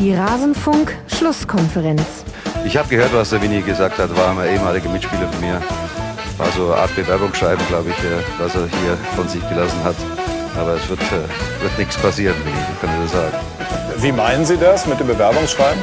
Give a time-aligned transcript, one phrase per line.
[0.00, 2.02] Die Rasenfunk-Schlusskonferenz.
[2.64, 5.60] Ich habe gehört, was der Winnie gesagt hat, war ein ehemaliger Mitspieler von mir.
[6.38, 9.96] War so eine Art Bewerbungsschreiben, glaube ich, äh, was er hier von sich gelassen hat.
[10.58, 13.36] Aber es wird, äh, wird nichts passieren, Winnie, ich kann dir das sagen.
[13.98, 15.82] Wie meinen Sie das mit dem Bewerbungsschreiben?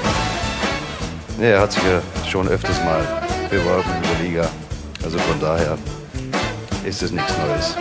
[1.37, 3.05] Nee, er hat sich ja schon öfters mal
[3.51, 4.49] beworben in der Liga.
[5.05, 5.77] Also von daher
[6.83, 7.75] ist es nichts Neues.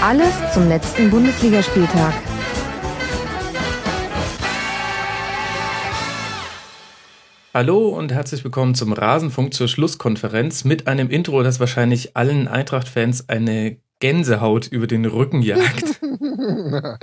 [0.00, 2.14] Alles zum letzten Bundesligaspieltag.
[7.56, 13.30] Hallo und herzlich willkommen zum Rasenfunk zur Schlusskonferenz mit einem Intro, das wahrscheinlich allen Eintracht-Fans
[13.30, 15.98] eine Gänsehaut über den Rücken jagt.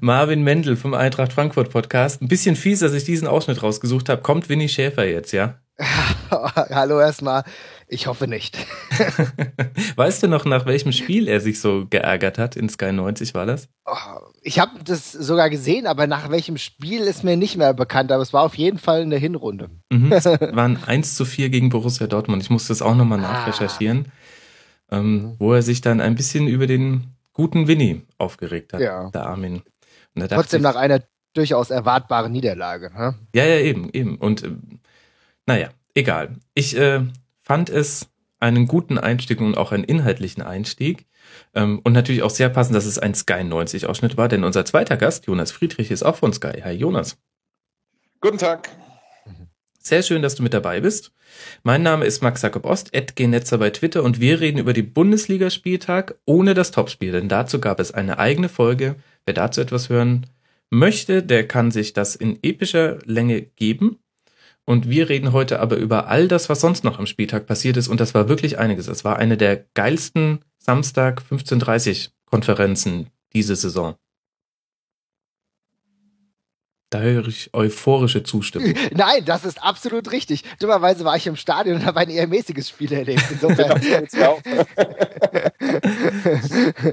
[0.00, 2.22] Marvin Mendel vom Eintracht Frankfurt Podcast.
[2.22, 4.22] Ein bisschen fies, dass ich diesen Ausschnitt rausgesucht habe.
[4.22, 5.58] Kommt Winnie Schäfer jetzt, ja?
[6.30, 7.42] Hallo erstmal.
[7.92, 8.56] Ich hoffe nicht.
[9.96, 12.56] weißt du noch, nach welchem Spiel er sich so geärgert hat?
[12.56, 13.68] In Sky 90 war das?
[13.84, 13.92] Oh,
[14.40, 18.10] ich habe das sogar gesehen, aber nach welchem Spiel ist mir nicht mehr bekannt.
[18.10, 19.68] Aber es war auf jeden Fall in der Hinrunde.
[19.90, 22.42] Mhm, es waren 1 zu 4 gegen Borussia Dortmund.
[22.42, 23.30] Ich musste das auch nochmal ah.
[23.30, 24.06] nachrecherchieren.
[24.90, 25.36] Ähm, mhm.
[25.38, 29.10] Wo er sich dann ein bisschen über den guten Winnie aufgeregt hat, ja.
[29.10, 29.60] der Armin.
[30.30, 31.02] Trotzdem ich, nach einer
[31.34, 32.90] durchaus erwartbaren Niederlage.
[32.94, 33.14] Hm?
[33.34, 34.16] Ja, ja, eben, eben.
[34.16, 34.52] Und äh,
[35.44, 36.36] naja, egal.
[36.54, 37.02] Ich äh,
[37.42, 41.06] fand es einen guten Einstieg und auch einen inhaltlichen Einstieg.
[41.54, 44.64] Ähm, und natürlich auch sehr passend, dass es ein Sky 90 Ausschnitt war, denn unser
[44.64, 46.60] zweiter Gast, Jonas Friedrich, ist auch von Sky.
[46.62, 47.18] Hi Jonas.
[48.20, 48.68] Guten Tag.
[49.78, 51.12] Sehr schön, dass du mit dabei bist.
[51.64, 56.14] Mein Name ist Max Jakob Ost, Netzer bei Twitter und wir reden über die Bundesligaspieltag
[56.24, 58.96] ohne das Topspiel, denn dazu gab es eine eigene Folge.
[59.24, 60.26] Wer dazu etwas hören
[60.70, 63.98] möchte, der kann sich das in epischer Länge geben.
[64.64, 67.88] Und wir reden heute aber über all das, was sonst noch am Spieltag passiert ist.
[67.88, 68.86] Und das war wirklich einiges.
[68.86, 73.96] Es war eine der geilsten Samstag 15.30 Konferenzen diese Saison.
[76.90, 78.74] Da höre ich euphorische Zustimmung.
[78.92, 80.44] Nein, das ist absolut richtig.
[80.60, 83.24] Dummerweise war ich im Stadion und habe ein eher mäßiges Spiel erlebt.
[83.30, 83.80] Insofern.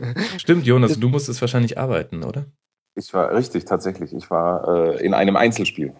[0.38, 2.46] Stimmt, Jonas, du musstest wahrscheinlich arbeiten, oder?
[2.96, 4.13] Ich war richtig, tatsächlich.
[4.13, 5.94] Ich war äh, in einem Einzelspiel.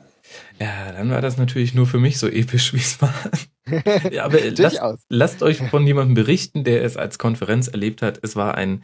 [0.60, 3.14] Ja, dann war das natürlich nur für mich so episch, wie es war.
[4.12, 8.20] ja, aber lasst, lasst euch von jemandem berichten, der es als Konferenz erlebt hat.
[8.22, 8.84] Es war ein,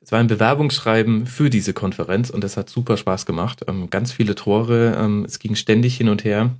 [0.00, 3.64] es war ein Bewerbungsschreiben für diese Konferenz und es hat super Spaß gemacht.
[3.68, 6.56] Ähm, ganz viele Tore, ähm, es ging ständig hin und her.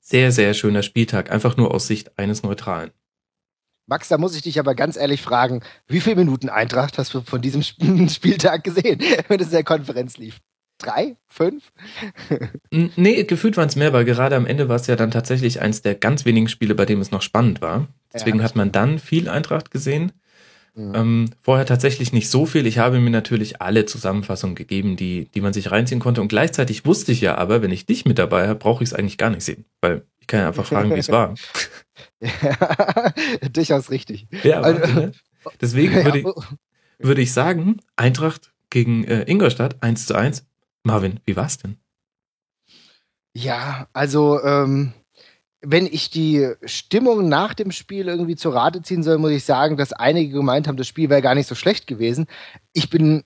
[0.00, 2.90] Sehr, sehr schöner Spieltag, einfach nur aus Sicht eines Neutralen.
[3.86, 7.20] Max, da muss ich dich aber ganz ehrlich fragen, wie viele Minuten Eintracht hast du
[7.20, 7.62] von diesem
[8.08, 10.40] Spieltag gesehen, wenn es in der Konferenz lief?
[10.78, 11.72] Drei, fünf?
[12.70, 15.82] nee, gefühlt waren es mehr, weil gerade am Ende war es ja dann tatsächlich eins
[15.82, 17.88] der ganz wenigen Spiele, bei dem es noch spannend war.
[18.12, 20.12] Deswegen ja, hat man dann viel Eintracht gesehen.
[20.74, 20.92] Mhm.
[20.94, 22.66] Ähm, vorher tatsächlich nicht so viel.
[22.66, 26.20] Ich habe mir natürlich alle Zusammenfassungen gegeben, die, die man sich reinziehen konnte.
[26.20, 28.94] Und gleichzeitig wusste ich ja aber, wenn ich dich mit dabei habe, brauche ich es
[28.94, 29.64] eigentlich gar nicht sehen.
[29.80, 31.34] Weil ich kann ja einfach fragen, wie es war.
[32.20, 33.12] ja,
[33.52, 34.26] durchaus richtig.
[34.42, 35.12] Ja, also, ne?
[35.60, 36.26] Deswegen würde ich,
[36.98, 40.44] würde ich sagen, Eintracht gegen äh, Ingolstadt 1 zu 1
[40.84, 41.78] Marvin, wie war's denn?
[43.36, 44.92] Ja, also ähm,
[45.60, 49.76] wenn ich die Stimmung nach dem Spiel irgendwie zu Rate ziehen soll, muss ich sagen,
[49.76, 52.26] dass einige gemeint haben, das Spiel wäre gar nicht so schlecht gewesen.
[52.72, 53.24] Ich bin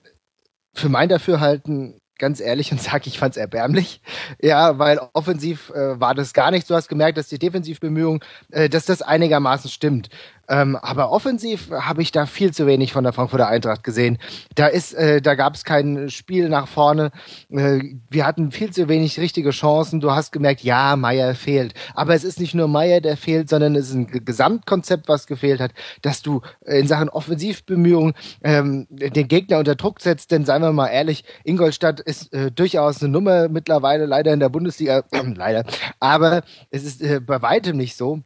[0.74, 4.00] für mein Dafürhalten ganz ehrlich und sage, ich fand's erbärmlich.
[4.40, 6.68] Ja, weil offensiv äh, war das gar nicht.
[6.70, 8.20] Du hast gemerkt, dass die Defensivbemühungen,
[8.50, 10.08] äh, dass das einigermaßen stimmt.
[10.48, 14.18] Ähm, aber offensiv habe ich da viel zu wenig von der Frankfurter Eintracht gesehen.
[14.54, 17.10] Da ist, äh, da gab es kein Spiel nach vorne.
[17.50, 20.00] Äh, wir hatten viel zu wenig richtige Chancen.
[20.00, 21.74] Du hast gemerkt, ja, Meier fehlt.
[21.94, 25.60] Aber es ist nicht nur Meier, der fehlt, sondern es ist ein Gesamtkonzept, was gefehlt
[25.60, 25.72] hat,
[26.02, 30.30] dass du in Sachen Offensivbemühungen ähm, den Gegner unter Druck setzt.
[30.30, 34.48] Denn seien wir mal ehrlich, Ingolstadt ist äh, durchaus eine Nummer mittlerweile, leider in der
[34.48, 35.04] Bundesliga,
[35.34, 35.64] leider.
[36.00, 38.22] Aber es ist äh, bei weitem nicht so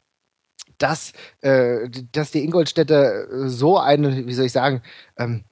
[0.82, 4.82] dass, äh, dass die Ingolstädter so eine, wie soll ich sagen,
[5.16, 5.44] ähm,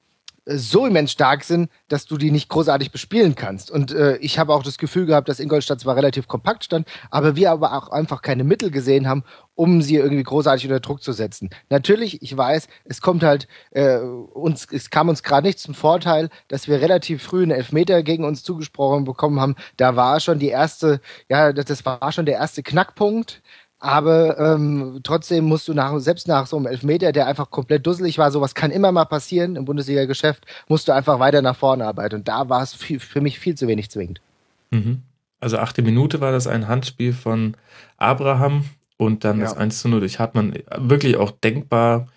[0.45, 3.69] so immens stark sind, dass du die nicht großartig bespielen kannst.
[3.69, 7.35] Und äh, ich habe auch das Gefühl gehabt, dass Ingolstadt zwar relativ kompakt stand, aber
[7.35, 9.23] wir aber auch einfach keine Mittel gesehen haben,
[9.53, 11.51] um sie irgendwie großartig unter Druck zu setzen.
[11.69, 16.29] Natürlich, ich weiß, es kommt halt äh, uns, es kam uns gerade nicht zum Vorteil,
[16.47, 19.55] dass wir relativ früh einen Elfmeter gegen uns zugesprochen bekommen haben.
[19.77, 23.43] Da war schon die erste, ja, das, das war schon der erste Knackpunkt.
[23.83, 28.19] Aber ähm, trotzdem musst du nach, selbst nach so einem Elfmeter, der einfach komplett dusselig
[28.19, 32.17] war, sowas kann immer mal passieren im Bundesliga-Geschäft, musst du einfach weiter nach vorne arbeiten.
[32.17, 34.21] Und da war es für mich viel zu wenig zwingend.
[34.69, 35.01] Mhm.
[35.39, 37.55] Also achte Minute war das ein Handspiel von
[37.97, 38.65] Abraham
[38.97, 39.45] und dann ja.
[39.45, 40.53] das 1 zu 0 durch Hartmann.
[40.77, 42.07] Wirklich auch denkbar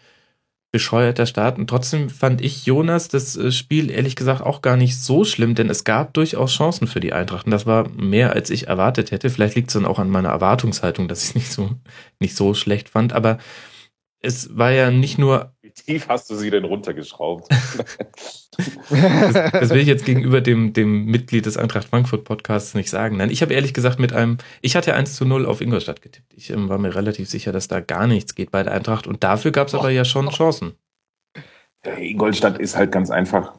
[0.74, 1.56] bescheuerter Start.
[1.56, 5.54] Und trotzdem fand ich Jonas das äh, Spiel ehrlich gesagt auch gar nicht so schlimm,
[5.54, 7.46] denn es gab durchaus Chancen für die Eintracht.
[7.46, 9.30] Und das war mehr, als ich erwartet hätte.
[9.30, 11.70] Vielleicht liegt es dann auch an meiner Erwartungshaltung, dass ich es nicht so,
[12.18, 13.12] nicht so schlecht fand.
[13.12, 13.38] Aber
[14.18, 15.53] es war ja nicht nur.
[15.76, 17.50] Wie tief hast du sie denn runtergeschraubt?
[17.50, 18.50] das,
[19.52, 23.16] das, will ich jetzt gegenüber dem, dem Mitglied des Eintracht Frankfurt Podcasts nicht sagen.
[23.16, 26.32] Nein, ich habe ehrlich gesagt mit einem, ich hatte 1 zu 0 auf Ingolstadt getippt.
[26.34, 29.24] Ich ähm, war mir relativ sicher, dass da gar nichts geht bei der Eintracht und
[29.24, 30.74] dafür gab es aber ja schon Chancen.
[31.98, 33.54] Ingolstadt ist halt ganz einfach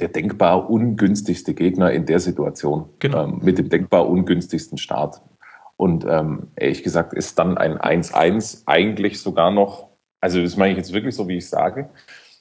[0.00, 2.88] der denkbar ungünstigste Gegner in der Situation.
[2.98, 3.24] Genau.
[3.24, 5.22] Ähm, mit dem denkbar ungünstigsten Start.
[5.76, 9.90] Und ähm, ehrlich gesagt ist dann ein 1-1 eigentlich sogar noch,
[10.20, 11.88] also das meine ich jetzt wirklich so, wie ich sage,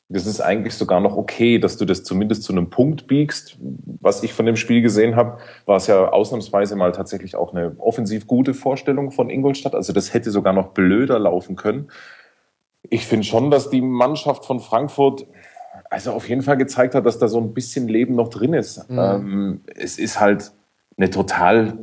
[0.07, 3.57] das ist eigentlich sogar noch okay, dass du das zumindest zu einem Punkt biegst.
[4.01, 7.75] Was ich von dem Spiel gesehen habe, war es ja ausnahmsweise mal tatsächlich auch eine
[7.79, 9.73] offensiv gute Vorstellung von Ingolstadt.
[9.73, 11.89] Also das hätte sogar noch blöder laufen können.
[12.83, 15.25] Ich finde schon, dass die Mannschaft von Frankfurt
[15.89, 18.87] also auf jeden Fall gezeigt hat, dass da so ein bisschen Leben noch drin ist.
[18.89, 18.99] Mhm.
[18.99, 20.51] Ähm, es ist halt
[20.97, 21.77] eine total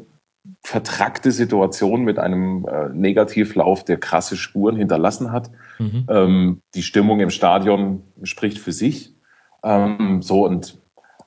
[0.63, 5.51] vertrackte Situation mit einem äh, Negativlauf, der krasse Spuren hinterlassen hat.
[5.83, 6.07] Mhm.
[6.09, 9.15] Ähm, die Stimmung im Stadion spricht für sich.
[9.65, 10.79] Ähm, so und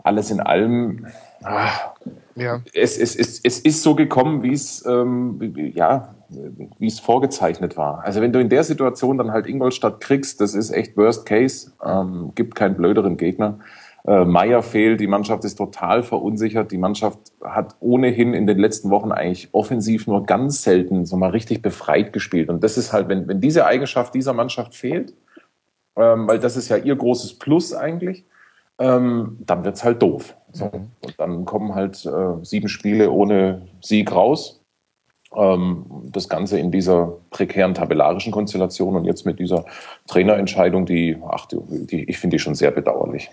[0.04, 1.08] alles in allem,
[1.44, 1.94] ach,
[2.36, 2.62] ja.
[2.74, 5.40] es, es, es, es ist so gekommen, wie es ähm,
[5.74, 6.16] ja,
[6.78, 8.04] wie es vorgezeichnet war.
[8.04, 11.72] Also wenn du in der Situation dann halt Ingolstadt kriegst, das ist echt Worst Case,
[11.84, 13.60] ähm, gibt keinen blöderen Gegner.
[14.08, 16.72] Äh, Meier fehlt, die Mannschaft ist total verunsichert.
[16.72, 21.32] Die Mannschaft hat ohnehin in den letzten Wochen eigentlich offensiv nur ganz selten so mal
[21.32, 22.50] richtig befreit gespielt.
[22.50, 25.14] Und das ist halt, wenn, wenn diese Eigenschaft dieser Mannschaft fehlt,
[25.96, 28.26] ähm, weil das ist ja ihr großes Plus eigentlich,
[28.78, 30.36] ähm, dann wird's halt doof.
[30.52, 30.66] So.
[30.66, 30.92] Mhm.
[31.02, 34.65] Und dann kommen halt äh, sieben Spiele ohne Sieg raus
[35.36, 39.66] das Ganze in dieser prekären tabellarischen Konstellation und jetzt mit dieser
[40.08, 43.30] Trainerentscheidung, die, ach, die ich finde die schon sehr bedauerlich.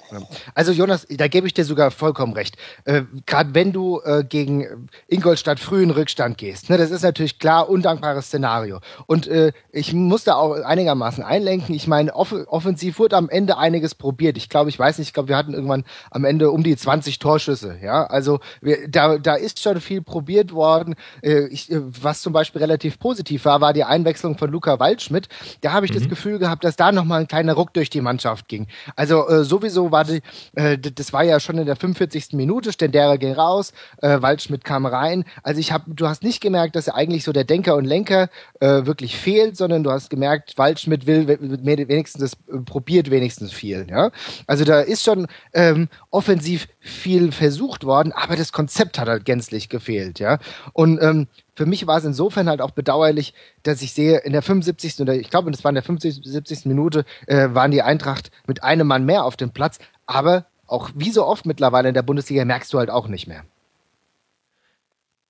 [0.55, 2.57] Also Jonas, da gebe ich dir sogar vollkommen recht.
[2.85, 7.39] Äh, Gerade wenn du äh, gegen Ingolstadt früh in Rückstand gehst, ne, das ist natürlich
[7.39, 8.81] klar undankbares Szenario.
[9.07, 11.75] Und äh, ich muss da auch einigermaßen einlenken.
[11.75, 14.37] Ich meine, off offensiv wurde am Ende einiges probiert.
[14.37, 17.19] Ich glaube, ich weiß nicht, ich glaube, wir hatten irgendwann am Ende um die 20
[17.19, 17.79] Torschüsse.
[17.83, 20.95] Ja, also wir, da, da ist schon viel probiert worden.
[21.23, 25.29] Äh, ich, äh, was zum Beispiel relativ positiv war, war die Einwechslung von Luca Waldschmidt.
[25.61, 25.99] Da habe ich mhm.
[25.99, 28.67] das Gefühl gehabt, dass da nochmal ein kleiner Ruck durch die Mannschaft ging.
[28.97, 30.23] Also äh, sowieso war die,
[30.55, 32.33] äh, das war ja schon in der 45.
[32.33, 35.25] Minute, Stendera ging raus, äh, Waldschmidt kam rein.
[35.43, 38.29] Also ich habe, du hast nicht gemerkt, dass er eigentlich so der Denker und Lenker
[38.61, 43.87] äh, wirklich fehlt, sondern du hast gemerkt, Waldschmidt will wenigstens das, äh, probiert wenigstens viel.
[43.89, 44.11] Ja?
[44.47, 49.69] Also da ist schon ähm, offensiv viel versucht worden, aber das Konzept hat halt gänzlich
[49.69, 50.19] gefehlt.
[50.19, 50.39] Ja?
[50.73, 51.29] Und ähm,
[51.63, 54.99] für mich war es insofern halt auch bedauerlich, dass ich sehe, in der 75.
[54.99, 56.67] oder ich glaube, das war in der 75.
[56.67, 59.79] Minute, äh, waren die Eintracht mit einem Mann mehr auf dem Platz.
[60.07, 63.45] Aber auch wie so oft mittlerweile in der Bundesliga merkst du halt auch nicht mehr.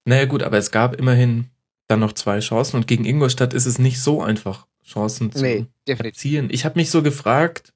[0.06, 1.48] Naja gut, aber es gab immerhin
[1.86, 5.66] dann noch zwei Chancen und gegen Ingolstadt ist es nicht so einfach, Chancen zu nee,
[5.86, 6.48] erzielen.
[6.50, 7.74] Ich habe mich so gefragt,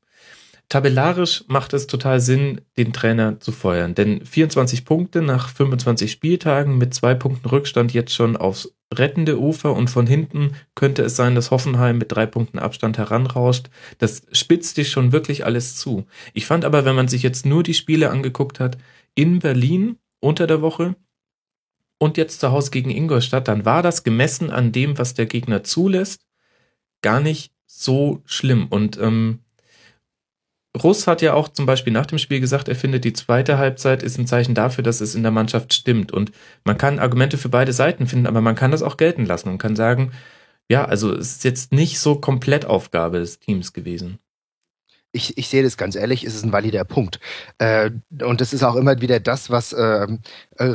[0.69, 6.77] Tabellarisch macht es total Sinn, den Trainer zu feuern, denn 24 Punkte nach 25 Spieltagen
[6.77, 11.37] mit zwei Punkten Rückstand jetzt schon aufs rettende Ufer und von hinten könnte es sein,
[11.37, 13.69] dass Hoffenheim mit drei Punkten Abstand heranrauscht.
[13.99, 16.07] Das spitzt dich schon wirklich alles zu.
[16.35, 18.77] Ich fand aber, wenn man sich jetzt nur die Spiele angeguckt hat,
[19.15, 20.97] in Berlin unter der Woche
[21.99, 25.63] und jetzt zu Hause gegen Ingolstadt, dann war das gemessen an dem, was der Gegner
[25.63, 26.27] zulässt,
[27.03, 28.67] gar nicht so schlimm.
[28.69, 29.41] Und ähm,
[30.83, 34.03] Russ hat ja auch zum Beispiel nach dem Spiel gesagt, er findet, die zweite Halbzeit
[34.03, 36.13] ist ein Zeichen dafür, dass es in der Mannschaft stimmt.
[36.13, 36.33] Und
[36.65, 39.59] man kann Argumente für beide Seiten finden, aber man kann das auch gelten lassen und
[39.59, 40.13] kann sagen,
[40.69, 44.19] ja, also es ist jetzt nicht so komplett Aufgabe des Teams gewesen
[45.17, 47.19] ich, ich sehe das ganz ehrlich, es ist ein valider Punkt.
[47.59, 47.91] Äh,
[48.23, 50.07] und das ist auch immer wieder das, was äh,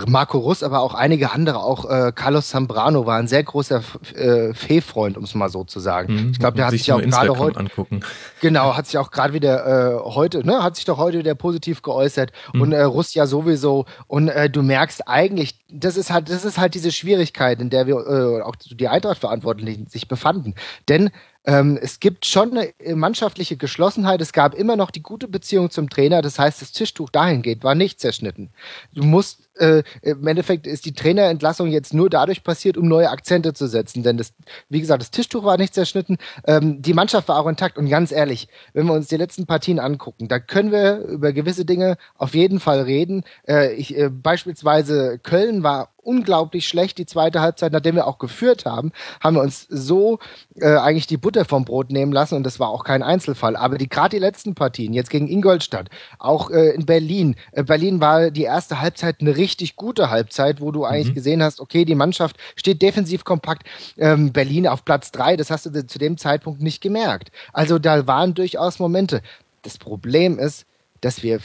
[0.07, 3.81] Marco Russ, aber auch einige andere, auch äh, Carlos Zambrano war ein sehr großer
[4.15, 6.13] äh, Fee-Freund, um es mal so zu sagen.
[6.13, 8.01] Mhm, ich glaube, der hat sich, sich auch gerade heute angucken.
[8.41, 11.81] Genau, hat sich auch gerade wieder äh, heute, ne, hat sich doch heute wieder positiv
[11.81, 12.61] geäußert mhm.
[12.61, 13.85] und äh, Russ ja sowieso.
[14.07, 17.87] Und äh, du merkst eigentlich, das ist halt, das ist halt diese Schwierigkeit, in der
[17.87, 20.55] wir äh, auch die Eintracht-Verantwortlichen sich befanden.
[20.89, 21.09] Denn
[21.43, 24.21] ähm, es gibt schon eine mannschaftliche Geschlossenheit.
[24.21, 26.21] Es gab immer noch die gute Beziehung zum Trainer.
[26.21, 28.51] Das heißt, das Tischtuch dahin geht, war nicht zerschnitten.
[28.93, 33.53] Du musst äh, im Endeffekt ist die Trainerentlassung jetzt nur dadurch passiert, um neue Akzente
[33.53, 34.03] zu setzen.
[34.03, 34.33] Denn das,
[34.69, 36.17] wie gesagt, das Tischtuch war nicht zerschnitten.
[36.45, 37.77] Ähm, die Mannschaft war auch intakt.
[37.77, 41.65] Und ganz ehrlich, wenn wir uns die letzten Partien angucken, da können wir über gewisse
[41.65, 43.23] Dinge auf jeden Fall reden.
[43.47, 48.65] Äh, ich, äh, beispielsweise Köln war unglaublich schlecht die zweite Halbzeit, nachdem wir auch geführt
[48.65, 50.19] haben, haben wir uns so
[50.55, 53.55] äh, eigentlich die Butter vom Brot nehmen lassen und das war auch kein Einzelfall.
[53.55, 55.89] Aber die gerade die letzten Partien, jetzt gegen Ingolstadt,
[56.19, 57.35] auch äh, in Berlin.
[57.51, 61.15] Äh, Berlin war die erste Halbzeit eine richtig gute Halbzeit, wo du eigentlich mhm.
[61.15, 63.67] gesehen hast, okay, die Mannschaft steht defensiv kompakt.
[63.97, 67.31] Ähm, Berlin auf Platz drei, das hast du zu dem Zeitpunkt nicht gemerkt.
[67.53, 69.21] Also da waren durchaus Momente.
[69.61, 70.65] Das Problem ist,
[71.01, 71.39] dass wir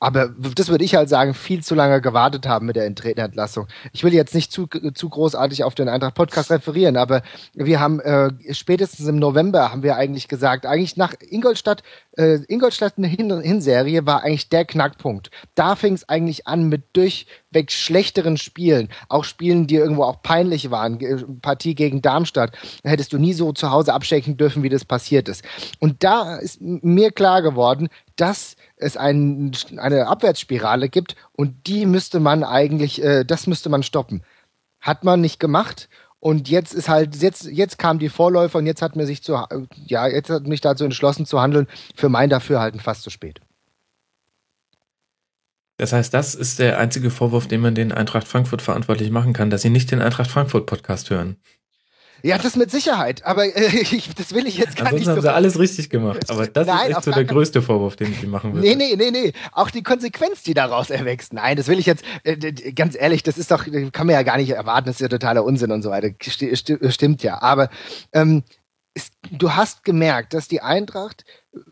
[0.00, 3.68] aber das würde ich halt sagen, viel zu lange gewartet haben mit der Entlassung.
[3.92, 7.22] Ich will jetzt nicht zu, zu großartig auf den Eintracht Podcast referieren, aber
[7.54, 11.82] wir haben äh, spätestens im November haben wir eigentlich gesagt, eigentlich nach Ingolstadt,
[12.16, 15.30] äh, Ingolstadt eine Hin Hinserie war eigentlich der Knackpunkt.
[15.54, 16.96] Da fing es eigentlich an mit
[17.50, 21.40] durchweg schlechteren Spielen, auch Spielen, die irgendwo auch peinlich waren.
[21.42, 25.44] Partie gegen Darmstadt hättest du nie so zu Hause abschenken dürfen, wie das passiert ist.
[25.78, 32.20] Und da ist mir klar geworden, dass es ein, eine Abwärtsspirale gibt und die müsste
[32.20, 34.22] man eigentlich, äh, das müsste man stoppen.
[34.80, 35.88] Hat man nicht gemacht
[36.20, 39.38] und jetzt ist halt, jetzt, jetzt kam die Vorläufer und jetzt hat mir sich zu,
[39.86, 43.40] ja, jetzt hat mich dazu entschlossen zu handeln, für mein Dafürhalten fast zu spät.
[45.80, 49.48] Das heißt, das ist der einzige Vorwurf, den man den Eintracht Frankfurt verantwortlich machen kann,
[49.48, 51.38] dass sie nicht den Eintracht Frankfurt Podcast hören.
[52.22, 55.08] Ja, das mit Sicherheit, aber äh, ich, das will ich jetzt gar Ansonsten nicht.
[55.08, 57.96] Ansonsten haben sie alles richtig gemacht, aber das Nein, ist echt so der größte Vorwurf,
[57.96, 58.68] den ich machen würde.
[58.68, 61.32] Nee, nee, nee, nee, auch die Konsequenz, die daraus erwächst.
[61.32, 62.36] Nein, das will ich jetzt, äh,
[62.72, 65.44] ganz ehrlich, das ist doch, kann man ja gar nicht erwarten, das ist ja totaler
[65.44, 66.10] Unsinn und so weiter,
[66.90, 67.70] stimmt ja, aber
[68.12, 68.42] ähm,
[68.92, 71.24] ist, du hast gemerkt, dass die Eintracht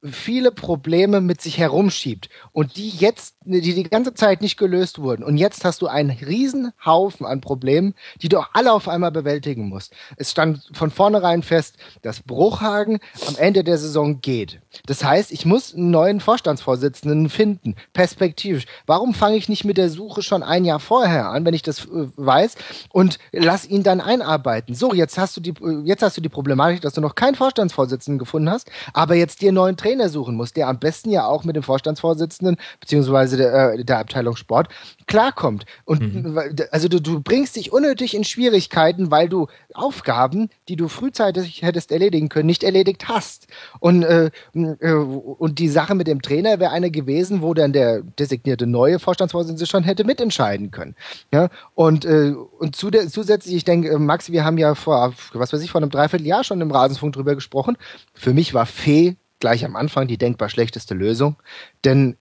[0.03, 5.23] viele Probleme mit sich herumschiebt und die jetzt, die die ganze Zeit nicht gelöst wurden.
[5.23, 9.69] Und jetzt hast du einen riesen Haufen an Problemen, die du alle auf einmal bewältigen
[9.69, 9.95] musst.
[10.17, 14.61] Es stand von vornherein fest, dass Bruchhagen am Ende der Saison geht.
[14.87, 18.67] Das heißt, ich muss einen neuen Vorstandsvorsitzenden finden, perspektivisch.
[18.87, 21.85] Warum fange ich nicht mit der Suche schon ein Jahr vorher an, wenn ich das
[21.85, 22.57] äh, weiß
[22.91, 24.75] und lass ihn dann einarbeiten?
[24.75, 25.55] So, jetzt hast du die,
[25.85, 29.53] jetzt hast du die Problematik, dass du noch keinen Vorstandsvorsitzenden gefunden hast, aber jetzt dir
[29.53, 33.85] neuen Trainer suchen muss, der am besten ja auch mit dem Vorstandsvorsitzenden beziehungsweise der, äh,
[33.85, 34.69] der Abteilung Sport
[35.07, 35.65] klarkommt.
[35.85, 36.39] Und mhm.
[36.71, 41.93] also du, du bringst dich unnötig in Schwierigkeiten, weil du Aufgaben, die du frühzeitig hättest
[41.93, 43.47] erledigen können, nicht erledigt hast.
[43.81, 48.03] Und, äh, äh und die Sache mit dem Trainer wäre eine gewesen, wo dann der
[48.03, 50.95] designierte neue Vorstandsvorsitzende schon hätte mitentscheiden können.
[51.33, 51.49] Ja?
[51.75, 55.53] Und, äh, und zu der, zusätzlich, ich denke, äh, Max, wir haben ja vor, was
[55.53, 57.77] weiß ich, vor einem Dreivierteljahr schon im Rasenfunk drüber gesprochen.
[58.15, 61.37] Für mich war Fee gleich am Anfang die denkbar schlechteste Lösung.
[61.85, 62.17] Denn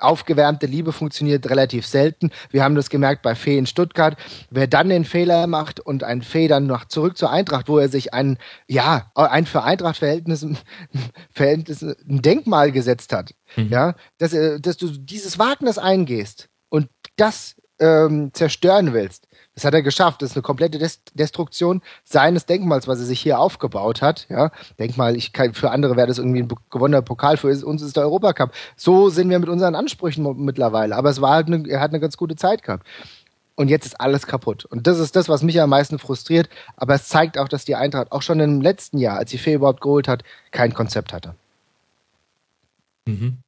[0.00, 2.30] aufgewärmte Liebe funktioniert relativ selten.
[2.50, 4.16] Wir haben das gemerkt bei Fee in Stuttgart.
[4.50, 7.88] Wer dann den Fehler macht und ein Fee dann noch zurück zur Eintracht, wo er
[7.88, 10.46] sich ein, ja, ein für Eintracht-Verhältnis
[11.30, 13.68] Verhältnis, ein Denkmal gesetzt hat, mhm.
[13.68, 19.27] ja, dass, äh, dass du dieses Wagnis eingehst und das ähm, zerstören willst,
[19.58, 20.22] das hat er geschafft.
[20.22, 20.78] Das ist eine komplette
[21.14, 24.26] Destruktion seines Denkmals, was er sich hier aufgebaut hat.
[24.28, 27.96] Ja, Denkmal, ich kann, für andere wäre das irgendwie ein gewonnener Pokal, für uns ist
[27.96, 28.52] der Europacup.
[28.76, 30.94] So sind wir mit unseren Ansprüchen mittlerweile.
[30.94, 32.86] Aber es war halt eine, er hat eine ganz gute Zeit gehabt.
[33.56, 34.64] Und jetzt ist alles kaputt.
[34.64, 36.48] Und das ist das, was mich am meisten frustriert.
[36.76, 39.54] Aber es zeigt auch, dass die Eintracht auch schon im letzten Jahr, als sie Fee
[39.54, 40.22] überhaupt geholt hat,
[40.52, 41.34] kein Konzept hatte.
[43.06, 43.38] Mhm.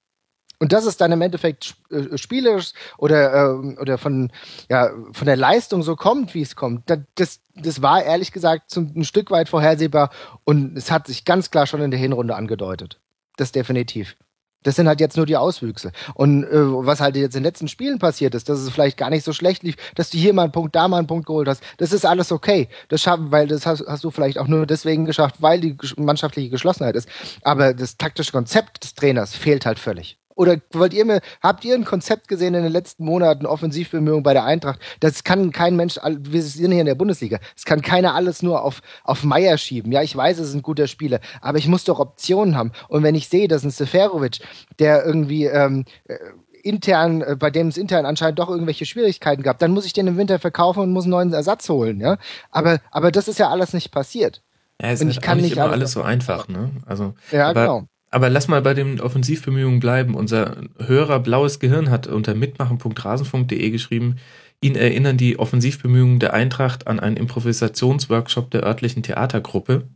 [0.61, 4.31] Und das ist dann im Endeffekt äh, spielerisch oder, äh, oder von,
[4.69, 6.83] ja, von der Leistung so kommt, wie es kommt.
[7.15, 10.11] Das, das war ehrlich gesagt zum, ein Stück weit vorhersehbar
[10.45, 13.01] und es hat sich ganz klar schon in der Hinrunde angedeutet.
[13.37, 14.17] Das definitiv.
[14.63, 15.93] Das sind halt jetzt nur die Auswüchse.
[16.13, 19.09] Und äh, was halt jetzt in den letzten Spielen passiert ist, dass es vielleicht gar
[19.09, 21.49] nicht so schlecht lief, dass du hier mal einen Punkt, da mal einen Punkt geholt
[21.49, 22.69] hast, das ist alles okay.
[22.89, 26.51] Das schaffen, weil das hast, hast du vielleicht auch nur deswegen geschafft, weil die mannschaftliche
[26.51, 27.09] Geschlossenheit ist.
[27.41, 30.20] Aber das taktische Konzept des Trainers fehlt halt völlig.
[30.41, 34.33] Oder wollt ihr mir, habt ihr ein Konzept gesehen in den letzten Monaten, Offensivbemühungen bei
[34.33, 34.81] der Eintracht?
[35.01, 38.63] Das kann kein Mensch, wir sind hier in der Bundesliga, das kann keiner alles nur
[38.63, 39.93] auf, auf Meier schieben.
[39.93, 42.73] Ja, ich weiß, es ist ein guter Spieler, aber ich muss doch Optionen haben.
[42.89, 44.39] Und wenn ich sehe, dass ein Seferovic,
[44.79, 46.17] der irgendwie, ähm, äh,
[46.63, 50.07] intern, äh, bei dem es intern anscheinend doch irgendwelche Schwierigkeiten gab, dann muss ich den
[50.07, 52.17] im Winter verkaufen und muss einen neuen Ersatz holen, ja.
[52.51, 54.41] Aber, aber das ist ja alles nicht passiert.
[54.81, 56.71] Ja, es und ist ich kann nicht immer alles, alles so einfach, ne?
[56.87, 57.90] Also, ja, aber, genau.
[58.11, 60.15] Aber lass mal bei den Offensivbemühungen bleiben.
[60.15, 64.17] Unser Hörer Blaues Gehirn hat unter mitmachen.rasenfunk.de geschrieben,
[64.61, 69.89] ihn erinnern die Offensivbemühungen der Eintracht an einen Improvisationsworkshop der örtlichen Theatergruppe.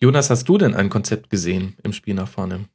[0.00, 2.66] Jonas, hast du denn ein Konzept gesehen im Spiel nach vorne?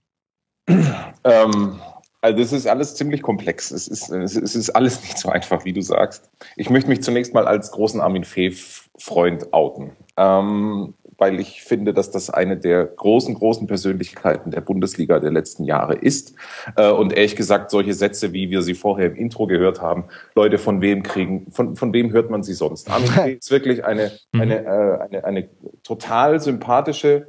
[0.68, 1.80] Ähm,
[2.22, 3.72] also das ist alles ziemlich komplex.
[3.72, 6.30] Es ist, es ist alles nicht so einfach, wie du sagst.
[6.56, 9.92] Ich möchte mich zunächst mal als großen Armin Fee-Freund outen.
[10.18, 15.63] Ähm, weil ich finde, dass das eine der großen, großen Persönlichkeiten der Bundesliga der letzten
[15.63, 16.36] Jahre ist.
[16.75, 20.03] Äh, und ehrlich gesagt, solche Sätze, wie wir sie vorher im Intro gehört haben,
[20.36, 22.89] Leute, von wem kriegen, von, von wem hört man sie sonst?
[22.92, 24.42] Armin ist wirklich eine, mhm.
[24.42, 25.50] eine, äh, eine, eine
[25.82, 27.27] total sympathische,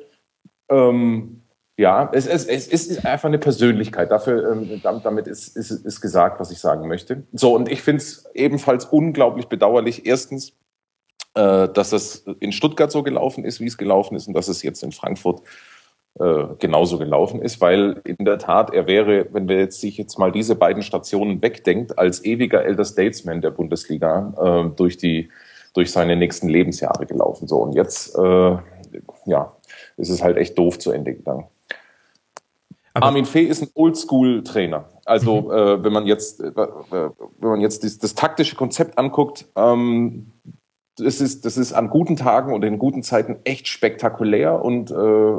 [0.69, 1.43] ähm,
[1.77, 4.11] ja, es, es, es ist einfach eine Persönlichkeit.
[4.11, 7.23] Dafür, ähm, damit ist, ist, ist gesagt, was ich sagen möchte.
[7.33, 10.05] So, und ich finde es ebenfalls unglaublich bedauerlich.
[10.05, 10.53] Erstens,
[11.35, 14.63] äh, dass es in Stuttgart so gelaufen ist, wie es gelaufen ist, und dass es
[14.63, 15.43] jetzt in Frankfurt
[16.19, 20.19] äh, genauso gelaufen ist, weil in der Tat er wäre, wenn wir jetzt sich jetzt
[20.19, 24.33] mal diese beiden Stationen wegdenkt, als ewiger Elder Statesman der Bundesliga
[24.71, 25.31] äh, durch die
[25.75, 27.49] durch seine nächsten Lebensjahre gelaufen.
[27.49, 28.57] So und jetzt, äh,
[29.27, 29.53] ja,
[29.97, 31.49] ist es halt echt doof zu Ende gegangen.
[32.95, 34.89] Aber Armin Fee ist ein Oldschool-Trainer.
[35.05, 35.51] Also mhm.
[35.51, 40.31] äh, wenn man jetzt, äh, wenn man jetzt das, das taktische Konzept anguckt, ähm,
[40.97, 45.35] das ist, das ist an guten Tagen und in guten Zeiten echt spektakulär und äh,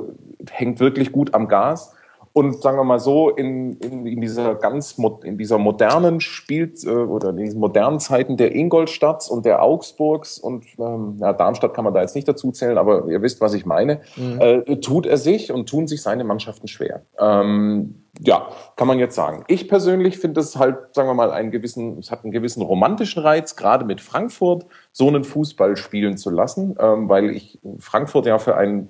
[0.52, 1.95] hängt wirklich gut am Gas.
[2.38, 6.90] Und sagen wir mal so, in, in, in dieser ganz in dieser modernen Spiel äh,
[6.90, 11.86] oder in diesen modernen Zeiten der Ingolstadts und der Augsburgs und ähm, ja, Darmstadt kann
[11.86, 14.42] man da jetzt nicht dazu zählen, aber ihr wisst, was ich meine, mhm.
[14.42, 17.04] äh, tut er sich und tun sich seine Mannschaften schwer.
[17.18, 19.46] Ähm, ja, kann man jetzt sagen.
[19.48, 23.24] Ich persönlich finde es halt, sagen wir mal, einen gewissen, es hat einen gewissen romantischen
[23.24, 28.40] Reiz, gerade mit Frankfurt so einen Fußball spielen zu lassen, ähm, weil ich Frankfurt ja
[28.40, 28.90] für einen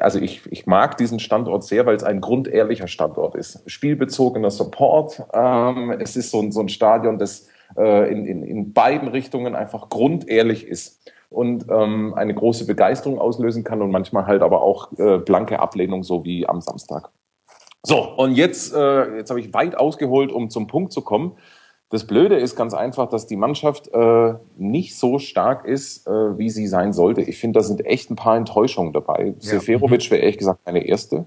[0.00, 3.62] also ich, ich mag diesen Standort sehr, weil es ein grundehrlicher Standort ist.
[3.70, 5.22] Spielbezogener Support.
[5.32, 9.54] Ähm, es ist so ein, so ein Stadion, das äh, in, in, in beiden Richtungen
[9.54, 14.92] einfach grundehrlich ist und ähm, eine große Begeisterung auslösen kann und manchmal halt aber auch
[14.98, 17.10] äh, blanke Ablehnung, so wie am Samstag.
[17.82, 21.32] So, und jetzt, äh, jetzt habe ich weit ausgeholt, um zum Punkt zu kommen.
[21.92, 26.48] Das Blöde ist ganz einfach, dass die Mannschaft äh, nicht so stark ist, äh, wie
[26.48, 27.20] sie sein sollte.
[27.20, 29.26] Ich finde, da sind echt ein paar Enttäuschungen dabei.
[29.26, 29.34] Ja.
[29.38, 31.26] Seferovic wäre ehrlich gesagt meine erste.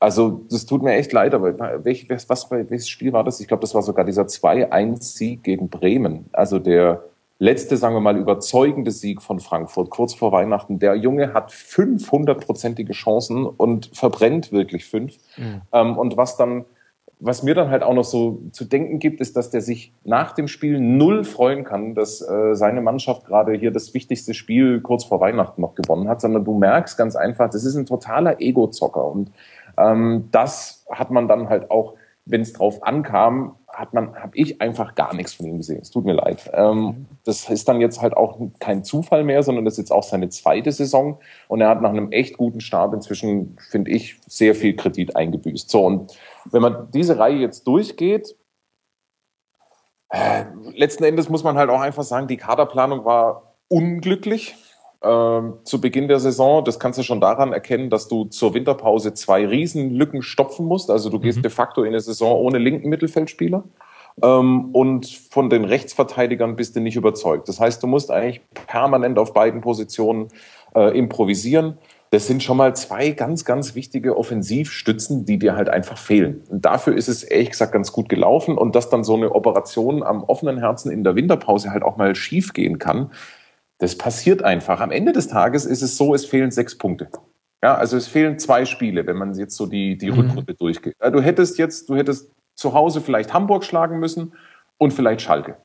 [0.00, 3.38] Also das tut mir echt leid, aber welch, was, welches Spiel war das?
[3.38, 6.28] Ich glaube, das war sogar dieser 2-1-Sieg gegen Bremen.
[6.32, 7.04] Also der
[7.38, 10.80] letzte, sagen wir mal, überzeugende Sieg von Frankfurt kurz vor Weihnachten.
[10.80, 15.18] Der Junge hat 500-prozentige Chancen und verbrennt wirklich fünf.
[15.36, 15.60] Mhm.
[15.72, 16.64] Ähm, und was dann
[17.20, 20.32] was mir dann halt auch noch so zu denken gibt, ist, dass der sich nach
[20.32, 25.04] dem Spiel null freuen kann, dass äh, seine Mannschaft gerade hier das wichtigste Spiel kurz
[25.04, 29.04] vor Weihnachten noch gewonnen hat, sondern du merkst ganz einfach, das ist ein totaler Ego-Zocker
[29.04, 29.30] und
[29.76, 31.94] ähm, das hat man dann halt auch,
[32.24, 35.80] wenn es drauf ankam, hat man, habe ich einfach gar nichts von ihm gesehen.
[35.80, 36.50] Es tut mir leid.
[36.52, 40.02] Ähm, das ist dann jetzt halt auch kein Zufall mehr, sondern das ist jetzt auch
[40.02, 41.18] seine zweite Saison
[41.48, 45.70] und er hat nach einem echt guten Start inzwischen, finde ich, sehr viel Kredit eingebüßt.
[45.70, 46.12] So und
[46.46, 48.36] wenn man diese Reihe jetzt durchgeht,
[50.10, 54.56] äh, letzten Endes muss man halt auch einfach sagen, die Kaderplanung war unglücklich
[55.02, 56.64] äh, zu Beginn der Saison.
[56.64, 60.90] Das kannst du schon daran erkennen, dass du zur Winterpause zwei Riesenlücken stopfen musst.
[60.90, 61.42] Also du gehst mhm.
[61.42, 63.64] de facto in eine Saison ohne linken Mittelfeldspieler.
[64.22, 67.48] Ähm, und von den Rechtsverteidigern bist du nicht überzeugt.
[67.48, 70.28] Das heißt, du musst eigentlich permanent auf beiden Positionen
[70.74, 71.78] äh, improvisieren.
[72.12, 76.42] Das sind schon mal zwei ganz, ganz wichtige Offensivstützen, die dir halt einfach fehlen.
[76.48, 78.58] Und dafür ist es ehrlich gesagt ganz gut gelaufen.
[78.58, 82.16] Und dass dann so eine Operation am offenen Herzen in der Winterpause halt auch mal
[82.16, 83.12] schief gehen kann,
[83.78, 84.80] das passiert einfach.
[84.80, 87.08] Am Ende des Tages ist es so, es fehlen sechs Punkte.
[87.62, 90.18] Ja, also es fehlen zwei Spiele, wenn man jetzt so die, die mhm.
[90.18, 90.96] Rückrunde durchgeht.
[91.12, 94.32] Du hättest jetzt, du hättest zu Hause vielleicht Hamburg schlagen müssen
[94.78, 95.56] und vielleicht Schalke.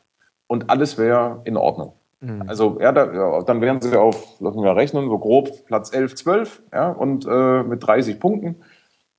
[0.48, 1.94] Und alles wäre in Ordnung.
[2.26, 2.44] Mhm.
[2.48, 6.16] Also ja, da, ja, dann wären sie auf, lassen wir rechnen, so grob Platz 11,
[6.16, 8.58] 12 ja, und äh, mit 30 Punkten.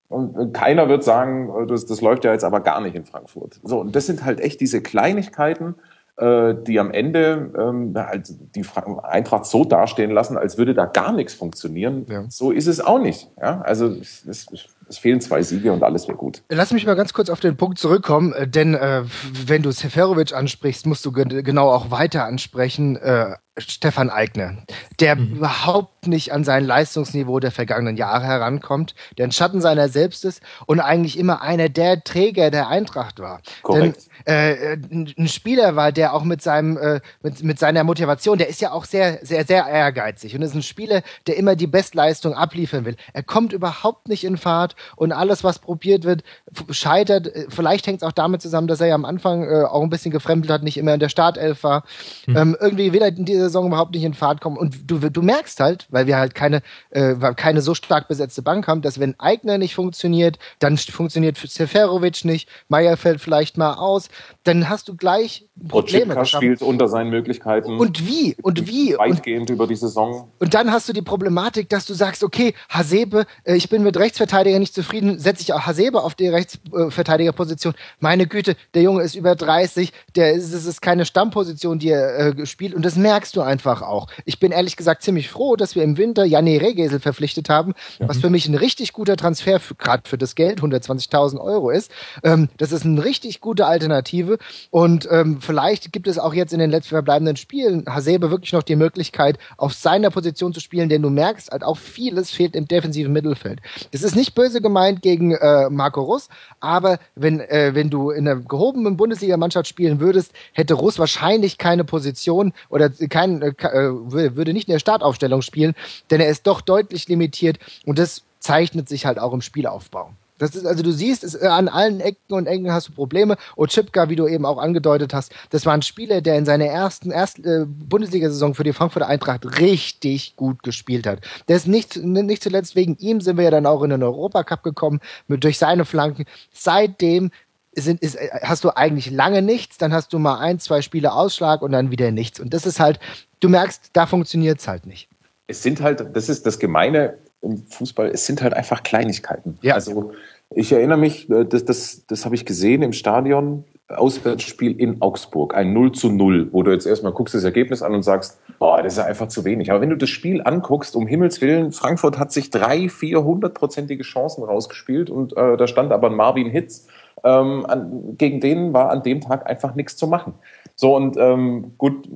[0.08, 3.04] Und äh, keiner wird sagen, äh, das, das läuft ja jetzt aber gar nicht in
[3.04, 3.60] Frankfurt.
[3.62, 5.76] So, und das sind halt echt diese Kleinigkeiten,
[6.16, 8.64] äh, die am Ende ähm, halt die
[9.02, 12.06] Eintracht so dastehen lassen, als würde da gar nichts funktionieren.
[12.08, 12.24] Ja.
[12.28, 13.30] So ist es auch nicht.
[13.40, 13.60] Ja?
[13.62, 14.46] Also es, es,
[14.88, 16.42] es fehlen zwei Siege und alles wäre gut.
[16.48, 19.02] Lass mich mal ganz kurz auf den Punkt zurückkommen, äh, denn äh,
[19.46, 22.96] wenn du Seferovic ansprichst, musst du genau auch weiter ansprechen.
[22.96, 24.58] Äh, Stefan Eigner,
[25.00, 25.36] der mhm.
[25.36, 30.42] überhaupt nicht an sein Leistungsniveau der vergangenen Jahre herankommt, der ein Schatten seiner selbst ist
[30.66, 33.40] und eigentlich immer einer der Träger der Eintracht war.
[33.62, 34.08] Korrekt.
[34.26, 34.76] Denn äh,
[35.18, 38.72] ein Spieler war, der auch mit seinem äh, mit, mit seiner Motivation, der ist ja
[38.72, 42.96] auch sehr sehr sehr ehrgeizig und ist ein Spieler, der immer die Bestleistung abliefern will.
[43.14, 46.22] Er kommt überhaupt nicht in Fahrt und alles was probiert wird
[46.70, 47.30] scheitert.
[47.48, 50.10] Vielleicht hängt es auch damit zusammen, dass er ja am Anfang äh, auch ein bisschen
[50.10, 51.84] gefremdelt hat, nicht immer in der Startelf war.
[52.24, 52.36] Hm.
[52.36, 54.56] Ähm, irgendwie will er diese Saison überhaupt nicht in Fahrt kommen.
[54.56, 58.66] Und du, du merkst halt, weil wir halt keine, äh, keine so stark besetzte Bank
[58.68, 64.08] haben, dass wenn Eigner nicht funktioniert, dann funktioniert Seferovic nicht, Meier fällt vielleicht mal aus,
[64.44, 66.12] dann hast du gleich Probleme.
[66.12, 67.78] Oczipka spielt unter seinen Möglichkeiten.
[67.78, 68.36] Und wie?
[68.42, 68.96] Und wie?
[68.98, 70.28] Weitgehend und, über die Saison.
[70.38, 73.96] Und dann hast du die Problematik, dass du sagst, okay, Hasebe, äh, ich bin mit
[73.96, 77.74] Rechtsverteidiger nicht zufrieden, setze ich auch Hasebe auf die Rechtsverteidigerposition.
[78.00, 82.38] Meine Güte, der Junge ist über 30, der ist, es ist keine Stammposition, die er
[82.38, 84.08] äh, spielt und das merkst du einfach auch.
[84.24, 88.08] Ich bin ehrlich gesagt ziemlich froh, dass wir im Winter Janne Regesel verpflichtet haben, ja.
[88.08, 91.90] was für mich ein richtig guter Transfer gerade für das Geld, 120.000 Euro ist.
[92.22, 94.38] Ähm, das ist eine richtig gute Alternative
[94.70, 98.62] und ähm, vielleicht gibt es auch jetzt in den letzten verbleibenden Spielen Hasebe wirklich noch
[98.62, 102.68] die Möglichkeit, auf seiner Position zu spielen, denn du merkst halt auch vieles fehlt im
[102.68, 103.60] defensiven Mittelfeld.
[103.92, 106.28] Das ist nicht böse gemeint gegen äh, Marco Russ,
[106.60, 111.84] aber wenn, äh, wenn du in einer gehobenen Bundesligamannschaft spielen würdest, hätte Russ wahrscheinlich keine
[111.84, 115.74] Position oder kein, äh, äh würde nicht in der Startaufstellung spielen,
[116.10, 120.12] denn er ist doch deutlich limitiert und das zeichnet sich halt auch im Spielaufbau.
[120.38, 123.36] Das ist, also du siehst, es, äh, an allen Ecken und Ecken hast du Probleme.
[123.56, 127.10] Ochipka, wie du eben auch angedeutet hast, das war ein Spieler, der in seiner ersten
[127.10, 131.20] erst, äh, Bundesliga-Saison für die Frankfurter Eintracht richtig gut gespielt hat.
[131.48, 134.62] Der ist nicht, nicht zuletzt wegen ihm sind wir ja dann auch in den Europacup
[134.62, 136.26] gekommen, mit, durch seine Flanken.
[136.52, 137.30] Seitdem
[137.74, 141.12] sind, ist, äh, hast du eigentlich lange nichts, dann hast du mal ein, zwei Spiele
[141.12, 142.40] Ausschlag und dann wieder nichts.
[142.40, 143.00] Und das ist halt,
[143.40, 145.08] du merkst, da funktioniert's halt nicht.
[145.46, 149.58] Es sind halt, das ist das Gemeine im Fußball, es sind halt einfach Kleinigkeiten.
[149.62, 149.74] Ja.
[149.74, 150.12] Also
[150.54, 155.54] ich erinnere mich, äh, das, das, das habe ich gesehen im Stadion, Auswärtsspiel in Augsburg,
[155.54, 158.82] ein 0 zu 0, wo du jetzt erstmal guckst das Ergebnis an und sagst, boah,
[158.82, 159.70] das ist ja einfach zu wenig.
[159.70, 164.02] Aber wenn du das Spiel anguckst, um Himmels Willen, Frankfurt hat sich drei, vier hundertprozentige
[164.02, 166.88] Chancen rausgespielt und äh, da stand aber ein Marvin Hitz,
[167.22, 170.34] ähm, an, gegen den war an dem Tag einfach nichts zu machen.
[170.74, 172.08] So und ähm, gut,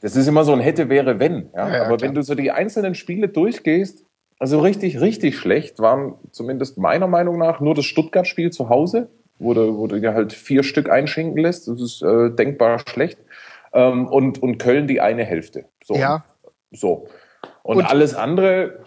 [0.00, 1.50] das ist immer so ein hätte, wäre, wenn.
[1.54, 1.68] Ja?
[1.68, 2.00] ja, Aber klar.
[2.00, 4.04] wenn du so die einzelnen Spiele durchgehst,
[4.38, 9.52] also richtig, richtig schlecht waren zumindest meiner Meinung nach nur das Stuttgart-Spiel zu Hause, wo
[9.52, 11.68] du, wo du dir halt vier Stück einschenken lässt.
[11.68, 13.18] Das ist äh, denkbar schlecht.
[13.72, 15.66] Ähm, und, und Köln die eine Hälfte.
[15.84, 15.94] So.
[15.94, 16.24] Ja.
[16.72, 17.06] So.
[17.62, 18.80] Und, und alles andere,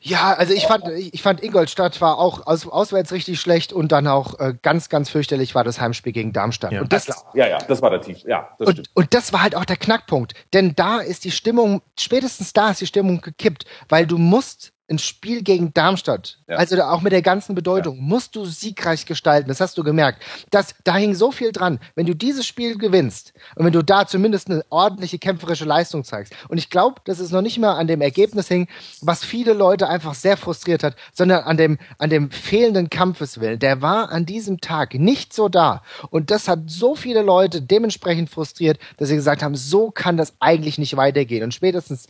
[0.00, 4.06] ja, also ich fand, ich fand Ingolstadt war auch aus, auswärts richtig schlecht und dann
[4.06, 6.70] auch äh, ganz, ganz fürchterlich war das Heimspiel gegen Darmstadt.
[6.70, 8.22] Ja, und das, ja, ja, das war der Tief.
[8.24, 8.90] Ja, das und, stimmt.
[8.94, 10.34] und das war halt auch der Knackpunkt.
[10.52, 14.98] Denn da ist die Stimmung, spätestens da ist die Stimmung gekippt, weil du musst ein
[14.98, 16.56] Spiel gegen Darmstadt, ja.
[16.56, 18.02] also auch mit der ganzen Bedeutung, ja.
[18.02, 19.48] musst du siegreich gestalten.
[19.48, 20.22] Das hast du gemerkt.
[20.50, 21.78] Das, da hing so viel dran.
[21.94, 26.32] Wenn du dieses Spiel gewinnst und wenn du da zumindest eine ordentliche kämpferische Leistung zeigst.
[26.48, 28.68] Und ich glaube, dass es noch nicht mehr an dem Ergebnis hing,
[29.02, 33.58] was viele Leute einfach sehr frustriert hat, sondern an dem, an dem fehlenden Kampfeswillen.
[33.58, 35.82] Der war an diesem Tag nicht so da.
[36.10, 40.34] Und das hat so viele Leute dementsprechend frustriert, dass sie gesagt haben, so kann das
[40.40, 41.44] eigentlich nicht weitergehen.
[41.44, 42.06] Und spätestens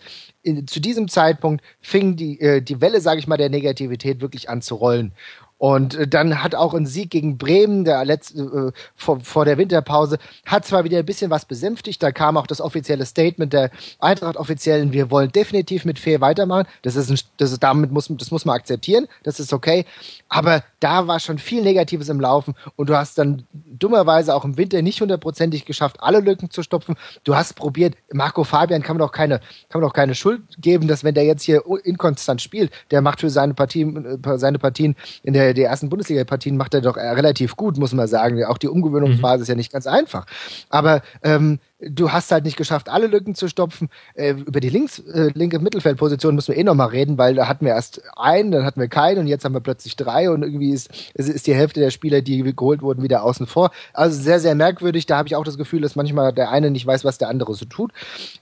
[0.49, 4.49] in, zu diesem Zeitpunkt fing die, äh, die Welle, sage ich mal, der Negativität wirklich
[4.49, 5.13] an zu rollen.
[5.59, 9.59] Und äh, dann hat auch ein Sieg gegen Bremen, der letzte, äh, vor, vor der
[9.59, 13.71] Winterpause, hat zwar wieder ein bisschen was besänftigt, da kam auch das offizielle Statement der
[13.99, 16.67] Eintracht-Offiziellen, wir wollen definitiv mit Fair weitermachen.
[16.83, 19.85] Das ist, ein, das ist damit muss, das muss man akzeptieren, das ist okay.
[20.29, 24.57] Aber da war schon viel Negatives im Laufen und du hast dann dummerweise auch im
[24.57, 26.95] Winter nicht hundertprozentig geschafft, alle Lücken zu stopfen.
[27.25, 30.87] Du hast probiert, Marco Fabian kann man doch keine, kann man doch keine Schuld geben,
[30.87, 34.95] dass wenn der jetzt hier inkonstant spielt, der macht für seine Partien, äh, seine Partien
[35.25, 38.45] in der die ersten Bundesliga-Partien macht er doch relativ gut, muss man sagen.
[38.45, 39.43] Auch die Umgewöhnungsphase mhm.
[39.43, 40.27] ist ja nicht ganz einfach.
[40.69, 43.89] Aber ähm, du hast halt nicht geschafft, alle Lücken zu stopfen.
[44.15, 47.65] Äh, über die links, äh, linke Mittelfeldposition müssen wir eh nochmal reden, weil da hatten
[47.65, 50.73] wir erst einen, dann hatten wir keinen und jetzt haben wir plötzlich drei und irgendwie
[50.73, 53.71] ist, ist die Hälfte der Spieler, die geholt wurden, wieder außen vor.
[53.93, 55.07] Also sehr, sehr merkwürdig.
[55.07, 57.55] Da habe ich auch das Gefühl, dass manchmal der eine nicht weiß, was der andere
[57.55, 57.93] so tut.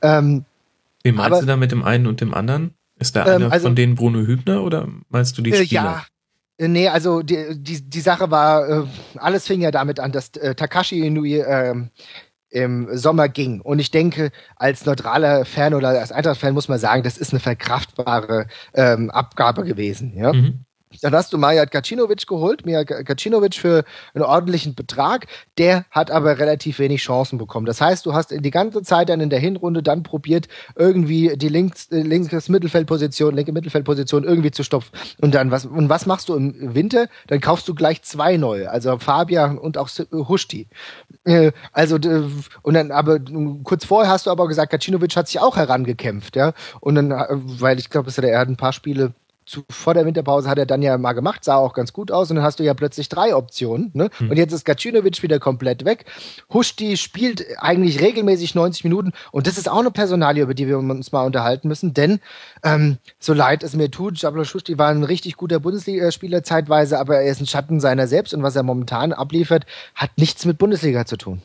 [0.03, 0.45] Ähm,
[1.03, 2.75] Wie meinst aber, du da mit dem einen und dem anderen?
[2.99, 5.65] Ist der eine ähm, also, von denen Bruno Hübner oder meinst du die Spieler?
[5.65, 6.16] Äh, ja, äh,
[6.59, 8.85] nee, also die, die, die Sache war, äh,
[9.17, 11.75] alles fing ja damit an, dass äh, Takashi Inui äh,
[12.51, 13.61] im Sommer ging.
[13.61, 17.41] Und ich denke, als neutraler Fan oder als Eintracht-Fan muss man sagen, das ist eine
[17.41, 20.17] verkraftbare ähm, Abgabe gewesen.
[20.17, 20.33] Ja?
[20.33, 20.66] Mhm.
[21.03, 25.27] Dann hast du Majat Gacinovic geholt, Mijat Gacinovic für einen ordentlichen Betrag.
[25.59, 27.67] Der hat aber relativ wenig Chancen bekommen.
[27.67, 31.49] Das heißt, du hast die ganze Zeit dann in der Hinrunde dann probiert, irgendwie die
[31.49, 34.91] links, äh, linkes Mittelfeldposition, linke Mittelfeldposition irgendwie zu stopfen.
[35.21, 37.09] Und dann was, und was machst du im Winter?
[37.27, 40.69] Dann kaufst du gleich zwei neue, also Fabian und auch Hushti.
[41.25, 41.97] Äh, also,
[42.63, 43.19] und dann, aber
[43.65, 46.53] kurz vorher hast du aber gesagt, Gacinovic hat sich auch herangekämpft, ja.
[46.81, 49.13] Und dann, äh, weil ich glaube, er hat ein paar Spiele
[49.47, 52.31] zu, vor der Winterpause hat er dann ja mal gemacht, sah auch ganz gut aus
[52.31, 53.91] und dann hast du ja plötzlich drei Optionen.
[53.95, 54.11] Ne?
[54.19, 54.31] Hm.
[54.31, 56.05] Und jetzt ist Gacinovic wieder komplett weg.
[56.53, 60.79] Huschti spielt eigentlich regelmäßig 90 Minuten und das ist auch eine Personalie, über die wir
[60.79, 62.21] uns mal unterhalten müssen, denn
[62.63, 67.21] ähm, so leid es mir tut, Jablo Huschti war ein richtig guter Bundesligaspieler zeitweise, aber
[67.21, 71.07] er ist ein Schatten seiner selbst und was er momentan abliefert, hat nichts mit Bundesliga
[71.07, 71.41] zu tun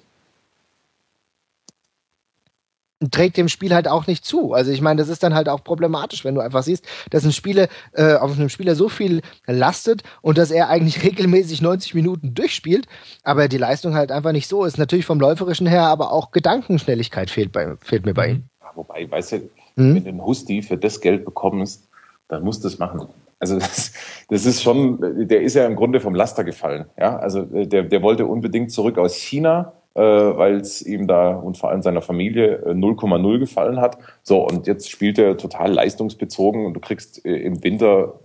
[3.09, 4.53] trägt dem Spiel halt auch nicht zu.
[4.53, 7.31] Also ich meine, das ist dann halt auch problematisch, wenn du einfach siehst, dass ein
[7.31, 12.33] Spieler äh, auf einem Spieler so viel lastet und dass er eigentlich regelmäßig 90 Minuten
[12.33, 12.87] durchspielt,
[13.23, 14.77] aber die Leistung halt einfach nicht so ist.
[14.77, 18.43] Natürlich vom läuferischen her, aber auch Gedankenschnelligkeit fehlt, bei, fehlt mir bei ihm.
[18.61, 19.37] Ja, wobei, weißt du,
[19.75, 19.95] mhm.
[19.95, 21.87] wenn du einen Husti für das Geld bekommst,
[22.27, 23.07] dann musst du es machen.
[23.39, 23.93] Also das,
[24.29, 26.85] das ist schon, der ist ja im Grunde vom Laster gefallen.
[26.97, 31.58] Ja, also der, der wollte unbedingt zurück aus China äh, weil es ihm da und
[31.58, 33.97] vor allem seiner Familie 0,0 äh, gefallen hat.
[34.23, 38.19] So, und jetzt spielt er total leistungsbezogen und du kriegst äh, im Winter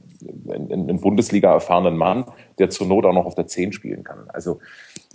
[0.49, 2.25] einen, einen Bundesliga erfahrenen Mann,
[2.59, 4.29] der zur Not auch noch auf der 10 spielen kann.
[4.29, 4.61] Also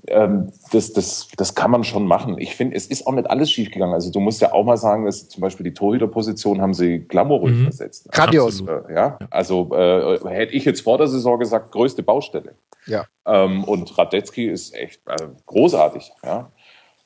[0.07, 2.37] ähm, das, das, das kann man schon machen.
[2.39, 3.93] Ich finde, es ist auch nicht alles schiefgegangen.
[3.93, 7.55] Also du musst ja auch mal sagen, dass zum Beispiel die Torhüterposition haben sie glamourös
[7.55, 7.63] mhm.
[7.63, 8.11] versetzt.
[8.11, 8.61] Grandios.
[8.61, 12.55] Äh, ja, also äh, hätte ich jetzt vor der Saison gesagt, größte Baustelle.
[12.85, 13.05] Ja.
[13.25, 16.11] Ähm, und Radetzky ist echt äh, großartig.
[16.23, 16.51] Ja.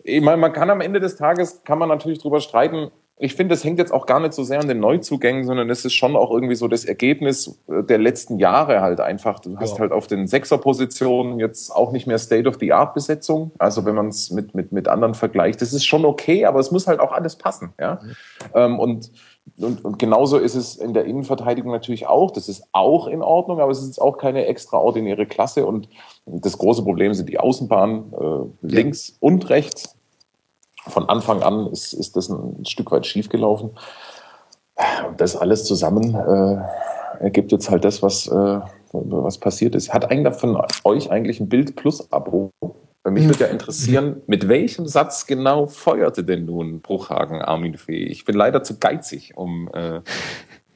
[0.04, 3.56] Ich meine, man kann am Ende des Tages, kann man natürlich drüber streiten, ich finde,
[3.56, 6.18] es hängt jetzt auch gar nicht so sehr an den Neuzugängen, sondern es ist schon
[6.18, 9.40] auch irgendwie so das Ergebnis äh, der letzten Jahre halt einfach.
[9.40, 9.80] Du hast ja.
[9.80, 13.52] halt auf den Sechserpositionen jetzt auch nicht mehr State-of-the-Art-Besetzung.
[13.58, 16.72] Also wenn man es mit, mit, mit anderen vergleicht, das ist schon okay, aber es
[16.72, 17.74] muss halt auch alles passen.
[17.80, 18.02] Ja?
[18.04, 18.16] Mhm.
[18.54, 19.12] Ähm, und,
[19.60, 22.32] und, und genauso ist es in der Innenverteidigung natürlich auch.
[22.32, 25.66] Das ist auch in Ordnung, aber es ist auch keine extraordinäre Klasse.
[25.66, 25.88] Und
[26.26, 29.16] das große Problem sind die Außenbahnen äh, links ja.
[29.22, 29.96] und rechts
[30.88, 33.72] von Anfang an ist, ist das ein Stück weit schiefgelaufen.
[35.08, 38.60] Und das alles zusammen äh, ergibt jetzt halt das, was, äh,
[38.92, 39.94] was passiert ist.
[39.94, 42.52] Hat einer von euch eigentlich ein Bild plus Abo?
[43.04, 48.04] Bei mich würde ja interessieren, mit welchem Satz genau feuerte denn nun Bruchhagen Armin Fee?
[48.04, 50.02] Ich bin leider zu geizig, um äh,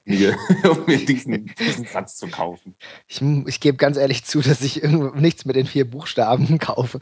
[0.09, 0.35] mir,
[0.69, 2.75] um mir diesen, diesen Satz zu kaufen.
[3.07, 6.99] Ich, ich gebe ganz ehrlich zu, dass ich nichts mit den vier Buchstaben kaufe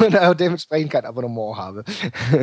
[0.00, 1.84] und auch dementsprechend kein Abonnement habe.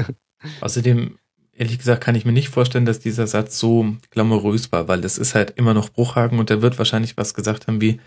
[0.62, 1.18] Außerdem,
[1.54, 5.18] ehrlich gesagt, kann ich mir nicht vorstellen, dass dieser Satz so glamourös war, weil das
[5.18, 8.02] ist halt immer noch Bruchhagen und der wird wahrscheinlich was gesagt haben wie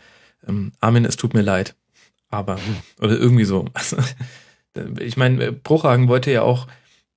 [0.46, 1.74] ähm, Armin, es tut mir leid.
[2.28, 2.58] Aber,
[3.00, 3.66] oder irgendwie so.
[3.72, 3.96] Also,
[4.98, 6.66] ich meine, Bruchhagen wollte ja auch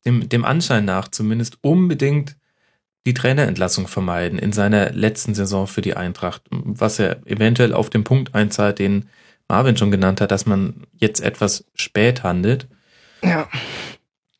[0.05, 2.37] dem, dem Anschein nach zumindest unbedingt
[3.05, 8.03] die Trainerentlassung vermeiden in seiner letzten Saison für die Eintracht, was er eventuell auf den
[8.03, 9.05] Punkt einzahlt, den
[9.47, 12.67] Marvin schon genannt hat, dass man jetzt etwas spät handelt.
[13.23, 13.47] Ja.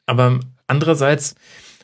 [0.06, 1.36] Aber andererseits,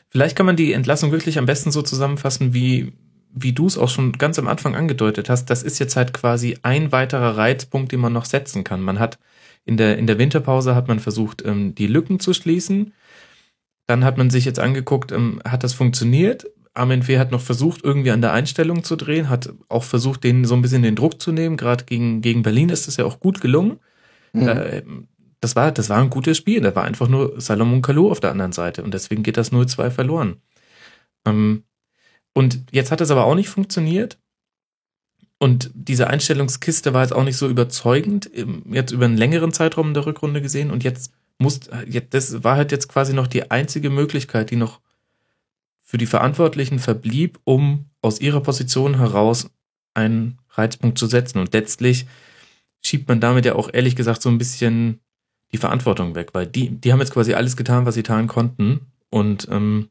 [0.08, 2.92] vielleicht kann man die Entlassung wirklich am besten so zusammenfassen, wie,
[3.32, 5.46] wie du es auch schon ganz am Anfang angedeutet hast.
[5.46, 8.80] Das ist jetzt halt quasi ein weiterer Reizpunkt, den man noch setzen kann.
[8.80, 9.18] Man hat
[9.64, 12.92] in der, in der Winterpause hat man versucht, ähm, die Lücken zu schließen.
[13.88, 16.46] Dann hat man sich jetzt angeguckt, ähm, hat das funktioniert?
[16.76, 20.44] Armin Fee hat noch versucht, irgendwie an der Einstellung zu drehen, hat auch versucht, denen
[20.44, 21.56] so ein bisschen den Druck zu nehmen.
[21.56, 23.78] Gerade gegen, gegen Berlin ist das ja auch gut gelungen.
[24.32, 24.48] Mhm.
[24.48, 24.82] Äh,
[25.40, 26.60] das, war, das war ein gutes Spiel.
[26.60, 29.90] Da war einfach nur Salomon Kalou auf der anderen Seite und deswegen geht das 0-2
[29.90, 30.36] verloren.
[31.26, 31.64] Ähm,
[32.34, 34.18] und jetzt hat es aber auch nicht funktioniert.
[35.38, 38.30] Und diese Einstellungskiste war jetzt auch nicht so überzeugend,
[38.70, 40.70] jetzt über einen längeren Zeitraum in der Rückrunde gesehen.
[40.70, 44.80] Und jetzt muss, jetzt, das war halt jetzt quasi noch die einzige Möglichkeit, die noch
[45.86, 49.48] für die Verantwortlichen verblieb, um aus ihrer Position heraus
[49.94, 51.38] einen Reizpunkt zu setzen.
[51.38, 52.06] Und letztlich
[52.84, 55.00] schiebt man damit ja auch ehrlich gesagt so ein bisschen
[55.52, 58.92] die Verantwortung weg, weil die, die haben jetzt quasi alles getan, was sie tun konnten.
[59.10, 59.88] Und ähm,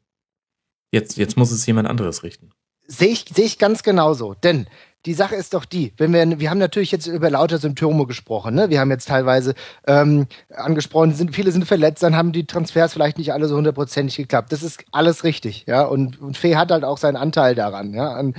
[0.92, 2.50] jetzt, jetzt muss es jemand anderes richten.
[2.86, 4.34] Sehe ich, sehe ich ganz genauso.
[4.34, 4.68] Denn
[5.06, 8.54] die Sache ist doch die, wenn wir, wir haben natürlich jetzt über lauter Symptome gesprochen,
[8.54, 8.70] ne?
[8.70, 9.54] Wir haben jetzt teilweise
[9.86, 14.16] ähm, angesprochen, sind, viele sind verletzt, dann haben die Transfers vielleicht nicht alle so hundertprozentig
[14.16, 14.50] geklappt.
[14.50, 15.84] Das ist alles richtig, ja.
[15.84, 18.18] Und, und Fee hat halt auch seinen Anteil daran, ja.
[18.18, 18.36] Und,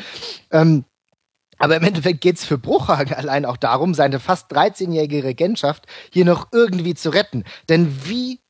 [0.51, 0.84] ähm,
[1.58, 6.49] aber im Endeffekt geht's für Bruchhagen allein auch darum, seine fast 13-jährige Regentschaft hier noch
[6.51, 7.45] irgendwie zu retten.
[7.69, 8.41] Denn wie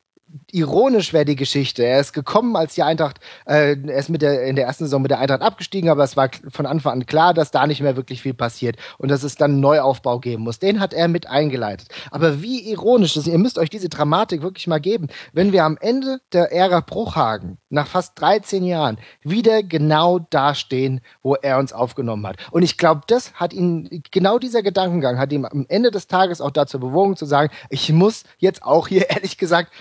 [0.51, 1.83] ironisch wäre die Geschichte.
[1.83, 5.01] Er ist gekommen, als die Eintracht, äh, er ist mit der, in der ersten Saison
[5.01, 7.95] mit der Eintracht abgestiegen, aber es war von Anfang an klar, dass da nicht mehr
[7.95, 10.59] wirklich viel passiert und dass es dann einen Neuaufbau geben muss.
[10.59, 11.89] Den hat er mit eingeleitet.
[12.11, 15.77] Aber wie ironisch ist, ihr müsst euch diese Dramatik wirklich mal geben, wenn wir am
[15.79, 21.73] Ende der Ära Bruchhagen, nach fast 13 Jahren, wieder genau da stehen, wo er uns
[21.73, 22.37] aufgenommen hat.
[22.51, 26.41] Und ich glaube, das hat ihn, genau dieser Gedankengang hat ihm am Ende des Tages
[26.41, 29.71] auch dazu bewogen zu sagen, ich muss jetzt auch hier ehrlich gesagt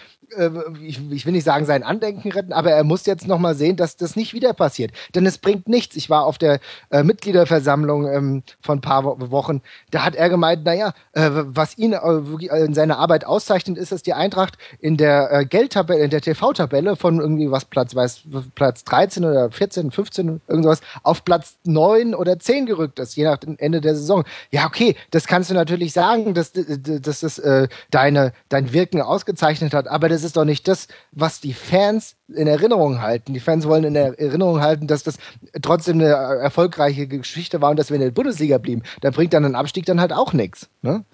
[0.83, 3.97] ich, ich, will nicht sagen, sein Andenken retten, aber er muss jetzt nochmal sehen, dass
[3.97, 4.93] das nicht wieder passiert.
[5.15, 5.97] Denn es bringt nichts.
[5.97, 6.61] Ich war auf der
[6.91, 11.93] äh, Mitgliederversammlung ähm, von ein paar Wochen, da hat er gemeint, naja, äh, was ihn
[11.93, 16.21] äh, in seiner Arbeit auszeichnet, ist, dass die Eintracht in der äh, Geldtabelle, in der
[16.21, 18.23] TV-Tabelle von irgendwie was Platz, weiß,
[18.55, 23.39] Platz 13 oder 14, 15, irgendwas, auf Platz 9 oder 10 gerückt ist, je nach
[23.59, 24.25] Ende der Saison.
[24.51, 29.75] Ja, okay, das kannst du natürlich sagen, dass, dass das äh, deine, dein Wirken ausgezeichnet
[29.75, 33.35] hat, aber das ist doch nicht das, was die Fans in Erinnerung halten.
[33.35, 35.19] Die Fans wollen in Erinnerung halten, dass das
[35.63, 38.83] trotzdem eine erfolgreiche Geschichte war und dass wir in der Bundesliga blieben.
[39.01, 40.69] Da bringt dann ein Abstieg dann halt auch nichts.
[40.83, 41.05] Ne?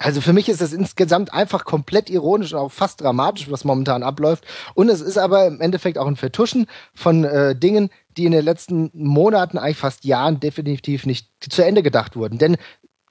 [0.00, 4.04] Also für mich ist das insgesamt einfach komplett ironisch und auch fast dramatisch, was momentan
[4.04, 4.44] abläuft.
[4.74, 8.44] Und es ist aber im Endeffekt auch ein Vertuschen von äh, Dingen, die in den
[8.44, 12.38] letzten Monaten, eigentlich fast Jahren definitiv nicht zu Ende gedacht wurden.
[12.38, 12.56] Denn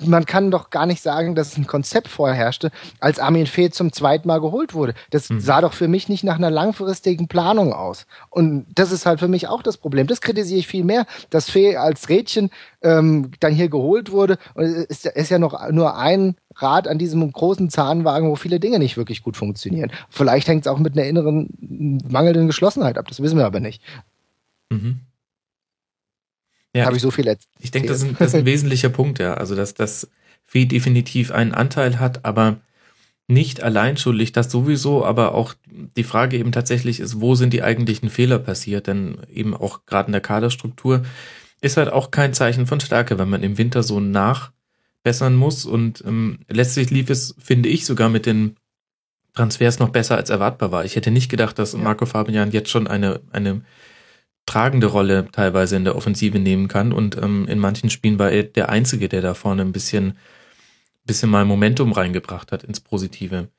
[0.05, 4.27] man kann doch gar nicht sagen, dass ein Konzept vorherrschte, als Armin Fee zum zweiten
[4.27, 4.93] Mal geholt wurde.
[5.09, 5.39] Das mhm.
[5.39, 8.05] sah doch für mich nicht nach einer langfristigen Planung aus.
[8.29, 10.07] Und das ist halt für mich auch das Problem.
[10.07, 14.37] Das kritisiere ich viel mehr, dass Fee als Rädchen ähm, dann hier geholt wurde.
[14.53, 18.59] Und es ist, ist ja noch nur ein Rad an diesem großen Zahnwagen, wo viele
[18.59, 19.91] Dinge nicht wirklich gut funktionieren.
[20.09, 23.07] Vielleicht hängt es auch mit einer inneren mangelnden Geschlossenheit ab.
[23.07, 23.81] Das wissen wir aber nicht.
[24.69, 25.01] Mhm.
[26.77, 27.47] Ja, Habe ich so viel jetzt.
[27.59, 29.33] Ich denke, das, das, ist ein wesentlicher Punkt, ja.
[29.33, 30.09] Also, dass das
[30.45, 32.57] Vieh definitiv einen Anteil hat, aber
[33.27, 37.63] nicht allein schuldig, das sowieso, aber auch die Frage eben tatsächlich ist, wo sind die
[37.63, 38.87] eigentlichen Fehler passiert?
[38.87, 41.03] Denn eben auch gerade in der Kaderstruktur
[41.59, 45.65] ist halt auch kein Zeichen von Stärke, wenn man im Winter so nachbessern muss.
[45.65, 48.55] Und ähm, letztlich lief es, finde ich, sogar mit den
[49.33, 50.85] Transfers noch besser als erwartbar war.
[50.85, 51.79] Ich hätte nicht gedacht, dass ja.
[51.79, 53.61] Marco Fabian jetzt schon eine, eine
[54.47, 56.91] tragende Rolle teilweise in der Offensive nehmen kann.
[56.91, 60.17] Und ähm, in manchen Spielen war er der Einzige, der da vorne ein bisschen,
[61.05, 63.49] bisschen mal Momentum reingebracht hat ins Positive.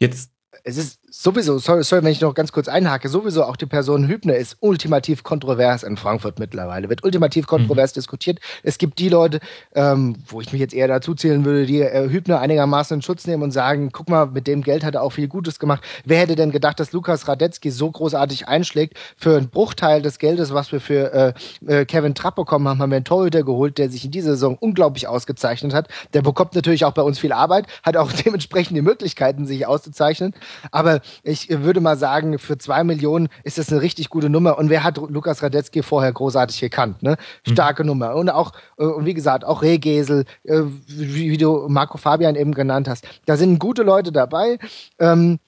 [0.00, 0.32] Jetzt
[0.64, 4.08] es ist sowieso, sorry, sorry, wenn ich noch ganz kurz einhake, sowieso auch die Person
[4.08, 7.94] Hübner ist ultimativ kontrovers in Frankfurt mittlerweile, wird ultimativ kontrovers mhm.
[7.94, 8.38] diskutiert.
[8.62, 9.40] Es gibt die Leute,
[9.74, 13.26] ähm, wo ich mich jetzt eher dazu zählen würde, die äh, Hübner einigermaßen in Schutz
[13.26, 15.82] nehmen und sagen, guck mal, mit dem Geld hat er auch viel Gutes gemacht.
[16.04, 20.54] Wer hätte denn gedacht, dass Lukas Radetzky so großartig einschlägt für einen Bruchteil des Geldes,
[20.54, 21.34] was wir für
[21.66, 24.30] äh, äh, Kevin Trapp bekommen haben, haben wir einen Torhüter geholt, der sich in dieser
[24.30, 25.88] Saison unglaublich ausgezeichnet hat.
[26.14, 30.34] Der bekommt natürlich auch bei uns viel Arbeit, hat auch dementsprechend die Möglichkeiten, sich auszuzeichnen.
[30.70, 34.58] Aber ich würde mal sagen, für zwei Millionen ist das eine richtig gute Nummer.
[34.58, 37.02] Und wer hat Lukas Radetzky vorher großartig gekannt?
[37.02, 37.16] Ne?
[37.46, 37.52] Mhm.
[37.52, 37.88] Starke mhm.
[37.88, 38.14] Nummer.
[38.14, 42.88] Und auch, äh, und wie gesagt, auch Rehgesel, äh, wie du Marco Fabian eben genannt
[42.88, 43.06] hast.
[43.26, 44.58] Da sind gute Leute dabei.
[44.98, 45.38] Ähm,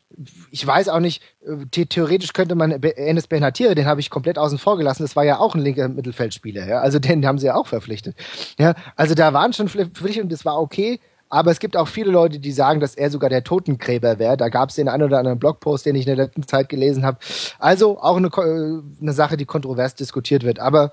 [0.51, 4.59] ich weiß auch nicht, äh, theoretisch könnte man Enes Benatire, den habe ich komplett außen
[4.59, 6.81] vor gelassen, das war ja auch ein linker Mittelfeldspieler, ja.
[6.81, 8.17] Also den haben sie ja auch verpflichtet.
[8.59, 11.01] Ja, also da waren schon Verpflichtungen, das war okay.
[11.33, 14.37] Aber es gibt auch viele Leute, die sagen, dass er sogar der Totengräber wäre.
[14.37, 17.07] Da gab es den einen oder anderen Blogpost, den ich in der letzten Zeit gelesen
[17.07, 17.19] habe.
[17.59, 20.59] Also auch eine, äh, eine Sache, die kontrovers diskutiert wird.
[20.59, 20.93] Aber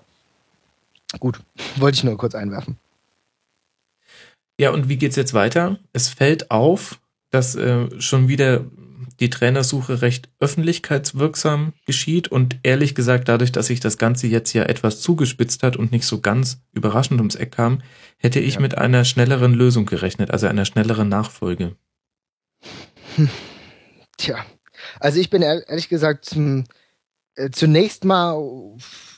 [1.19, 1.41] gut,
[1.75, 2.78] wollte ich nur kurz einwerfen.
[4.58, 5.78] Ja, und wie geht's jetzt weiter?
[5.91, 8.63] Es fällt auf, dass äh, schon wieder
[9.19, 14.63] die Trainersuche recht öffentlichkeitswirksam geschieht und ehrlich gesagt dadurch, dass sich das Ganze jetzt ja
[14.63, 17.82] etwas zugespitzt hat und nicht so ganz überraschend ums Eck kam,
[18.20, 18.60] hätte ich ja.
[18.60, 21.76] mit einer schnelleren Lösung gerechnet, also einer schnelleren Nachfolge.
[23.16, 23.30] Hm.
[24.18, 24.46] Tja,
[25.00, 26.66] also ich bin ehrlich gesagt zum,
[27.36, 28.38] äh, zunächst mal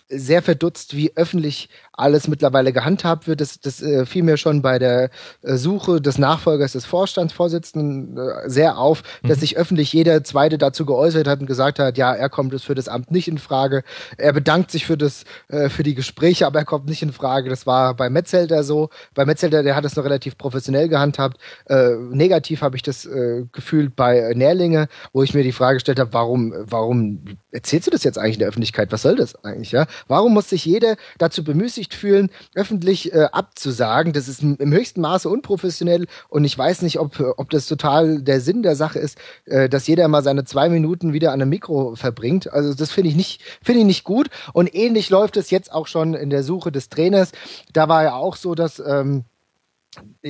[0.08, 3.42] sehr verdutzt, wie öffentlich alles mittlerweile gehandhabt wird.
[3.42, 5.10] Das, das äh, fiel mir schon bei der
[5.42, 9.30] äh, Suche des Nachfolgers des Vorstandsvorsitzenden äh, sehr auf, mhm.
[9.30, 12.64] dass sich öffentlich jeder Zweite dazu geäußert hat und gesagt hat, ja, er kommt es
[12.64, 13.84] für das Amt nicht in Frage.
[14.18, 17.50] Er bedankt sich für das, äh, für die Gespräche, aber er kommt nicht in Frage.
[17.50, 18.90] Das war bei Metzelder so.
[19.14, 21.38] Bei Metzelder, der hat es noch relativ professionell gehandhabt.
[21.68, 26.00] Äh, negativ habe ich das äh, gefühlt bei Nährlinge, wo ich mir die Frage gestellt
[26.00, 28.92] habe, warum, warum erzählst du das jetzt eigentlich in der Öffentlichkeit?
[28.92, 29.86] Was soll das eigentlich, ja?
[30.08, 34.14] Warum muss sich jeder dazu bemüßigt fühlen, öffentlich äh, abzusagen?
[34.14, 38.42] Das ist im höchsten Maße unprofessionell und ich weiß nicht, ob, ob das total der
[38.42, 41.96] Sinn der Sache ist, äh, dass jeder mal seine zwei Minuten wieder an einem Mikro
[41.96, 42.52] verbringt.
[42.52, 44.30] Also das finde ich nicht, finde ich nicht gut.
[44.54, 47.32] Und ähnlich läuft es jetzt auch schon in der Suche des Trainers.
[47.74, 49.26] Da war ja auch so, dass ähm,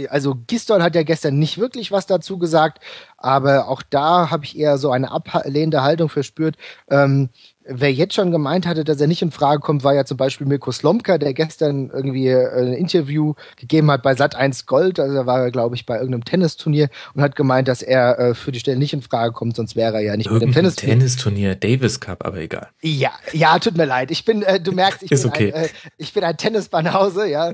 [0.10, 2.82] also Gistol hat ja gestern nicht wirklich was dazu gesagt,
[3.18, 6.56] aber auch da habe ich eher so eine ablehnende Haltung verspürt.
[6.90, 7.30] Ähm,
[7.66, 10.48] Wer jetzt schon gemeint hatte, dass er nicht in Frage kommt, war ja zum Beispiel
[10.48, 15.00] Mirko Slomka, der gestern irgendwie äh, ein Interview gegeben hat bei Sat 1 Gold.
[15.00, 18.52] Also er war, glaube ich, bei irgendeinem Tennisturnier und hat gemeint, dass er äh, für
[18.52, 20.98] die Stelle nicht in Frage kommt, sonst wäre er ja nicht Irgendein mit dem Tennisturnier.
[20.98, 22.70] Tennisturnier, Davis Cup, aber egal.
[22.82, 24.10] Ja, ja, tut mir leid.
[24.10, 25.54] Ich bin, äh, du merkst, ich, bin, okay.
[25.54, 27.54] ein, äh, ich bin ein Tennisbanause, ja.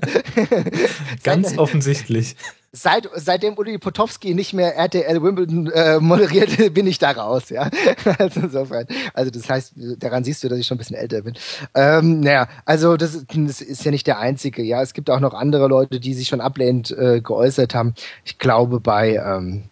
[1.24, 2.36] Ganz offensichtlich.
[2.72, 7.70] Seit, seitdem Uli Potowski nicht mehr RTL Wimbledon äh, moderiert, bin ich da raus, ja.
[8.20, 8.86] Also insofern.
[9.14, 11.36] Also das heißt, daran siehst du, dass ich schon ein bisschen älter bin.
[11.76, 14.82] Ähm, naja, also das, das ist ja nicht der einzige, ja.
[14.82, 17.94] Es gibt auch noch andere Leute, die sich schon ablehnend äh, geäußert haben.
[18.26, 19.64] Ich glaube bei ähm,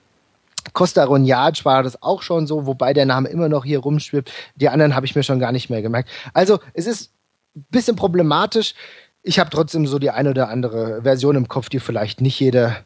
[0.74, 4.32] Costa Ronjad war das auch schon so, wobei der Name immer noch hier rumschwirbt.
[4.56, 6.10] Die anderen habe ich mir schon gar nicht mehr gemerkt.
[6.34, 7.12] Also es ist
[7.56, 8.76] ein bisschen problematisch.
[9.28, 12.86] Ich habe trotzdem so die eine oder andere Version im Kopf, die vielleicht nicht jeder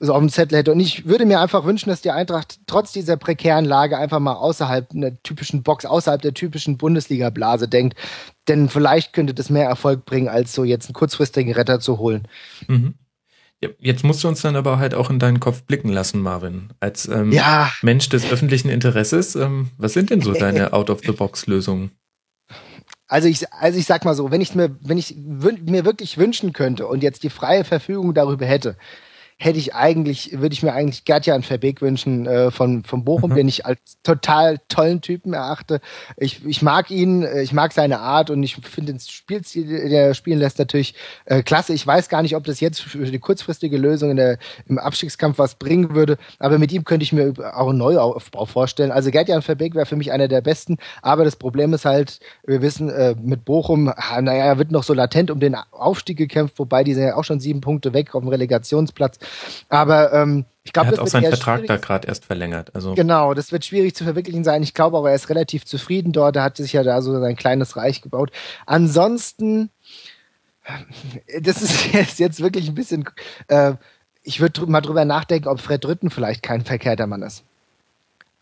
[0.00, 0.72] so auf dem Zettel hätte.
[0.72, 4.34] Und ich würde mir einfach wünschen, dass die Eintracht trotz dieser prekären Lage einfach mal
[4.34, 7.96] außerhalb einer typischen Box, außerhalb der typischen Bundesliga-Blase denkt.
[8.46, 12.28] Denn vielleicht könnte das mehr Erfolg bringen, als so jetzt einen kurzfristigen Retter zu holen.
[12.66, 12.94] Mhm.
[13.80, 16.68] Jetzt musst du uns dann aber halt auch in deinen Kopf blicken lassen, Marvin.
[16.78, 17.72] Als ähm, ja.
[17.82, 21.90] Mensch des öffentlichen Interesses, ähm, was sind denn so deine Out-of-the-Box-Lösungen?
[23.08, 26.52] Also ich, also ich sag mal so, wenn ich mir, wenn ich mir wirklich wünschen
[26.52, 28.76] könnte und jetzt die freie Verfügung darüber hätte,
[29.40, 33.36] hätte ich eigentlich, würde ich mir eigentlich Gertjan Verbeek wünschen äh, von, von Bochum, mhm.
[33.36, 35.80] den ich als total tollen Typen erachte.
[36.16, 40.08] Ich, ich mag ihn, äh, ich mag seine Art und ich finde den Spielstil, der
[40.08, 41.72] er spielen lässt, natürlich äh, klasse.
[41.72, 45.38] Ich weiß gar nicht, ob das jetzt für die kurzfristige Lösung in der, im Abstiegskampf
[45.38, 48.90] was bringen würde, aber mit ihm könnte ich mir auch einen Neuaufbau vorstellen.
[48.90, 52.60] Also Gertjan Verbeek wäre für mich einer der besten, aber das Problem ist halt, wir
[52.60, 56.82] wissen, äh, mit Bochum, naja, er wird noch so latent um den Aufstieg gekämpft, wobei
[56.82, 59.20] die sind ja auch schon sieben Punkte weg auf dem Relegationsplatz.
[59.68, 62.74] Aber ähm, ich glaube, er hat auch seinen Vertrag da gerade erst verlängert.
[62.74, 64.62] Also genau, das wird schwierig zu verwirklichen sein.
[64.62, 66.36] Ich glaube aber, er ist relativ zufrieden dort.
[66.36, 68.30] Er hat sich ja da so sein kleines Reich gebaut.
[68.66, 69.70] Ansonsten,
[71.40, 73.08] das ist jetzt, jetzt wirklich ein bisschen.
[73.48, 73.74] Äh,
[74.22, 77.44] ich würde mal drüber nachdenken, ob Fred Rütten vielleicht kein verkehrter Mann ist.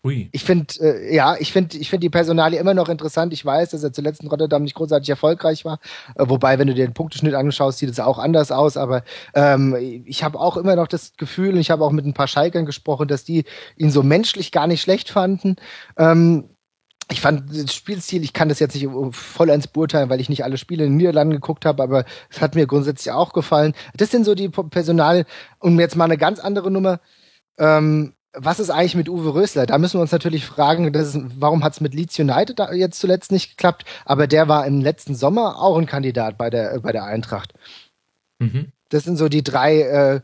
[0.07, 0.29] Ui.
[0.31, 3.33] Ich finde, äh, ja, ich finde, ich finde die Personalie immer noch interessant.
[3.33, 5.79] Ich weiß, dass er zuletzt in Rotterdam nicht großartig erfolgreich war.
[6.15, 8.77] Äh, wobei, wenn du dir den Punkteschnitt anschaust, sieht es auch anders aus.
[8.77, 9.03] Aber
[9.33, 12.27] ähm, ich habe auch immer noch das Gefühl, und ich habe auch mit ein paar
[12.27, 13.43] Schalkern gesprochen, dass die
[13.75, 15.57] ihn so menschlich gar nicht schlecht fanden.
[15.97, 16.45] Ähm,
[17.11, 20.57] ich fand das Spielstil, ich kann das jetzt nicht vollends beurteilen, weil ich nicht alle
[20.57, 23.73] Spiele in den Niederlanden geguckt habe, aber es hat mir grundsätzlich auch gefallen.
[23.95, 25.25] Das sind so die Personal
[25.59, 26.99] und jetzt mal eine ganz andere Nummer.
[27.57, 29.65] Ähm, was ist eigentlich mit Uwe Rösler?
[29.65, 33.31] Da müssen wir uns natürlich fragen, ist, warum hat es mit Leeds United jetzt zuletzt
[33.31, 33.85] nicht geklappt?
[34.05, 37.53] Aber der war im letzten Sommer auch ein Kandidat bei der, bei der Eintracht.
[38.39, 38.71] Mhm.
[38.89, 40.21] Das sind so die drei, äh,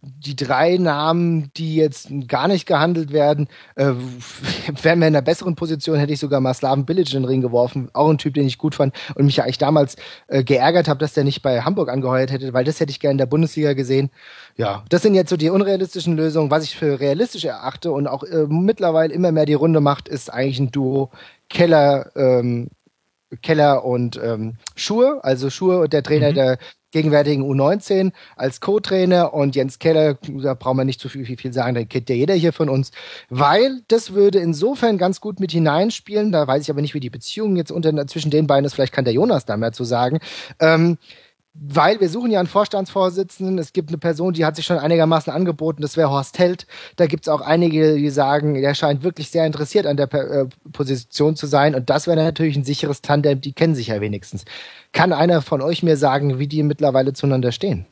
[0.00, 3.48] die drei Namen, die jetzt gar nicht gehandelt werden.
[3.74, 3.92] Äh,
[4.82, 7.40] wären wir in einer besseren Position, hätte ich sogar mal Slaven Bilic in den Ring
[7.40, 7.88] geworfen.
[7.92, 9.96] Auch ein Typ, den ich gut fand und mich ja eigentlich damals
[10.28, 13.12] äh, geärgert habe, dass der nicht bei Hamburg angeheuert hätte, weil das hätte ich gerne
[13.12, 14.10] in der Bundesliga gesehen.
[14.56, 16.50] Ja, das sind jetzt so die unrealistischen Lösungen.
[16.50, 20.32] Was ich für realistisch erachte und auch äh, mittlerweile immer mehr die Runde macht, ist
[20.32, 21.10] eigentlich ein Duo
[21.48, 22.68] Keller, ähm,
[23.42, 26.34] Keller und ähm, Schur, also Schur und der Trainer mhm.
[26.34, 26.58] der
[26.90, 29.34] gegenwärtigen U19 als Co-Trainer.
[29.34, 32.16] Und Jens Keller, da brauchen wir nicht zu viel, viel, viel sagen, da kennt ja
[32.16, 32.90] jeder hier von uns,
[33.28, 37.10] weil das würde insofern ganz gut mit hineinspielen, da weiß ich aber nicht, wie die
[37.10, 40.18] Beziehung jetzt unter, zwischen den beiden ist, vielleicht kann der Jonas da mehr zu sagen,
[40.60, 40.98] ähm,
[41.60, 43.58] weil wir suchen ja einen Vorstandsvorsitzenden.
[43.58, 46.66] Es gibt eine Person, die hat sich schon einigermaßen angeboten, das wäre Horst Held.
[46.96, 50.46] Da gibt es auch einige, die sagen, der scheint wirklich sehr interessiert an der äh,
[50.72, 51.74] Position zu sein.
[51.74, 54.44] Und das wäre natürlich ein sicheres Tandem, die kennen sich ja wenigstens.
[54.92, 57.86] Kann einer von euch mir sagen, wie die mittlerweile zueinander stehen?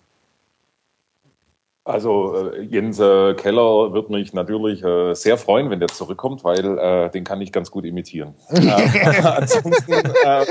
[1.86, 6.76] Also äh, Jens äh, Keller wird mich natürlich äh, sehr freuen, wenn der zurückkommt, weil
[6.78, 8.34] äh, den kann ich ganz gut imitieren.
[8.56, 10.46] Äh, ansonsten, äh,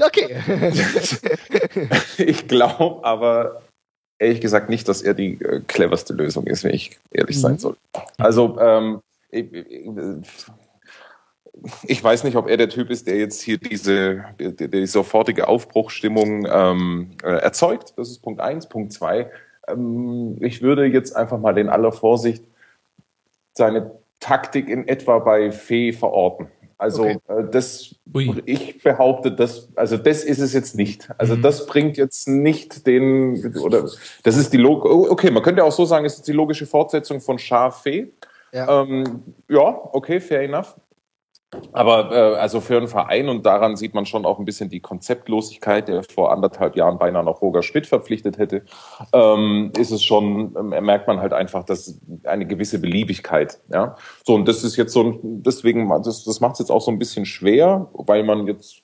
[0.00, 0.36] okay.
[2.18, 3.62] ich glaube aber
[4.18, 7.58] ehrlich gesagt nicht, dass er die cleverste Lösung ist, wenn ich ehrlich sein mhm.
[7.58, 7.76] soll.
[8.18, 9.00] Also ähm,
[9.30, 9.46] ich,
[11.84, 15.48] ich weiß nicht, ob er der Typ ist, der jetzt hier diese die, die sofortige
[15.48, 17.94] Aufbruchstimmung ähm, erzeugt.
[17.96, 18.68] Das ist Punkt eins.
[18.68, 19.30] Punkt zwei
[19.68, 22.44] ähm, ich würde jetzt einfach mal in aller Vorsicht
[23.54, 26.48] seine Taktik in etwa bei Fee verorten.
[26.78, 27.18] Also okay.
[27.28, 28.42] äh, das, Ui.
[28.44, 31.08] ich behaupte, das, also das ist es jetzt nicht.
[31.16, 31.42] Also mhm.
[31.42, 33.88] das bringt jetzt nicht den, oder
[34.24, 37.20] das ist die Log okay, man könnte auch so sagen, es ist die logische Fortsetzung
[37.20, 38.08] von Schaf Fee.
[38.52, 38.82] Ja.
[38.82, 40.74] Ähm, ja, okay, fair enough.
[41.72, 44.80] Aber äh, also für einen Verein, und daran sieht man schon auch ein bisschen die
[44.80, 48.64] Konzeptlosigkeit, der vor anderthalb Jahren beinahe noch Roger Schmidt verpflichtet hätte,
[49.12, 53.60] ähm, ist es schon, äh, merkt man halt einfach, dass eine gewisse Beliebigkeit.
[53.68, 56.90] Ja, so und das ist jetzt so, deswegen, das, das macht es jetzt auch so
[56.90, 58.82] ein bisschen schwer, weil man jetzt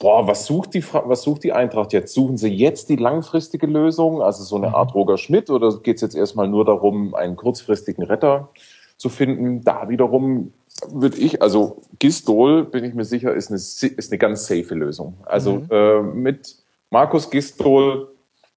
[0.00, 2.14] Boah, was sucht die was sucht die Eintracht jetzt?
[2.14, 4.74] Suchen sie jetzt die langfristige Lösung, also so eine mhm.
[4.76, 8.50] Art Roger Schmidt, oder geht es jetzt erstmal nur darum, einen kurzfristigen Retter
[8.96, 9.64] zu finden?
[9.64, 10.52] Da wiederum
[10.90, 15.14] würde ich, also Gistol, bin ich mir sicher, ist eine, ist eine ganz safe Lösung.
[15.24, 15.68] Also mhm.
[15.70, 16.56] äh, mit
[16.90, 18.08] Markus Gistol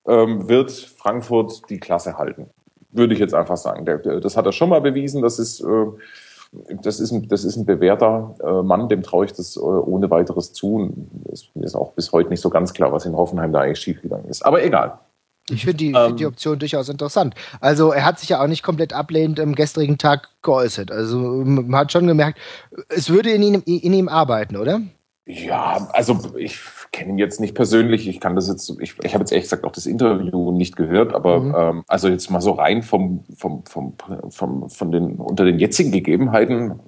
[0.08, 2.50] ähm, wird Frankfurt die Klasse halten.
[2.92, 3.86] Würde ich jetzt einfach sagen.
[3.86, 5.22] Der, der, das hat er schon mal bewiesen.
[5.22, 5.86] Das ist, äh,
[6.82, 10.10] das ist, ein, das ist ein bewährter äh, Mann, dem traue ich das äh, ohne
[10.10, 10.92] weiteres zu.
[11.32, 13.80] Es, mir ist auch bis heute nicht so ganz klar, was in Hoffenheim da eigentlich
[13.80, 14.46] schiefgegangen ist.
[14.46, 15.00] Aber egal.
[15.52, 17.36] Ich finde die, ähm, find die Option durchaus interessant.
[17.60, 20.92] Also er hat sich ja auch nicht komplett ablehnend am gestrigen Tag geäußert.
[20.92, 22.40] Also man hat schon gemerkt,
[22.90, 24.82] es würde in ihm, in ihm arbeiten, oder?
[25.26, 26.58] Ja, also ich
[26.92, 28.08] kenne ihn jetzt nicht persönlich.
[28.08, 31.14] Ich kann das jetzt, ich, ich habe jetzt ehrlich gesagt auch das Interview nicht gehört,
[31.14, 31.56] aber mhm.
[31.56, 33.94] ähm, also jetzt mal so rein vom, vom, vom,
[34.30, 36.80] vom, von den unter den jetzigen Gegebenheiten,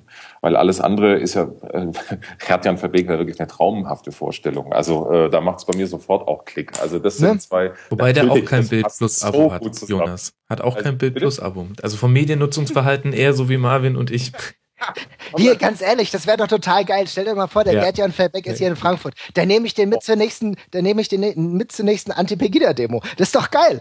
[0.44, 1.88] weil alles andere ist ja, äh,
[2.46, 4.74] Gerd-Jan Verbeek war wirklich eine traumhafte Vorstellung.
[4.74, 6.82] Also äh, da macht es bei mir sofort auch Klick.
[6.82, 7.40] Also das sind ja.
[7.40, 7.72] zwei.
[7.90, 10.34] Wobei der auch kein Bild Plus Abo so hat, Jonas.
[10.50, 11.68] Hat auch also, kein Bild Plus Abo.
[11.82, 14.34] Also vom Mediennutzungsverhalten eher so wie Marvin und ich.
[15.38, 17.06] Hier, ganz ehrlich, das wäre doch total geil.
[17.08, 17.82] Stell dir mal vor, der ja.
[17.82, 19.16] Gerd-Jan Verbeck ist hier in Frankfurt.
[19.34, 23.02] Da nehme ich den mit zur nächsten, da nehme ich den mit zur nächsten Anti-Pegida-Demo.
[23.18, 23.80] Das ist doch geil.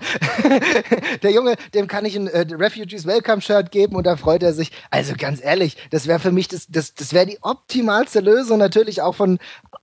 [1.22, 4.72] der Junge, dem kann ich ein äh, Refugees Welcome-Shirt geben und da freut er sich.
[4.90, 9.02] Also ganz ehrlich, das wäre für mich das, das, das wäre die optimalste Lösung natürlich
[9.02, 9.38] auch von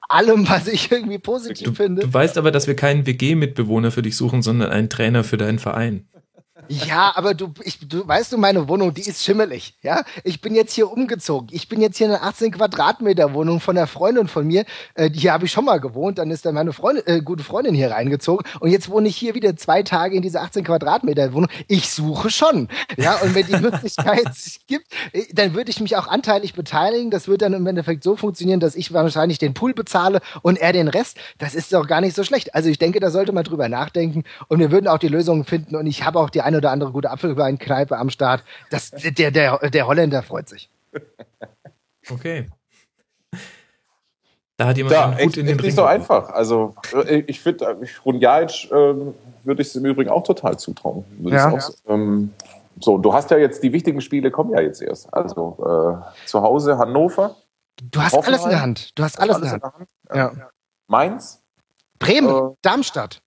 [0.07, 2.01] allem, was ich irgendwie positiv du, finde.
[2.01, 5.59] Du weißt aber, dass wir keinen WG-Mitbewohner für dich suchen, sondern einen Trainer für deinen
[5.59, 6.07] Verein.
[6.67, 9.73] Ja, aber du, ich, du weißt du, meine Wohnung, die ist schimmelig.
[9.81, 11.47] Ja, ich bin jetzt hier umgezogen.
[11.51, 14.65] Ich bin jetzt hier in einer 18 Quadratmeter Wohnung von einer Freundin von mir.
[14.95, 16.17] Äh, hier habe ich schon mal gewohnt.
[16.17, 18.45] Dann ist dann meine Freundin, äh, gute Freundin hier reingezogen.
[18.59, 21.49] Und jetzt wohne ich hier wieder zwei Tage in dieser 18 Quadratmeter Wohnung.
[21.67, 22.67] Ich suche schon.
[22.97, 27.09] Ja, und wenn die Möglichkeit sich gibt, äh, dann würde ich mich auch anteilig beteiligen.
[27.09, 30.73] Das wird dann im Endeffekt so funktionieren, dass ich wahrscheinlich den Pool bezahle und er
[30.73, 31.17] den Rest.
[31.37, 32.53] Das ist doch gar nicht so schlecht.
[32.53, 34.23] Also ich denke, da sollte man drüber nachdenken.
[34.47, 35.75] Und wir würden auch die Lösungen finden.
[35.75, 38.43] Und ich habe auch die eine oder andere gute Apfelweinkneipe am Start.
[38.71, 40.69] Das, der, der, der Holländer freut sich.
[42.09, 42.47] Okay.
[44.57, 45.67] Da hat jemand ja, gut in den Ring.
[45.67, 46.29] nicht so einfach.
[46.29, 51.05] Also äh, ich finde, Runjaic äh, würde ich es im Übrigen auch total zutrauen.
[51.21, 51.51] Ja.
[51.51, 52.33] Auch, ähm,
[52.79, 55.13] so, du hast ja jetzt die wichtigen Spiele kommen ja jetzt erst.
[55.13, 57.35] Also äh, zu Hause Hannover.
[57.81, 58.97] Du hast alles in der Hand.
[58.97, 59.87] Du hast alles, alles in der Hand.
[60.09, 60.37] In der Hand.
[60.39, 60.49] Ja.
[60.87, 61.41] Mainz.
[61.99, 63.21] Bremen, äh, Darmstadt.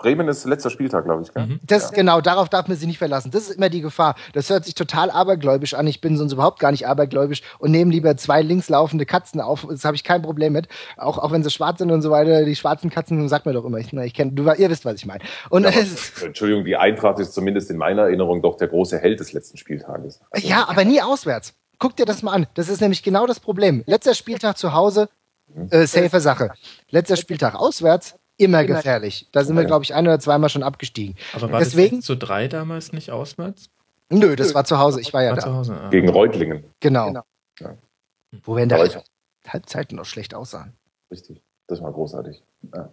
[0.00, 1.32] Bremen ist letzter Spieltag, glaube ich.
[1.32, 1.46] Gell?
[1.46, 1.60] Mhm.
[1.66, 1.96] Das ja.
[1.96, 3.30] genau, darauf darf man sich nicht verlassen.
[3.30, 4.14] Das ist immer die Gefahr.
[4.32, 5.86] Das hört sich total abergläubisch an.
[5.86, 9.66] Ich bin sonst überhaupt gar nicht abergläubisch und nehme lieber zwei links laufende Katzen auf.
[9.68, 10.68] Das habe ich kein Problem mit.
[10.96, 12.44] Auch, auch wenn sie schwarz sind und so weiter.
[12.44, 13.78] Die schwarzen Katzen, sagt mir doch immer.
[13.78, 15.22] Ich, ich kenn, du, ihr wisst, was ich meine.
[15.50, 15.70] Und ja,
[16.24, 20.20] Entschuldigung, die Eintracht ist zumindest in meiner Erinnerung doch der große Held des letzten Spieltages.
[20.30, 21.54] Also, ja, aber nie auswärts.
[21.78, 22.46] Guck dir das mal an.
[22.54, 23.82] Das ist nämlich genau das Problem.
[23.86, 25.08] Letzter Spieltag zu Hause,
[25.48, 25.68] mhm.
[25.70, 26.50] äh, safe Sache.
[26.90, 29.28] Letzter Spieltag auswärts, immer gefährlich.
[29.32, 31.16] Da sind wir, glaube ich, ein oder zweimal schon abgestiegen.
[31.34, 33.70] Aber war Deswegen, das zu drei damals nicht auswärts?
[34.08, 35.00] Nö, das war zu Hause.
[35.00, 35.42] Ich war ja war da.
[35.42, 35.90] Zu Hause, ah.
[35.90, 36.64] Gegen Reutlingen.
[36.80, 37.06] Genau.
[37.06, 37.22] genau.
[37.60, 37.74] Ja.
[38.42, 39.02] Wo wir in der
[39.46, 40.74] Halbzeit noch schlecht aussahen.
[41.10, 41.42] Richtig.
[41.66, 42.42] Das war großartig.
[42.74, 42.90] Ja.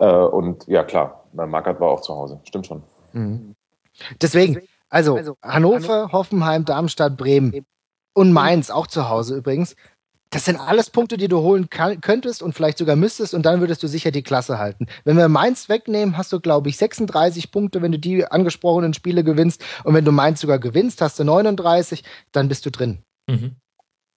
[0.00, 2.40] Äh, und ja, klar, Markert war auch zu Hause.
[2.44, 2.82] Stimmt schon.
[3.12, 3.54] Mhm.
[4.20, 7.64] Deswegen, also, also Hannover, Hoffenheim, Darmstadt, Bremen
[8.14, 9.76] und Mainz auch zu Hause übrigens.
[10.32, 13.60] Das sind alles Punkte, die du holen kann, könntest und vielleicht sogar müsstest und dann
[13.60, 14.86] würdest du sicher die Klasse halten.
[15.04, 19.24] Wenn wir Mainz wegnehmen, hast du, glaube ich, 36 Punkte, wenn du die angesprochenen Spiele
[19.24, 19.62] gewinnst.
[19.84, 22.02] Und wenn du Mainz sogar gewinnst, hast du 39,
[22.32, 23.02] dann bist du drin.
[23.28, 23.56] Mhm.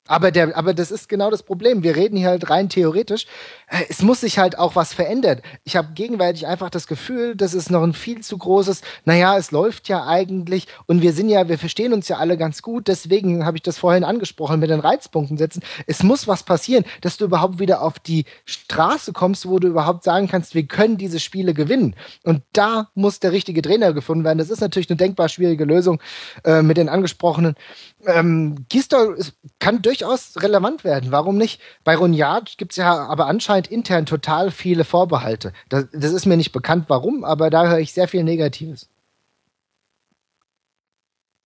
[0.07, 1.81] Aber, der, aber das ist genau das Problem.
[1.81, 3.25] Wir reden hier halt rein theoretisch.
[3.67, 5.41] Äh, es muss sich halt auch was verändern.
[5.63, 9.49] Ich habe gegenwärtig einfach das Gefühl, das ist noch ein viel zu großes, naja, es
[9.49, 12.87] läuft ja eigentlich und wir sind ja, wir verstehen uns ja alle ganz gut.
[12.87, 15.63] Deswegen habe ich das vorhin angesprochen mit den Reizpunkten setzen.
[15.87, 20.03] Es muss was passieren, dass du überhaupt wieder auf die Straße kommst, wo du überhaupt
[20.03, 21.95] sagen kannst, wir können diese Spiele gewinnen.
[22.23, 24.37] Und da muss der richtige Trainer gefunden werden.
[24.37, 25.99] Das ist natürlich eine denkbar schwierige Lösung
[26.43, 27.55] äh, mit den angesprochenen.
[28.07, 29.17] Ähm, Gisdol
[29.59, 31.11] kann durch durchaus relevant werden.
[31.11, 31.61] Warum nicht?
[31.83, 35.53] Bei Ronyard gibt es ja aber anscheinend intern total viele Vorbehalte.
[35.69, 38.89] Das, das ist mir nicht bekannt, warum, aber da höre ich sehr viel Negatives.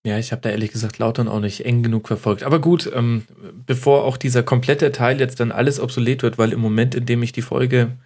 [0.05, 2.43] Ja, ich habe da ehrlich gesagt Lautern auch nicht eng genug verfolgt.
[2.43, 3.24] Aber gut, ähm,
[3.66, 7.22] bevor auch dieser komplette Teil jetzt dann alles obsolet wird, weil im Moment, in dem
[7.22, 7.97] ich die Folge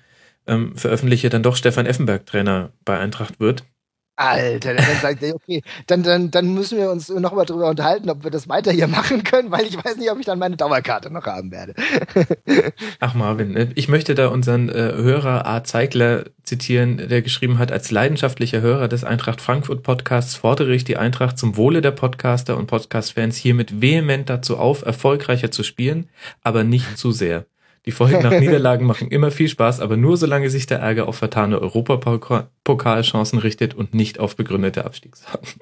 [0.47, 3.63] ähm, veröffentliche, dann doch Stefan Effenberg Trainer bei Eintracht wird,
[4.15, 8.23] Alter, dann sagt er, okay, dann, dann, dann müssen wir uns nochmal drüber unterhalten, ob
[8.23, 11.11] wir das weiter hier machen können, weil ich weiß nicht, ob ich dann meine Dauerkarte
[11.11, 11.73] noch haben werde.
[12.99, 15.63] Ach Marvin, ne, ich möchte da unseren äh, Hörer A.
[15.63, 20.97] Zeigler zitieren, der geschrieben hat, als leidenschaftlicher Hörer des Eintracht Frankfurt Podcasts fordere ich die
[20.97, 26.09] Eintracht zum Wohle der Podcaster und Podcast-Fans hiermit vehement dazu auf, erfolgreicher zu spielen,
[26.43, 27.45] aber nicht zu sehr.
[27.85, 31.17] Die Folgen nach Niederlagen machen immer viel Spaß, aber nur solange sich der Ärger auf
[31.17, 35.59] vertane Europapokalchancen richtet und nicht auf begründete Abstiegssachen.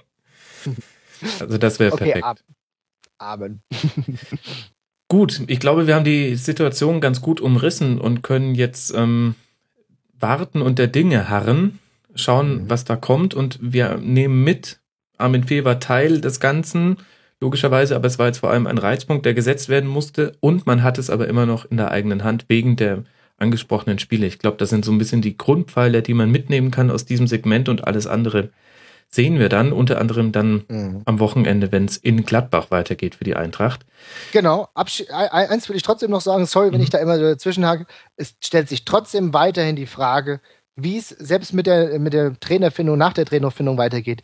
[1.40, 2.44] Also das wäre okay, perfekt.
[3.18, 3.62] Amen.
[5.08, 9.36] gut, ich glaube, wir haben die Situation ganz gut umrissen und können jetzt ähm,
[10.20, 11.80] warten und der Dinge harren.
[12.16, 12.70] schauen, mhm.
[12.70, 14.80] was da kommt und wir nehmen mit,
[15.18, 16.98] Armin Fee war Teil des Ganzen,
[17.42, 20.84] logischerweise, aber es war jetzt vor allem ein Reizpunkt, der gesetzt werden musste und man
[20.84, 23.04] hat es aber immer noch in der eigenen Hand wegen der
[23.38, 24.28] angesprochenen Spiele.
[24.28, 27.28] Ich glaube, das sind so ein bisschen die Grundpfeiler, die man mitnehmen kann aus diesem
[27.28, 28.52] Segment und alles andere
[29.14, 31.02] sehen wir dann, unter anderem dann mhm.
[31.04, 33.86] am Wochenende, wenn es in Gladbach weitergeht für die Eintracht.
[34.32, 36.84] Genau, Absch eins will ich trotzdem noch sagen, sorry, wenn mhm.
[36.84, 40.40] ich da immer dazwischen hake, es stellt sich trotzdem weiterhin die Frage,
[40.78, 44.22] wie es selbst mit der, mit der Trainerfindung, nach der Trainerfindung weitergeht.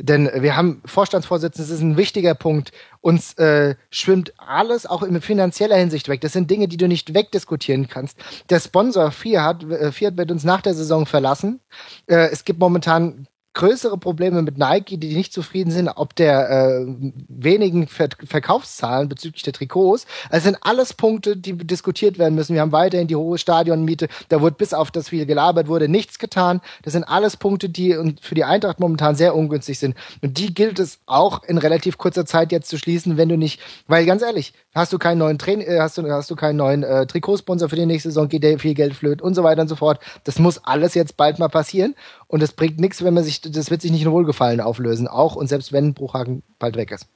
[0.00, 2.70] Denn wir haben Vorstandsvorsitzenden, das ist ein wichtiger Punkt.
[3.00, 6.20] Uns äh, schwimmt alles auch in finanzieller Hinsicht weg.
[6.20, 8.16] Das sind Dinge, die du nicht wegdiskutieren kannst.
[8.48, 11.60] Der Sponsor Fiat, äh, Fiat wird uns nach der Saison verlassen.
[12.06, 13.26] Äh, es gibt momentan
[13.58, 16.86] größere Probleme mit Nike, die nicht zufrieden sind, ob der äh,
[17.28, 20.06] wenigen Ver Verkaufszahlen bezüglich der Trikots.
[20.30, 22.54] Es sind alles Punkte, die diskutiert werden müssen.
[22.54, 24.08] Wir haben weiterhin die hohe Stadionmiete.
[24.28, 26.60] Da wurde bis auf das viel gelabert wurde nichts getan.
[26.82, 29.96] Das sind alles Punkte, die für die Eintracht momentan sehr ungünstig sind.
[30.22, 33.60] Und die gilt es auch in relativ kurzer Zeit jetzt zu schließen, wenn du nicht,
[33.88, 36.84] weil ganz ehrlich, hast du keinen neuen Train äh, hast du hast du keinen neuen
[36.84, 39.68] äh, Trikotsponsor für die nächste Saison, geht dir viel Geld flöt und so weiter und
[39.68, 39.98] so fort.
[40.22, 41.96] Das muss alles jetzt bald mal passieren
[42.28, 45.34] und es bringt nichts, wenn man sich das wird sich nicht in Wohlgefallen auflösen, auch
[45.34, 47.06] und selbst wenn Bruchhagen bald weg ist.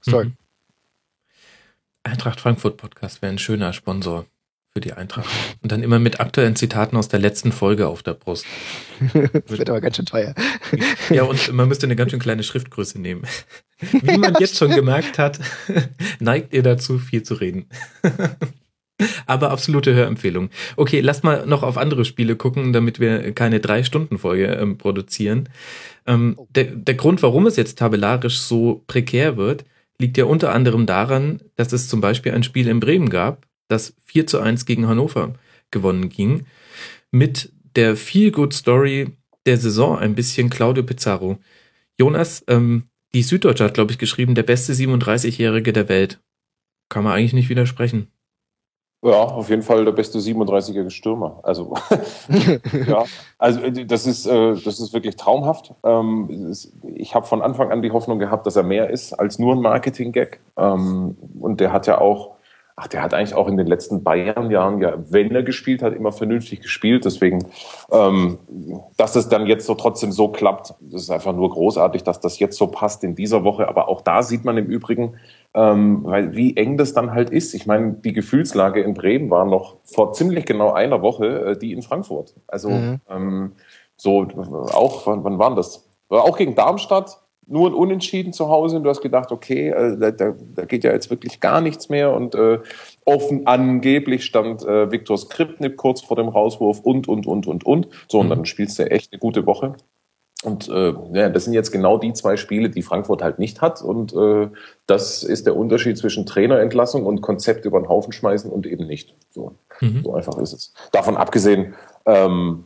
[0.00, 0.26] Sorry.
[0.26, 0.36] Mhm.
[2.04, 4.26] Eintracht Frankfurt Podcast wäre ein schöner Sponsor
[4.72, 5.28] für die Eintracht.
[5.62, 8.46] Und dann immer mit aktuellen Zitaten aus der letzten Folge auf der Brust.
[9.12, 10.34] das wird aber ganz schön teuer.
[11.10, 13.22] Ja, und man müsste eine ganz schön kleine Schriftgröße nehmen.
[13.80, 15.40] Wie man jetzt schon gemerkt hat,
[16.20, 17.66] neigt ihr dazu, viel zu reden.
[19.26, 20.50] Aber absolute Hörempfehlung.
[20.76, 25.48] Okay, lass mal noch auf andere Spiele gucken, damit wir keine Drei-Stunden-Folge ähm, produzieren.
[26.06, 29.64] Ähm, der, der Grund, warum es jetzt tabellarisch so prekär wird,
[29.98, 33.94] liegt ja unter anderem daran, dass es zum Beispiel ein Spiel in Bremen gab, das
[34.04, 35.34] 4 zu 1 gegen Hannover
[35.70, 36.46] gewonnen ging,
[37.10, 39.12] mit der Feel-Good-Story
[39.46, 41.38] der Saison ein bisschen Claudio Pizarro.
[41.98, 42.84] Jonas, ähm,
[43.14, 46.20] die Süddeutsche hat, glaube ich, geschrieben, der beste 37-Jährige der Welt.
[46.88, 48.08] Kann man eigentlich nicht widersprechen.
[49.04, 51.40] Ja, auf jeden Fall der beste 37-jährige Stürmer.
[51.42, 51.74] Also,
[52.86, 53.04] ja,
[53.36, 55.74] also äh, das ist, äh, das ist wirklich traumhaft.
[55.82, 56.54] Ähm,
[56.94, 59.60] ich habe von Anfang an die Hoffnung gehabt, dass er mehr ist als nur ein
[59.60, 60.38] Marketing-Gag.
[60.56, 62.36] Ähm, und der hat ja auch,
[62.76, 66.12] ach, der hat eigentlich auch in den letzten Bayern-Jahren ja, wenn er gespielt hat, immer
[66.12, 67.04] vernünftig gespielt.
[67.04, 67.46] Deswegen,
[67.90, 68.38] ähm,
[68.96, 72.38] dass es dann jetzt so trotzdem so klappt, das ist einfach nur großartig, dass das
[72.38, 73.68] jetzt so passt in dieser Woche.
[73.68, 75.16] Aber auch da sieht man im Übrigen,
[75.54, 77.54] ähm, weil wie eng das dann halt ist.
[77.54, 81.72] Ich meine, die Gefühlslage in Bremen war noch vor ziemlich genau einer Woche äh, die
[81.72, 82.34] in Frankfurt.
[82.46, 83.00] Also mhm.
[83.08, 83.52] ähm,
[83.96, 84.26] so
[84.72, 85.88] auch, wann, wann waren das?
[86.08, 90.10] Auch gegen Darmstadt, nur ein Unentschieden zu Hause und du hast gedacht, okay, äh, da,
[90.10, 92.60] da, geht ja jetzt wirklich gar nichts mehr und äh,
[93.04, 97.88] offen angeblich stand äh, Viktor Skripnik kurz vor dem Rauswurf und, und, und, und, und.
[98.08, 98.30] So, und mhm.
[98.30, 99.74] dann spielst du echt eine gute Woche.
[100.42, 103.80] Und äh, ja, das sind jetzt genau die zwei Spiele, die Frankfurt halt nicht hat.
[103.80, 104.48] Und äh,
[104.86, 109.14] das ist der Unterschied zwischen Trainerentlassung und Konzept über den Haufen schmeißen und eben nicht.
[109.30, 110.02] So, mhm.
[110.02, 110.74] so einfach ist es.
[110.90, 111.74] Davon abgesehen,
[112.06, 112.64] ähm,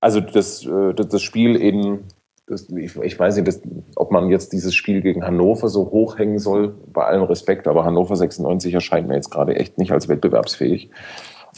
[0.00, 2.04] also das, äh, das Spiel in,
[2.50, 3.60] das, ich, ich weiß nicht, das,
[3.96, 8.16] ob man jetzt dieses Spiel gegen Hannover so hochhängen soll, bei allem Respekt, aber Hannover
[8.16, 10.90] 96 erscheint mir jetzt gerade echt nicht als wettbewerbsfähig.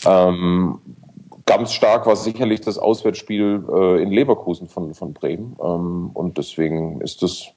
[0.06, 0.80] Ähm,
[1.46, 5.56] ganz stark war sicherlich das Auswärtsspiel äh, in Leverkusen von, von Bremen.
[5.62, 7.48] Ähm, und deswegen ist das,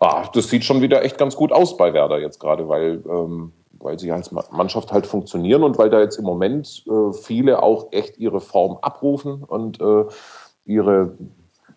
[0.00, 3.52] ah, das sieht schon wieder echt ganz gut aus bei Werder jetzt gerade, weil, ähm,
[3.78, 7.88] weil sie als Mannschaft halt funktionieren und weil da jetzt im Moment äh, viele auch
[7.92, 10.04] echt ihre Form abrufen und äh,
[10.64, 11.16] ihre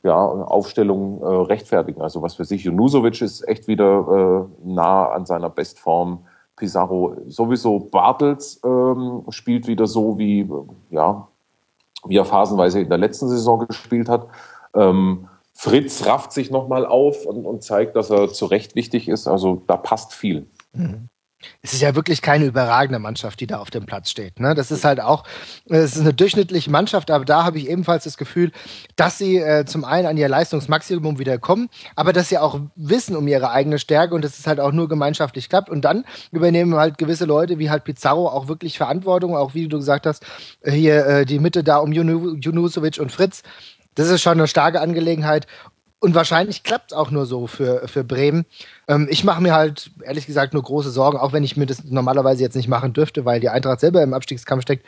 [0.06, 2.02] ja, Aufstellung äh, rechtfertigen.
[2.02, 6.26] Also was für sich, Junusovic ist echt wieder äh, nah an seiner Bestform.
[6.56, 10.50] Pizarro sowieso Bartels ähm, spielt wieder so wie
[10.90, 11.28] ja
[12.06, 14.28] wie er phasenweise in der letzten Saison gespielt hat.
[14.74, 19.28] Ähm, Fritz rafft sich nochmal auf und, und, zeigt, dass er zu Recht wichtig ist.
[19.28, 20.48] Also da passt viel.
[20.74, 21.10] Mhm
[21.62, 24.40] es ist ja wirklich keine überragende Mannschaft, die da auf dem Platz steht.
[24.40, 24.56] Ne?
[24.56, 25.24] Das ist halt auch,
[25.68, 28.52] es ist eine durchschnittliche Mannschaft, aber da habe ich ebenfalls das Gefühl,
[28.96, 33.16] dass sie äh, zum einen an ihr Leistungsmaximum wieder kommen, aber dass sie auch wissen
[33.16, 35.70] um ihre eigene Stärke und dass es halt auch nur gemeinschaftlich klappt.
[35.70, 39.78] Und dann übernehmen halt gewisse Leute wie halt Pizarro auch wirklich Verantwortung, auch wie du
[39.78, 40.26] gesagt hast,
[40.64, 43.44] hier äh, die Mitte da um Junusovic und Fritz.
[43.96, 45.48] Das ist schon eine starke Angelegenheit.
[46.06, 48.46] Und wahrscheinlich klappt es auch nur so für, für Bremen.
[48.88, 51.84] Ähm, ich mache mir halt, ehrlich gesagt, nur große Sorgen, auch wenn ich mir das
[51.84, 54.86] normalerweise jetzt nicht machen dürfte, weil die Eintracht selber im Abstiegskampf steckt.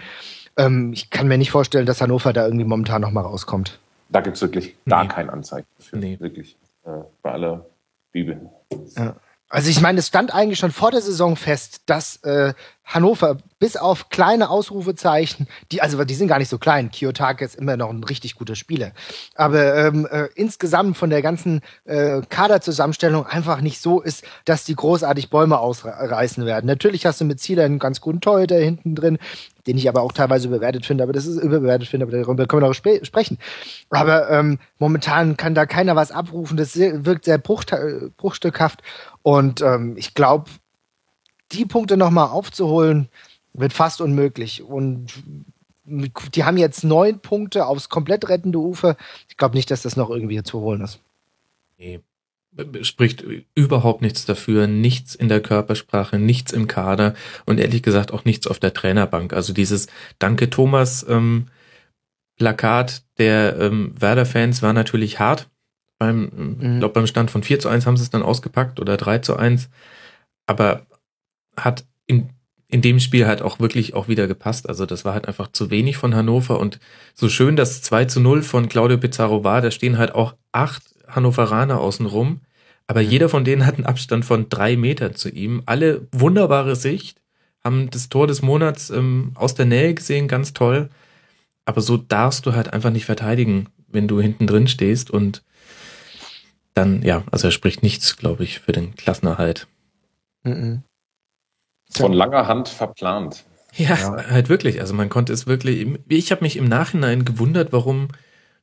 [0.57, 3.79] Ähm, ich kann mir nicht vorstellen, dass Hannover da irgendwie momentan noch mal rauskommt.
[4.09, 5.09] Da gibt es wirklich gar nee.
[5.09, 5.97] kein Anzeichen für.
[5.97, 6.19] Nee.
[6.19, 6.55] Wirklich.
[6.85, 7.65] Äh, bei aller
[8.11, 8.39] Bibel.
[8.95, 9.15] Ja.
[9.49, 12.53] Also ich meine, es stand eigentlich schon vor der Saison fest, dass äh,
[12.87, 16.89] Hannover, bis auf kleine Ausrufezeichen, die, also die sind gar nicht so klein.
[16.89, 18.91] Kiyotake ist immer noch ein richtig guter Spieler.
[19.35, 24.75] Aber ähm, äh, insgesamt von der ganzen äh, Kaderzusammenstellung einfach nicht so ist, dass die
[24.75, 26.65] großartig Bäume ausreißen werden.
[26.65, 29.17] Natürlich hast du mit Zieler einen ganz guten Torhüter hinten drin,
[29.65, 32.61] den ich aber auch teilweise überwertet finde, aber das ist überbewertet finde, aber darüber können
[32.61, 33.37] wir noch sp sprechen.
[33.89, 37.65] Aber ähm, momentan kann da keiner was abrufen, das wirkt sehr bruch
[38.15, 38.81] bruchstückhaft
[39.27, 40.49] und ähm, ich glaube,
[41.51, 43.09] die Punkte nochmal aufzuholen,
[43.51, 44.63] wird fast unmöglich.
[44.63, 45.11] Und
[45.83, 48.95] die haben jetzt neun Punkte aufs komplett rettende Ufer.
[49.27, 51.01] Ich glaube nicht, dass das noch irgendwie zu holen ist.
[51.77, 51.99] Nee.
[52.83, 57.13] Spricht überhaupt nichts dafür, nichts in der Körpersprache, nichts im Kader
[57.45, 59.33] und ehrlich gesagt auch nichts auf der Trainerbank.
[59.33, 59.87] Also dieses
[60.19, 61.47] Danke Thomas ähm,
[62.37, 65.49] Plakat der ähm, Werder-Fans war natürlich hart.
[65.99, 66.57] Beim, mhm.
[66.59, 69.19] ich glaube, beim Stand von 4 zu 1 haben sie es dann ausgepackt oder 3
[69.19, 69.69] zu 1.
[70.45, 70.85] Aber
[71.57, 72.29] hat in,
[72.67, 74.69] in dem Spiel halt auch wirklich auch wieder gepasst.
[74.69, 76.79] Also das war halt einfach zu wenig von Hannover und
[77.13, 80.83] so schön das 2 zu 0 von Claudio Pizarro war, da stehen halt auch acht
[81.07, 82.41] Hannoveraner außen rum,
[82.85, 83.09] aber mhm.
[83.09, 85.63] jeder von denen hat einen Abstand von drei Metern zu ihm.
[85.65, 87.21] Alle wunderbare Sicht,
[87.67, 90.89] haben das Tor des Monats ähm, aus der Nähe gesehen, ganz toll.
[91.65, 95.43] Aber so darfst du halt einfach nicht verteidigen, wenn du hinten drin stehst und
[96.77, 99.67] dann, ja, also er spricht nichts, glaube ich, für den Klassenerhalt.
[100.43, 100.83] Mhm.
[101.89, 103.45] Von langer Hand verplant.
[103.75, 104.79] Ja, ja, halt wirklich.
[104.81, 105.87] Also man konnte es wirklich.
[106.07, 108.09] Ich habe mich im Nachhinein gewundert, warum,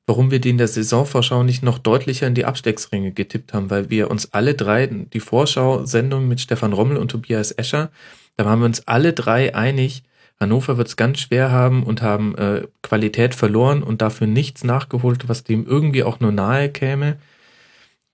[0.07, 3.91] warum wir die in der Saisonvorschau nicht noch deutlicher in die Abstecksringe getippt haben, weil
[3.91, 7.91] wir uns alle drei, die Vorschau-Sendung mit Stefan Rommel und Tobias Escher,
[8.37, 10.03] da waren wir uns alle drei einig,
[10.41, 15.29] Hannover wird es ganz schwer haben und haben äh, Qualität verloren und dafür nichts nachgeholt,
[15.29, 17.19] was dem irgendwie auch nur nahe käme.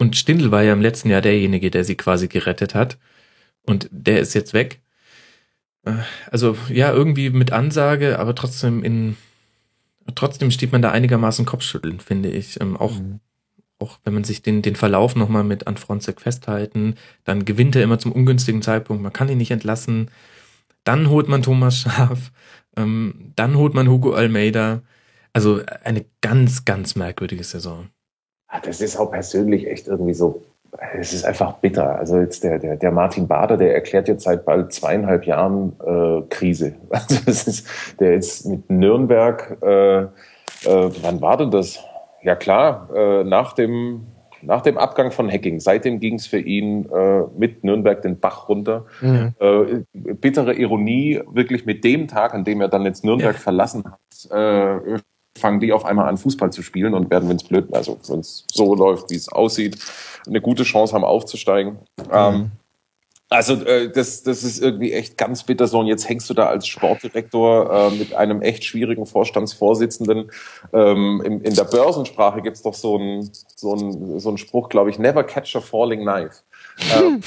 [0.00, 2.98] Und Stindl war ja im letzten Jahr derjenige, der sie quasi gerettet hat.
[3.66, 4.80] Und der ist jetzt weg.
[5.84, 5.92] Äh,
[6.30, 9.16] also ja, irgendwie mit Ansage, aber trotzdem in
[10.14, 12.60] trotzdem steht man da einigermaßen Kopfschütteln, finde ich.
[12.62, 13.20] Ähm, auch, mhm.
[13.78, 16.94] auch wenn man sich den, den Verlauf nochmal mit Anfronzek festhalten,
[17.24, 20.10] dann gewinnt er immer zum ungünstigen Zeitpunkt, man kann ihn nicht entlassen.
[20.82, 22.32] Dann holt man Thomas Schaf,
[22.74, 24.82] ähm, dann holt man Hugo Almeida.
[25.34, 27.88] Also eine ganz, ganz merkwürdige Saison.
[28.64, 30.42] Das ist auch persönlich echt irgendwie so
[30.98, 31.98] es ist einfach bitter.
[31.98, 36.22] Also jetzt der, der, der Martin Bader, der erklärt jetzt seit bald zweieinhalb Jahren äh,
[36.28, 36.74] Krise.
[36.90, 37.66] Also das ist,
[37.98, 40.08] der ist mit Nürnberg, äh, äh,
[40.64, 41.80] wann war denn das?
[42.22, 44.06] Ja klar, äh, nach dem
[44.42, 48.48] nach dem Abgang von Hacking, seitdem ging es für ihn äh, mit Nürnberg den Bach
[48.48, 48.86] runter.
[49.02, 49.34] Mhm.
[49.38, 53.40] Äh, bittere Ironie, wirklich mit dem Tag, an dem er dann jetzt Nürnberg ja.
[53.40, 54.98] verlassen hat, äh,
[55.38, 58.20] fangen die auf einmal an, Fußball zu spielen und werden, wenn es blöd, also wenn
[58.20, 59.78] es so läuft, wie es aussieht,
[60.26, 61.78] eine gute Chance haben aufzusteigen.
[61.98, 62.12] Mhm.
[62.12, 62.50] Ähm,
[63.32, 65.78] also äh, das, das ist irgendwie echt ganz bitter so.
[65.78, 70.32] Und jetzt hängst du da als Sportdirektor äh, mit einem echt schwierigen Vorstandsvorsitzenden.
[70.72, 74.90] Ähm, in, in der Börsensprache gibt's doch so einen so einen so einen Spruch, glaube
[74.90, 76.42] ich, never catch a falling knife.
[76.94, 77.20] Ähm,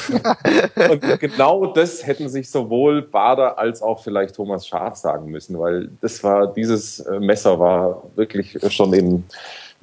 [0.92, 5.90] und genau das hätten sich sowohl Bader als auch vielleicht Thomas Schaf sagen müssen, weil
[6.02, 9.24] das war, dieses äh, Messer war wirklich schon in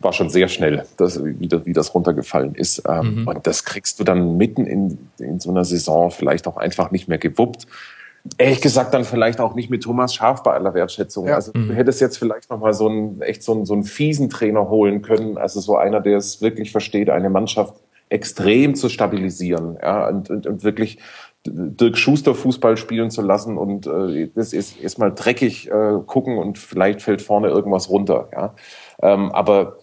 [0.03, 2.83] war schon sehr schnell, dass, wie, das, wie das runtergefallen ist.
[2.89, 3.29] Ähm, mhm.
[3.29, 7.09] Und das kriegst du dann mitten in, in so einer Saison vielleicht auch einfach nicht
[7.09, 7.66] mehr gewuppt.
[8.37, 11.29] Ehrlich gesagt, dann vielleicht auch nicht mit Thomas Schaf bei aller Wertschätzung.
[11.29, 11.35] Ja.
[11.35, 11.73] Also du mhm.
[11.73, 15.39] hättest jetzt vielleicht nochmal so einen, echt so einen, so einen fiesen Trainer holen können.
[15.39, 17.75] Also so einer, der es wirklich versteht, eine Mannschaft
[18.11, 20.99] extrem zu stabilisieren, ja, und, und, und wirklich
[21.47, 26.59] Dirk Schuster Fußball spielen zu lassen und äh, das ist erstmal dreckig äh, gucken und
[26.59, 28.55] vielleicht fällt vorne irgendwas runter, ja.
[29.01, 29.79] Ähm, aber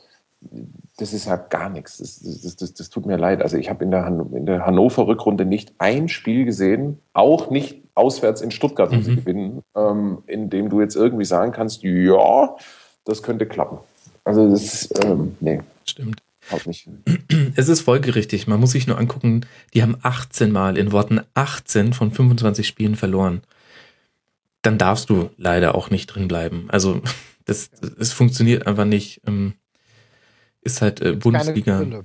[0.97, 1.97] das ist ja gar nichts.
[1.97, 3.41] Das, das, das, das tut mir leid.
[3.41, 7.81] Also ich habe in der, Han in der Hannover-Rückrunde nicht ein Spiel gesehen, auch nicht
[7.95, 9.03] auswärts in Stuttgart, wo mhm.
[9.03, 12.55] sie gewinnen, ähm, in dem du jetzt irgendwie sagen kannst, ja,
[13.05, 13.79] das könnte klappen.
[14.23, 15.61] Also das, ähm, nee.
[15.85, 16.21] Stimmt.
[16.65, 16.89] Nicht.
[17.55, 18.47] Es ist folgerichtig.
[18.47, 22.95] Man muss sich nur angucken, die haben 18 Mal in Worten 18 von 25 Spielen
[22.95, 23.41] verloren.
[24.61, 26.65] Dann darfst du leider auch nicht drin bleiben.
[26.69, 27.01] Also
[27.45, 29.21] das, es funktioniert einfach nicht.
[29.27, 29.53] Ähm,
[30.61, 32.03] ist halt äh, Bundesliga.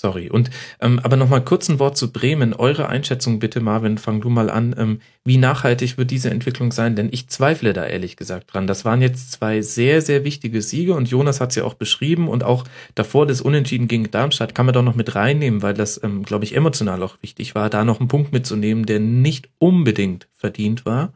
[0.00, 0.30] Sorry.
[0.30, 2.54] Und ähm, aber noch mal kurz ein Wort zu Bremen.
[2.54, 4.72] Eure Einschätzung bitte, Marvin, fang du mal an.
[4.78, 6.94] Ähm, wie nachhaltig wird diese Entwicklung sein?
[6.94, 8.68] Denn ich zweifle da ehrlich gesagt dran.
[8.68, 12.28] Das waren jetzt zwei sehr, sehr wichtige Siege und Jonas hat es ja auch beschrieben
[12.28, 12.62] und auch
[12.94, 16.44] davor das Unentschieden gegen Darmstadt kann man doch noch mit reinnehmen, weil das, ähm, glaube
[16.44, 21.12] ich, emotional auch wichtig war, da noch einen Punkt mitzunehmen, der nicht unbedingt verdient war.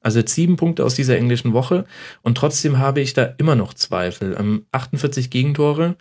[0.00, 1.86] Also jetzt sieben Punkte aus dieser englischen Woche
[2.22, 4.36] und trotzdem habe ich da immer noch Zweifel.
[4.38, 5.96] Ähm, 48 Gegentore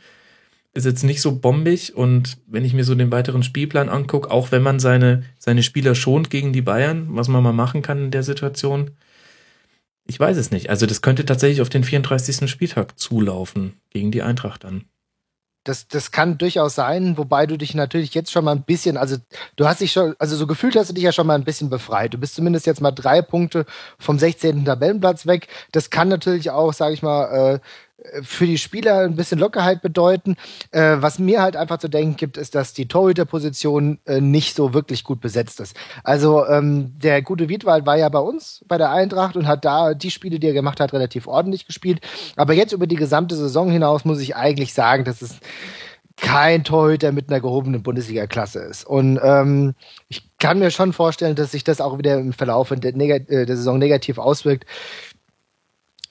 [0.73, 4.51] ist jetzt nicht so bombig und wenn ich mir so den weiteren Spielplan angucke, auch
[4.51, 8.11] wenn man seine, seine Spieler schont gegen die Bayern, was man mal machen kann in
[8.11, 8.91] der Situation,
[10.05, 10.69] ich weiß es nicht.
[10.69, 12.49] Also das könnte tatsächlich auf den 34.
[12.49, 14.85] Spieltag zulaufen gegen die Eintracht dann.
[15.63, 19.17] Das, das kann durchaus sein, wobei du dich natürlich jetzt schon mal ein bisschen, also
[19.57, 21.69] du hast dich schon, also so gefühlt hast du dich ja schon mal ein bisschen
[21.69, 22.15] befreit.
[22.15, 23.65] Du bist zumindest jetzt mal drei Punkte
[23.99, 24.65] vom 16.
[24.65, 25.49] Tabellenplatz weg.
[25.71, 27.59] Das kann natürlich auch, sage ich mal, äh,
[28.21, 30.35] für die Spieler ein bisschen Lockerheit bedeuten.
[30.71, 34.73] Äh, was mir halt einfach zu denken gibt, ist, dass die Torhüterposition äh, nicht so
[34.73, 35.75] wirklich gut besetzt ist.
[36.03, 39.93] Also ähm, der gute Wiedwald war ja bei uns bei der Eintracht und hat da
[39.93, 42.01] die Spiele, die er gemacht hat, relativ ordentlich gespielt.
[42.35, 45.39] Aber jetzt über die gesamte Saison hinaus muss ich eigentlich sagen, dass es
[46.17, 48.85] kein Torhüter mit einer gehobenen Bundesliga-Klasse ist.
[48.85, 49.73] Und ähm,
[50.07, 53.57] ich kann mir schon vorstellen, dass sich das auch wieder im Verlauf der, äh, der
[53.57, 54.65] Saison negativ auswirkt.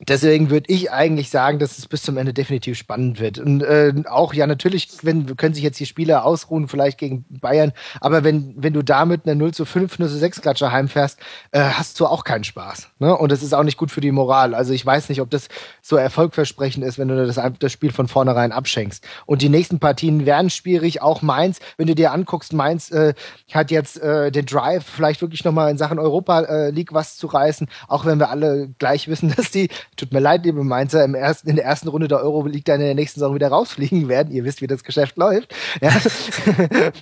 [0.08, 3.38] Deswegen würde ich eigentlich sagen, dass es bis zum Ende definitiv spannend wird.
[3.38, 7.72] Und äh, auch, ja, natürlich wenn, können sich jetzt die Spieler ausruhen, vielleicht gegen Bayern,
[8.00, 11.18] aber wenn, wenn du damit eine 0 zu 5, 0 zu 6 Klatscher heimfährst,
[11.50, 12.88] äh, hast du auch keinen Spaß.
[12.98, 13.14] Ne?
[13.14, 14.54] Und das ist auch nicht gut für die Moral.
[14.54, 15.48] Also ich weiß nicht, ob das
[15.82, 19.06] so erfolgversprechend ist, wenn du das, das Spiel von vornherein abschenkst.
[19.26, 23.12] Und die nächsten Partien werden schwierig, auch Mainz, wenn du dir anguckst, Mainz äh,
[23.52, 27.26] hat jetzt äh, den Drive, vielleicht wirklich nochmal in Sachen Europa äh, League was zu
[27.26, 31.14] reißen, auch wenn wir alle gleich wissen, dass die Tut mir leid, liebe Mainzer, im
[31.14, 34.08] ersten, in der ersten Runde der Euro League dann in der nächsten Saison wieder rausfliegen
[34.08, 34.32] werden.
[34.32, 35.54] Ihr wisst, wie das Geschäft läuft.
[35.82, 35.90] Ja.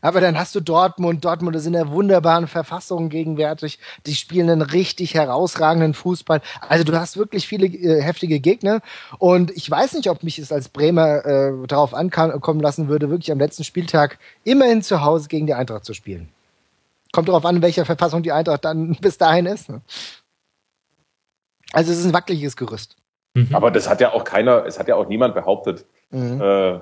[0.00, 1.24] Aber dann hast du Dortmund.
[1.24, 3.78] Dortmund ist in der wunderbaren Verfassung gegenwärtig.
[4.06, 6.40] Die spielen einen richtig herausragenden Fußball.
[6.66, 8.80] Also du hast wirklich viele äh, heftige Gegner.
[9.18, 13.32] Und ich weiß nicht, ob mich es als Bremer äh, darauf ankommen lassen würde, wirklich
[13.32, 16.30] am letzten Spieltag immerhin zu Hause gegen die Eintracht zu spielen.
[17.12, 19.68] Kommt darauf an, in welcher Verfassung die Eintracht dann bis dahin ist.
[19.68, 19.82] Ne?
[21.72, 22.96] Also es ist ein wackeliges Gerüst.
[23.34, 23.48] Mhm.
[23.52, 25.86] Aber das hat ja auch keiner, es hat ja auch niemand behauptet.
[26.10, 26.40] Mhm.
[26.40, 26.80] Äh,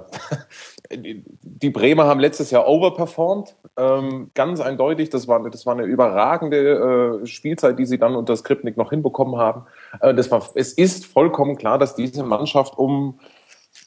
[1.43, 5.11] die Bremer haben letztes Jahr overperformed, ähm, ganz eindeutig.
[5.11, 9.36] Das war, das war eine überragende äh, Spielzeit, die sie dann unter Skripnik noch hinbekommen
[9.36, 9.66] haben.
[10.01, 13.20] Äh, das war, es ist vollkommen klar, dass diese Mannschaft um,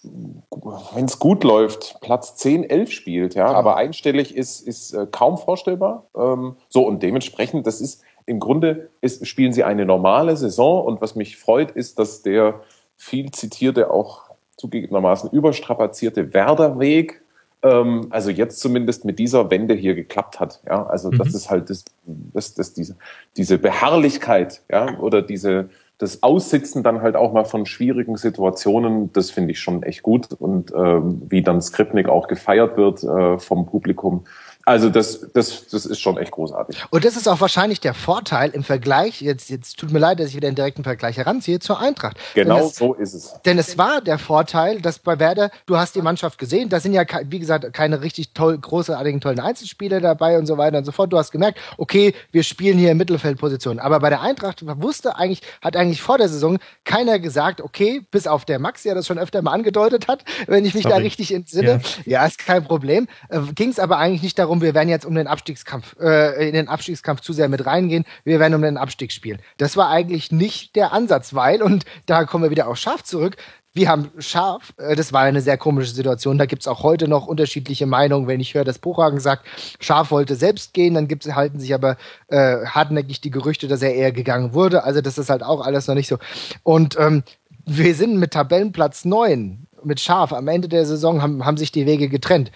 [0.03, 3.33] wenn es gut läuft, Platz 10, 11 spielt.
[3.33, 6.05] Ja, aber einstellig ist, ist äh, kaum vorstellbar.
[6.15, 11.01] Ähm, so und dementsprechend, das ist im Grunde ist, spielen sie eine normale Saison und
[11.01, 12.61] was mich freut, ist, dass der
[12.97, 17.21] viel zitierte, auch zugegebenermaßen überstrapazierte Werderweg,
[17.63, 20.61] ähm, also jetzt zumindest mit dieser Wende hier geklappt hat.
[20.65, 21.17] Ja, also mhm.
[21.17, 22.95] das ist halt das, das, das, diese,
[23.37, 29.29] diese Beharrlichkeit, ja, oder diese, das Aussitzen dann halt auch mal von schwierigen Situationen, das
[29.29, 30.33] finde ich schon echt gut.
[30.33, 34.25] Und ähm, wie dann Skripnik auch gefeiert wird äh, vom Publikum,
[34.65, 36.77] also das, das, das ist schon echt großartig.
[36.89, 40.29] Und das ist auch wahrscheinlich der Vorteil im Vergleich, jetzt, jetzt tut mir leid, dass
[40.29, 42.17] ich wieder einen direkten Vergleich heranziehe, zur Eintracht.
[42.33, 43.33] Genau es, so ist es.
[43.45, 46.93] Denn es war der Vorteil, dass bei Werder, du hast die Mannschaft gesehen, da sind
[46.93, 50.91] ja, wie gesagt, keine richtig toll, großartigen, tollen Einzelspieler dabei und so weiter und so
[50.91, 51.11] fort.
[51.11, 53.79] Du hast gemerkt, okay, wir spielen hier in Mittelfeldposition.
[53.79, 58.27] Aber bei der Eintracht wusste eigentlich, hat eigentlich vor der Saison keiner gesagt, okay, bis
[58.27, 60.95] auf der Max, der das schon öfter mal angedeutet hat, wenn ich mich Sorry.
[60.95, 61.81] da richtig entsinne.
[62.05, 62.21] Ja.
[62.21, 63.07] ja, ist kein Problem.
[63.29, 66.47] Äh, Ging es aber eigentlich nicht darum, darum, wir werden jetzt um den Abstiegskampf, äh,
[66.47, 69.39] in den Abstiegskampf zu sehr mit reingehen, wir werden um den Abstieg spielen.
[69.57, 73.37] Das war eigentlich nicht der Ansatz, weil, und da kommen wir wieder auf Scharf zurück,
[73.73, 77.27] wir haben Scharf, äh, das war eine sehr komische Situation, da gibt's auch heute noch
[77.27, 79.45] unterschiedliche Meinungen, wenn ich höre, dass Buchhagen sagt,
[79.79, 81.95] Scharf wollte selbst gehen, dann gibt's, halten sich aber
[82.27, 85.87] äh, hartnäckig die Gerüchte, dass er eher gegangen wurde, also das ist halt auch alles
[85.87, 86.17] noch nicht so.
[86.63, 87.23] Und ähm,
[87.65, 91.87] wir sind mit Tabellenplatz neun mit Scharf am Ende der Saison haben, haben sich die
[91.87, 92.51] Wege getrennt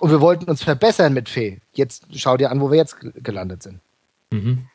[0.00, 1.60] und wir wollten uns verbessern mit Fee.
[1.72, 3.80] Jetzt schau dir an, wo wir jetzt gelandet sind.
[4.30, 4.66] Mhm.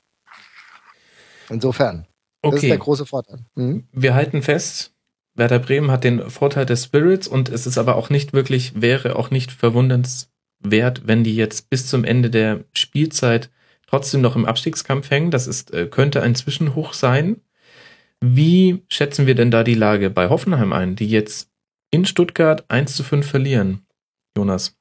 [1.49, 2.07] Insofern.
[2.41, 2.55] Okay.
[2.55, 3.39] Das ist der große Vorteil.
[3.55, 3.87] Mhm.
[3.91, 4.93] Wir halten fest,
[5.35, 9.15] Werder Bremen hat den Vorteil des Spirits und es ist aber auch nicht wirklich, wäre
[9.15, 13.49] auch nicht verwundernswert, wenn die jetzt bis zum Ende der Spielzeit
[13.87, 15.31] trotzdem noch im Abstiegskampf hängen.
[15.31, 17.41] Das ist, äh, könnte ein Zwischenhoch sein.
[18.21, 21.49] Wie schätzen wir denn da die Lage bei Hoffenheim ein, die jetzt
[21.91, 23.85] in Stuttgart 1 zu 5 verlieren?
[24.37, 24.75] Jonas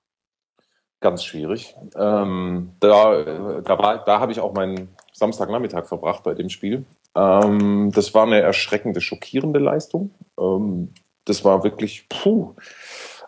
[1.02, 1.76] ganz schwierig.
[1.96, 6.84] Ähm, da da, war, da habe ich auch meinen Samstagnachmittag verbracht bei dem Spiel.
[7.14, 10.10] Ähm, das war eine erschreckende, schockierende Leistung.
[10.40, 10.88] Ähm,
[11.24, 12.54] das war wirklich, puh,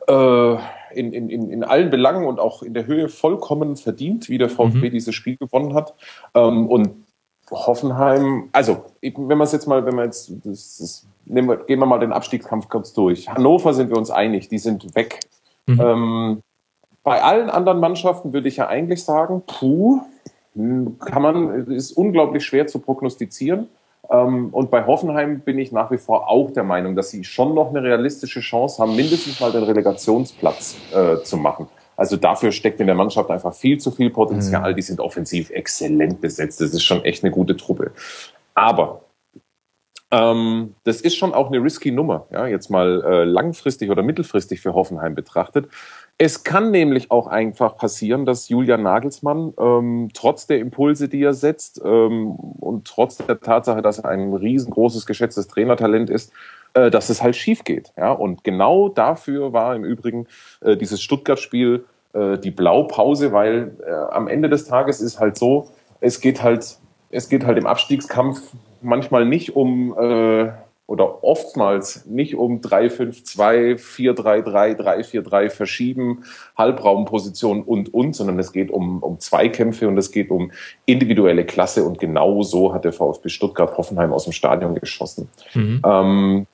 [0.09, 0.57] äh,
[0.95, 4.89] in, in, in allen Belangen und auch in der Höhe vollkommen verdient, wie der VfB
[4.89, 4.93] mhm.
[4.93, 5.95] dieses Spiel gewonnen hat.
[6.35, 7.05] Ähm, und
[7.51, 11.79] Hoffenheim, also wenn man es jetzt mal, wenn man jetzt, das, das, nehmen wir, gehen
[11.79, 13.29] wir mal den Abstiegskampf kurz durch.
[13.29, 15.21] Hannover sind wir uns einig, die sind weg.
[15.67, 15.81] Mhm.
[15.81, 16.43] Ähm,
[17.05, 20.01] bei allen anderen Mannschaften würde ich ja eigentlich sagen, puh,
[20.55, 23.69] kann man, ist unglaublich schwer zu prognostizieren.
[24.11, 27.55] Ähm, und bei Hoffenheim bin ich nach wie vor auch der Meinung, dass sie schon
[27.55, 31.69] noch eine realistische Chance haben, mindestens mal den Relegationsplatz äh, zu machen.
[31.97, 34.73] Also dafür steckt in der Mannschaft einfach viel zu viel Potenzial.
[34.73, 34.77] Mhm.
[34.77, 36.61] Die sind offensiv exzellent besetzt.
[36.61, 37.93] Das ist schon echt eine gute Truppe.
[38.55, 39.03] Aber
[40.11, 44.61] ähm, das ist schon auch eine risky Nummer, ja, jetzt mal äh, langfristig oder mittelfristig
[44.61, 45.69] für Hoffenheim betrachtet.
[46.17, 51.35] Es kann nämlich auch einfach passieren, dass Julian Nagelsmann ähm, trotz der Impulse, die er
[51.35, 56.33] setzt ähm, und trotz der Tatsache, dass er ein riesengroßes, geschätztes Trainertalent ist,
[56.75, 57.93] äh, dass es halt schief geht.
[57.97, 58.13] Ja?
[58.13, 60.29] Und genau dafür war im Übrigen
[60.61, 65.71] äh, dieses Stuttgart-Spiel äh, die Blaupause, weil äh, am Ende des Tages ist halt so,
[66.01, 66.79] es geht halt,
[67.11, 68.41] es geht halt im Abstiegskampf
[68.83, 70.53] manchmal nicht um äh,
[70.87, 76.25] oder oftmals nicht um 3-5-2, 4-3-3, 3-4-3 verschieben,
[76.57, 80.53] Halbraumpositionen und, und, sondern es geht um, um Zweikämpfe und es geht um
[80.85, 85.29] individuelle Klasse und genau so hat der VfB Stuttgart Hoffenheim aus dem Stadion geschossen.
[85.55, 85.81] Mhm.
[85.85, 86.47] Ähm,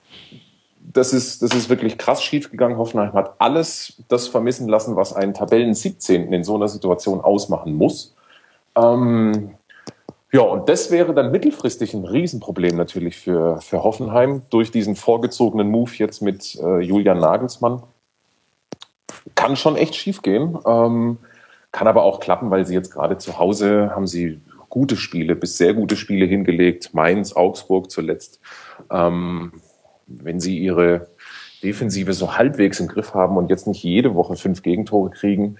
[0.92, 2.78] das ist, das ist wirklich krass schiefgegangen.
[2.78, 6.32] Hoffenheim hat alles das vermissen lassen, was einen Tabellen 17.
[6.32, 8.14] in so einer Situation ausmachen muss.
[8.76, 9.54] Ähm,
[10.32, 15.68] ja, und das wäre dann mittelfristig ein Riesenproblem natürlich für, für Hoffenheim durch diesen vorgezogenen
[15.70, 17.82] Move jetzt mit äh, Julian Nagelsmann.
[19.34, 21.18] Kann schon echt schief gehen, ähm,
[21.72, 25.58] kann aber auch klappen, weil sie jetzt gerade zu Hause haben sie gute Spiele, bis
[25.58, 26.94] sehr gute Spiele hingelegt.
[26.94, 28.40] Mainz, Augsburg zuletzt.
[28.90, 29.52] Ähm,
[30.06, 31.08] wenn sie ihre
[31.62, 35.58] Defensive so halbwegs im Griff haben und jetzt nicht jede Woche fünf Gegentore kriegen,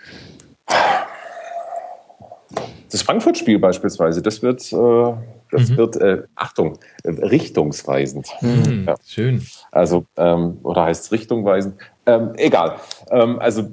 [2.91, 5.13] das Frankfurt-Spiel beispielsweise, das wird, äh,
[5.51, 5.77] das mhm.
[5.77, 8.29] wird äh, Achtung, äh, richtungsweisend.
[8.41, 8.95] Mhm, ja.
[9.07, 9.47] Schön.
[9.71, 11.77] Also, ähm, oder heißt es richtungweisend?
[12.07, 12.77] Ähm, egal.
[13.11, 13.69] Ähm, also,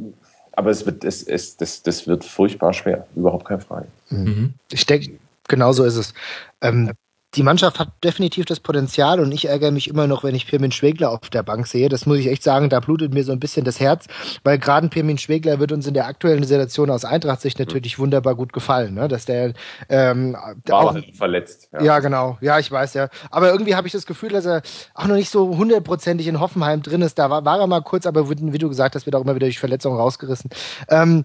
[0.52, 3.06] aber es wird, es, es, das, das wird furchtbar schwer.
[3.16, 3.88] Überhaupt keine Frage.
[4.10, 4.54] Mhm.
[4.72, 5.12] Ich denke,
[5.48, 6.14] genau so ist es.
[6.62, 6.92] Ähm,
[7.38, 10.72] die Mannschaft hat definitiv das Potenzial und ich ärgere mich immer noch, wenn ich Pirmin
[10.72, 11.88] Schwegler auf der Bank sehe.
[11.88, 14.08] Das muss ich echt sagen, da blutet mir so ein bisschen das Herz,
[14.44, 18.54] weil gerade Pirmin Schwegler wird uns in der aktuellen Situation aus Eintracht-Sicht natürlich wunderbar gut
[18.54, 19.08] gefallen, ne?
[19.08, 19.54] dass der
[19.88, 20.36] ähm,
[20.66, 21.70] War auch halt verletzt.
[21.74, 21.84] Ja.
[21.84, 22.00] ja.
[22.00, 22.40] genau.
[22.42, 23.10] Ja, ich weiß ja.
[23.30, 24.64] Aber irgendwie habe ich das Gefühl, dass er
[24.96, 27.20] auch noch nicht so hundertprozentig in Hoffenheim drin ist.
[27.20, 29.46] Da war, war er mal kurz, aber wie du gesagt hast, wird auch immer wieder
[29.46, 30.50] durch Verletzungen rausgerissen.
[30.90, 31.24] Ähm,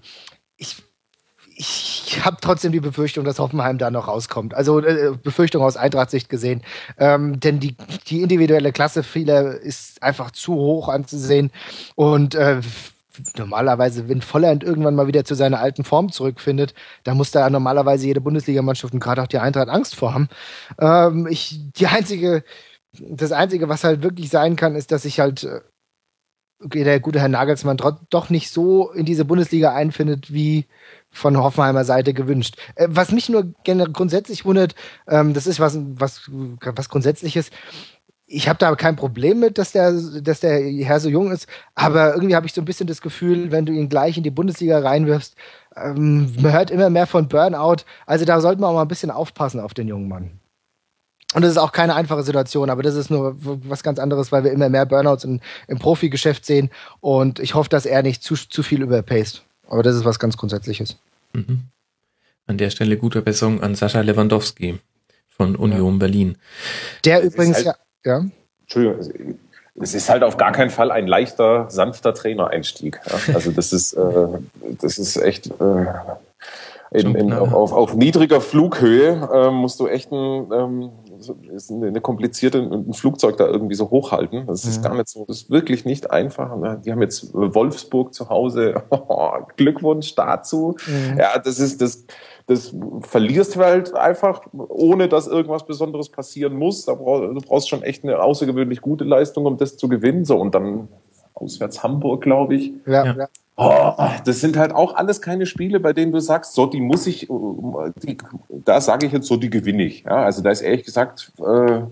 [0.59, 0.77] ich
[1.63, 4.53] ich habe trotzdem die Befürchtung, dass Hoffenheim da noch rauskommt.
[4.53, 6.63] Also äh, Befürchtung aus Eintracht-Sicht gesehen.
[6.99, 7.77] Ähm, denn die,
[8.09, 11.53] die individuelle Klasse vieler ist einfach zu hoch anzusehen.
[11.95, 12.61] Und äh,
[13.37, 18.07] normalerweise, wenn Volland irgendwann mal wieder zu seiner alten Form zurückfindet, da muss da normalerweise
[18.07, 20.29] jede Bundesligamannschaft und gerade auch die Eintracht Angst vor haben.
[20.81, 22.43] Ähm, ich, die einzige,
[22.99, 25.61] das Einzige, was halt wirklich sein kann, ist, dass ich halt äh,
[26.61, 27.77] der gute Herr Nagelsmann
[28.11, 30.67] doch nicht so in diese Bundesliga einfindet, wie
[31.13, 32.57] von Hoffenheimer Seite gewünscht.
[32.75, 34.75] Äh, was mich nur grundsätzlich wundert,
[35.07, 37.51] ähm, das ist was, was, was Grundsätzliches.
[38.27, 42.15] Ich habe da kein Problem mit, dass der, dass der Herr so jung ist, aber
[42.15, 44.79] irgendwie habe ich so ein bisschen das Gefühl, wenn du ihn gleich in die Bundesliga
[44.79, 45.37] reinwirfst,
[45.77, 47.85] ähm, man hört immer mehr von Burnout.
[48.07, 50.41] Also da sollten wir auch mal ein bisschen aufpassen auf den jungen Mann.
[51.35, 54.45] Und das ist auch keine einfache Situation, aber das ist nur was ganz anderes, weil
[54.45, 56.71] wir immer mehr Burnouts im, im Profigeschäft sehen.
[57.01, 59.43] Und ich hoffe, dass er nicht zu, zu viel überpaced.
[59.69, 60.99] Aber das ist was ganz Grundsätzliches.
[61.33, 61.63] Mhm.
[62.47, 64.79] An der Stelle gute Besserung an Sascha Lewandowski
[65.29, 65.99] von Union ja.
[65.99, 66.39] Berlin.
[67.05, 68.27] Der übrigens halt, ja, ja.
[68.63, 69.39] Entschuldigung,
[69.81, 73.01] es ist halt auf gar keinen Fall ein leichter, sanfter Trainereinstieg.
[73.07, 73.35] Ja?
[73.35, 74.27] Also das ist, äh,
[74.81, 75.87] das ist echt äh,
[76.91, 80.91] in, in, auf, auf niedriger Flughöhe äh, musst du echt ein, ähm,
[81.71, 84.47] eine komplizierte ein Flugzeug da irgendwie so hochhalten.
[84.47, 84.89] Das ist ja.
[84.89, 86.57] gar nicht so, das ist wirklich nicht einfach.
[86.57, 86.81] Ne?
[86.85, 88.83] Die haben jetzt Wolfsburg zu Hause.
[89.57, 90.77] Glückwunsch dazu.
[90.87, 91.17] Ja.
[91.17, 92.05] ja, das ist das
[92.47, 96.85] das verlierst du halt einfach, ohne dass irgendwas Besonderes passieren muss.
[96.85, 100.25] Da brauch, du brauchst schon echt eine außergewöhnlich gute Leistung, um das zu gewinnen.
[100.25, 100.89] So, und dann
[101.35, 102.73] auswärts Hamburg, glaube ich.
[102.87, 103.29] Ja, ja.
[103.57, 103.93] Oh,
[104.25, 107.29] das sind halt auch alles keine Spiele, bei denen du sagst, so, die muss ich,
[108.03, 108.17] die,
[108.49, 110.05] da sage ich jetzt so, die gewinne ich.
[110.05, 111.83] Ja, also da ist ehrlich gesagt, äh,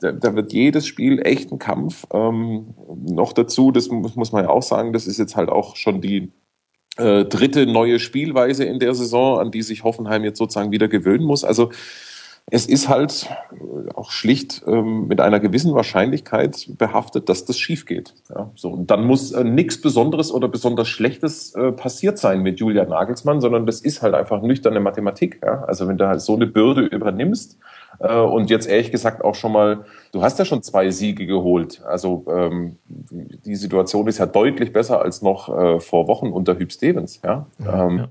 [0.00, 2.06] da, da wird jedes Spiel echt ein Kampf.
[2.12, 2.74] Ähm,
[3.06, 6.00] noch dazu, das muss, muss man ja auch sagen, das ist jetzt halt auch schon
[6.00, 6.32] die
[6.96, 11.24] äh, dritte neue Spielweise in der Saison, an die sich Hoffenheim jetzt sozusagen wieder gewöhnen
[11.24, 11.44] muss.
[11.44, 11.70] Also
[12.50, 13.30] es ist halt
[13.94, 18.14] auch schlicht ähm, mit einer gewissen Wahrscheinlichkeit behaftet, dass das schief geht.
[18.28, 18.68] Ja, so.
[18.70, 23.40] Und dann muss äh, nichts Besonderes oder besonders Schlechtes äh, passiert sein mit Julia Nagelsmann,
[23.40, 25.40] sondern das ist halt einfach nüchterne Mathematik.
[25.42, 25.64] Ja?
[25.64, 27.58] Also wenn du halt so eine Bürde übernimmst
[27.98, 31.82] äh, und jetzt ehrlich gesagt auch schon mal, du hast ja schon zwei Siege geholt.
[31.86, 36.70] Also ähm, die Situation ist ja deutlich besser als noch äh, vor Wochen unter Hüb
[36.72, 37.20] Stevens.
[37.24, 37.46] Ja?
[37.58, 38.08] ja, ähm.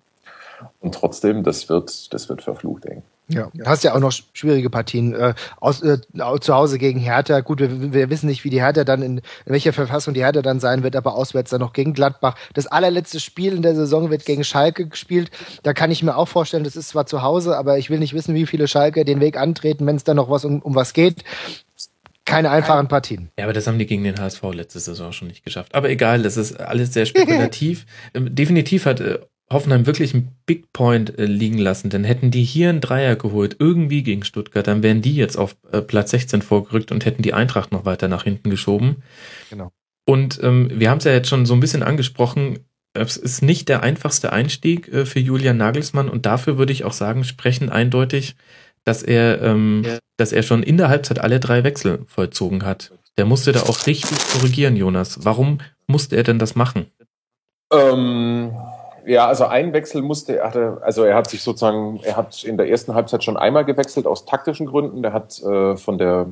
[0.79, 3.03] Und trotzdem, das wird, das wird verflucht eng.
[3.29, 5.13] Ja, du hast ja auch noch schwierige Partien.
[5.13, 5.97] Äh, aus, äh,
[6.41, 7.39] zu Hause gegen Hertha.
[7.39, 10.41] Gut, wir, wir, wissen nicht, wie die Hertha dann in, in welcher Verfassung die Hertha
[10.41, 12.35] dann sein wird, aber auswärts dann noch gegen Gladbach.
[12.53, 15.31] Das allerletzte Spiel in der Saison wird gegen Schalke gespielt.
[15.63, 18.13] Da kann ich mir auch vorstellen, das ist zwar zu Hause, aber ich will nicht
[18.13, 20.93] wissen, wie viele Schalke den Weg antreten, wenn es dann noch was um, um was
[20.93, 21.23] geht.
[22.25, 23.29] Keine einfachen Partien.
[23.37, 25.75] Ja, aber das haben die gegen den HSV letzte Saison schon nicht geschafft.
[25.75, 27.85] Aber egal, das ist alles sehr spekulativ.
[28.15, 29.19] Ähm, definitiv hat äh,
[29.53, 33.55] Hoffenheim wirklich einen Big Point äh, liegen lassen, denn hätten die hier einen Dreier geholt,
[33.59, 37.33] irgendwie gegen Stuttgart, dann wären die jetzt auf äh, Platz 16 vorgerückt und hätten die
[37.33, 39.03] Eintracht noch weiter nach hinten geschoben.
[39.49, 39.71] Genau.
[40.05, 42.59] Und ähm, wir haben es ja jetzt schon so ein bisschen angesprochen,
[42.93, 46.93] es ist nicht der einfachste Einstieg äh, für Julian Nagelsmann und dafür würde ich auch
[46.93, 48.35] sagen, sprechen eindeutig,
[48.83, 49.97] dass er, ähm, ja.
[50.17, 52.91] dass er schon in der Halbzeit alle drei Wechsel vollzogen hat.
[53.17, 55.23] Der musste da auch richtig korrigieren, Jonas.
[55.23, 56.87] Warum musste er denn das machen?
[57.71, 58.51] Ähm,
[59.05, 62.57] ja, also ein Wechsel musste er hatte, also er hat sich sozusagen, er hat in
[62.57, 65.01] der ersten Halbzeit schon einmal gewechselt aus taktischen Gründen.
[65.01, 66.27] Der hat äh, von der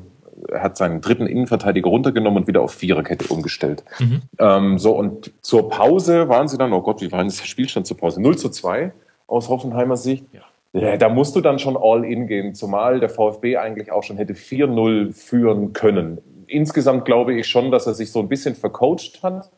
[0.50, 3.84] er hat seinen dritten Innenverteidiger runtergenommen und wieder auf Viererkette umgestellt.
[4.00, 4.22] Mhm.
[4.40, 7.86] Ähm, so, und zur Pause waren sie dann, oh Gott, wie war denn das Spielstand
[7.86, 8.22] zur Pause?
[8.22, 8.92] 0 zu 2
[9.28, 10.26] aus Hoffenheimer Sicht.
[10.34, 10.42] Ja.
[10.74, 14.16] Ja, da musst du dann schon all in gehen, zumal der VfB eigentlich auch schon
[14.16, 16.20] hätte 4-0 führen können.
[16.48, 19.52] Insgesamt glaube ich schon, dass er sich so ein bisschen vercoacht hat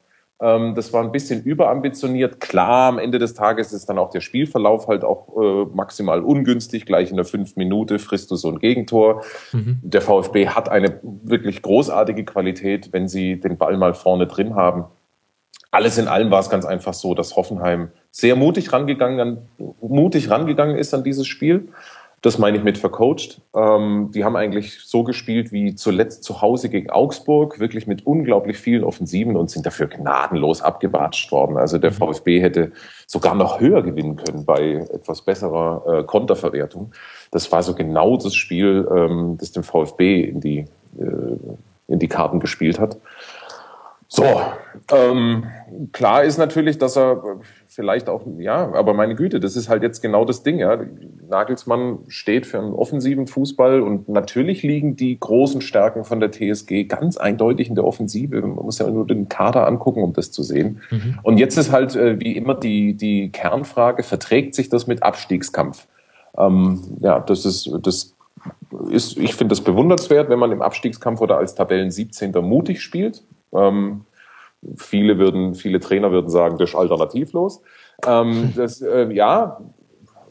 [0.44, 2.41] ähm, das war ein bisschen überambitioniert.
[2.41, 6.86] Klar, am Ende des Tages ist dann auch der Spielverlauf halt auch äh, maximal ungünstig.
[6.86, 9.24] Gleich in der fünf Minute frisst du so ein Gegentor.
[9.54, 9.80] Mhm.
[9.82, 14.84] Der VfB hat eine wirklich großartige Qualität, wenn sie den Ball mal vorne drin haben.
[15.72, 19.48] Alles in allem war es ganz einfach so, dass Hoffenheim sehr mutig rangegangen,
[19.82, 21.70] mutig rangegangen ist an dieses Spiel
[22.24, 23.42] das meine ich mit vercoacht.
[23.54, 28.58] Ähm, die haben eigentlich so gespielt wie zuletzt zu Hause gegen Augsburg, wirklich mit unglaublich
[28.58, 31.58] vielen Offensiven und sind dafür gnadenlos abgewatscht worden.
[31.58, 31.96] Also der mhm.
[31.96, 32.72] VfB hätte
[33.08, 36.94] sogar noch höher gewinnen können bei etwas besserer äh, Konterverwertung.
[37.32, 40.60] Das war so genau das Spiel, ähm, das dem VfB in die,
[40.98, 41.38] äh,
[41.90, 42.98] in die Karten gespielt hat.
[44.08, 44.24] So,
[44.94, 45.46] ähm,
[45.92, 47.22] klar ist natürlich, dass er
[47.68, 50.80] vielleicht auch, ja, aber meine Güte, das ist halt jetzt genau das Ding, ja.
[51.34, 56.86] Nagelsmann steht für einen offensiven Fußball und natürlich liegen die großen Stärken von der TSG
[56.86, 58.40] ganz eindeutig in der Offensive.
[58.40, 60.82] Man muss ja nur den Kader angucken, um das zu sehen.
[60.92, 61.20] Mhm.
[61.24, 65.88] Und jetzt ist halt äh, wie immer die, die Kernfrage, verträgt sich das mit Abstiegskampf?
[66.38, 68.16] Ähm, ja, das ist, das
[68.90, 72.32] ist, ich finde das bewundernswert, wenn man im Abstiegskampf oder als Tabellen 17.
[72.42, 73.24] mutig spielt.
[73.54, 74.02] Ähm,
[74.76, 77.62] viele würden, viele Trainer würden sagen, das ist alternativlos.
[78.06, 79.60] Ähm, das, äh, ja,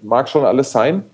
[0.03, 1.05] mag schon alles sein.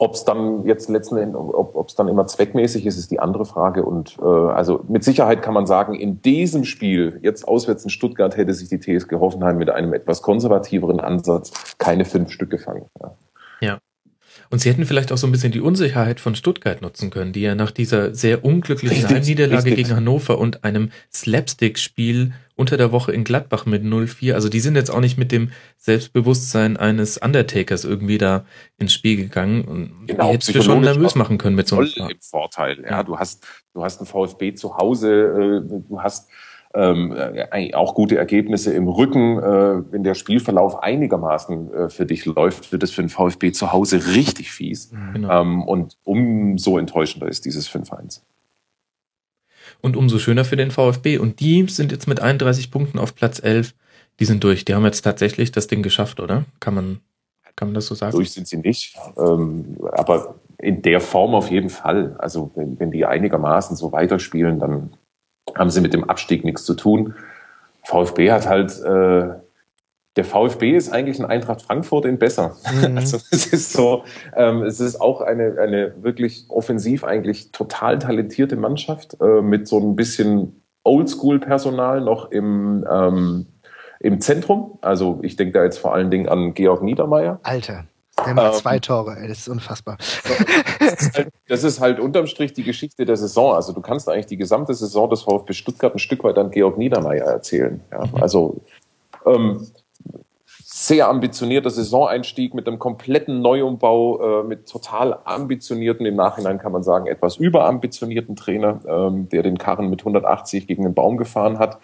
[0.00, 3.44] Ob es dann jetzt letzten Endes, ob es dann immer zweckmäßig ist, ist die andere
[3.44, 3.84] Frage.
[3.84, 8.36] Und äh, also mit Sicherheit kann man sagen, in diesem Spiel, jetzt auswärts in Stuttgart,
[8.36, 12.84] hätte sich die TSG Hoffenheim mit einem etwas konservativeren Ansatz keine fünf Stück gefangen.
[13.00, 13.16] Ja.
[13.60, 13.78] ja.
[14.50, 17.42] Und sie hätten vielleicht auch so ein bisschen die Unsicherheit von Stuttgart nutzen können, die
[17.42, 23.22] ja nach dieser sehr unglücklichen Heimniederlage gegen Hannover und einem Slapstick-Spiel unter der Woche in
[23.24, 28.18] Gladbach mit 0-4, also die sind jetzt auch nicht mit dem Selbstbewusstsein eines Undertakers irgendwie
[28.18, 28.44] da
[28.78, 31.88] ins Spiel gegangen und genau, die hättest du schon nervös machen können mit so einem
[32.20, 32.84] Vorteil.
[32.88, 36.28] Ja, du hast, du hast einen VfB zu Hause, äh, du hast
[36.74, 39.38] ähm, äh, auch gute Ergebnisse im Rücken.
[39.38, 43.72] Äh, wenn der Spielverlauf einigermaßen äh, für dich läuft, wird es für den VfB zu
[43.72, 44.92] Hause richtig fies.
[44.92, 45.12] Mhm.
[45.14, 45.40] Genau.
[45.40, 48.20] Ähm, und umso enttäuschender ist dieses 5-1.
[49.80, 51.18] Und umso schöner für den VfB.
[51.18, 53.74] Und die sind jetzt mit 31 Punkten auf Platz 11.
[54.20, 54.64] Die sind durch.
[54.64, 56.44] Die haben jetzt tatsächlich das Ding geschafft, oder?
[56.60, 57.00] Kann man,
[57.54, 58.12] kann man das so sagen?
[58.12, 58.96] Durch sind sie nicht.
[59.16, 62.16] Ähm, aber in der Form auf jeden Fall.
[62.18, 64.90] Also wenn, wenn die einigermaßen so weiterspielen, dann
[65.54, 67.14] haben sie mit dem Abstieg nichts zu tun.
[67.84, 69.34] VfB hat halt, äh,
[70.18, 72.56] der VfB ist eigentlich ein Eintracht Frankfurt in besser.
[72.74, 72.96] Mhm.
[72.98, 74.02] Also es ist so,
[74.34, 79.78] ähm, es ist auch eine, eine wirklich offensiv eigentlich total talentierte Mannschaft äh, mit so
[79.78, 83.46] ein bisschen Oldschool-Personal noch im, ähm,
[84.00, 84.78] im Zentrum.
[84.82, 87.38] Also ich denke da jetzt vor allen Dingen an Georg Niedermeyer.
[87.44, 87.84] Alter.
[88.26, 89.98] Der macht ähm, zwei Tore, ey, das ist unfassbar.
[90.80, 93.54] Das ist, halt, das ist halt unterm Strich die Geschichte der Saison.
[93.54, 96.76] Also du kannst eigentlich die gesamte Saison des VfB Stuttgart ein Stück weit an Georg
[96.76, 97.80] Niedermeyer erzählen.
[97.92, 98.16] Ja, mhm.
[98.16, 98.60] also
[99.24, 99.68] ähm,
[100.88, 106.82] sehr ambitionierter Saisoneinstieg mit einem kompletten Neuumbau, äh, mit total ambitionierten, im Nachhinein kann man
[106.82, 111.78] sagen, etwas überambitionierten Trainer, ähm, der den Karren mit 180 gegen den Baum gefahren hat.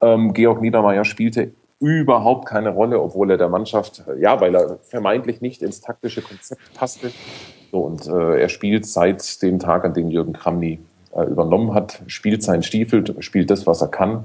[0.00, 5.40] Ähm, Georg Niedermeyer spielte überhaupt keine Rolle, obwohl er der Mannschaft, ja, weil er vermeintlich
[5.40, 7.12] nicht ins taktische Konzept passte.
[7.70, 10.80] So, und äh, er spielt seit dem Tag, an dem Jürgen Kramny
[11.14, 14.24] äh, übernommen hat, spielt seinen Stiefel, spielt das, was er kann.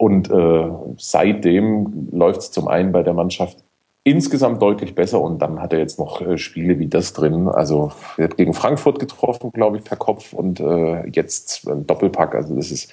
[0.00, 3.58] Und äh, seitdem läuft es zum einen bei der Mannschaft
[4.02, 7.48] insgesamt deutlich besser und dann hat er jetzt noch äh, Spiele wie das drin.
[7.48, 12.34] Also er hat gegen Frankfurt getroffen, glaube ich, per Kopf und äh, jetzt ein Doppelpack.
[12.34, 12.90] Also das ist,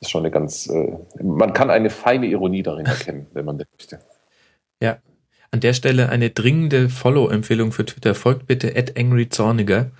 [0.00, 3.66] ist schon eine ganz, äh, man kann eine feine Ironie darin erkennen, wenn man das
[3.76, 3.98] möchte.
[4.80, 4.96] Ja,
[5.50, 8.14] an der Stelle eine dringende Follow-Empfehlung für Twitter.
[8.14, 9.90] Folgt bitte at angryzorniger.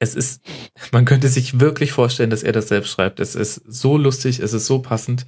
[0.00, 0.42] Es ist,
[0.92, 3.20] man könnte sich wirklich vorstellen, dass er das selbst schreibt.
[3.20, 5.24] Es ist so lustig, es ist so passend.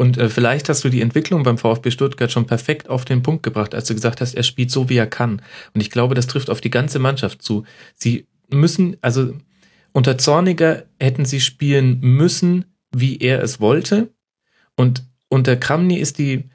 [0.00, 3.42] Und äh, vielleicht hast du die Entwicklung beim VfB Stuttgart schon perfekt auf den Punkt
[3.42, 5.42] gebracht, als du gesagt hast, er spielt so, wie er kann.
[5.74, 7.64] Und ich glaube, das trifft auf die ganze Mannschaft zu.
[7.96, 9.34] Sie müssen, also
[9.92, 12.64] unter Zorniger hätten sie spielen müssen,
[12.96, 14.08] wie er es wollte.
[14.74, 16.48] Und unter Kramny ist die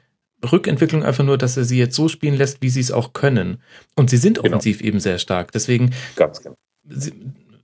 [0.50, 3.62] Rückentwicklung einfach nur, dass er sie jetzt so spielen lässt, wie sie es auch können.
[3.94, 4.48] Und sie sind genau.
[4.48, 5.52] offensiv eben sehr stark.
[5.52, 6.56] Deswegen Ganz genau.
[6.88, 7.12] Sie,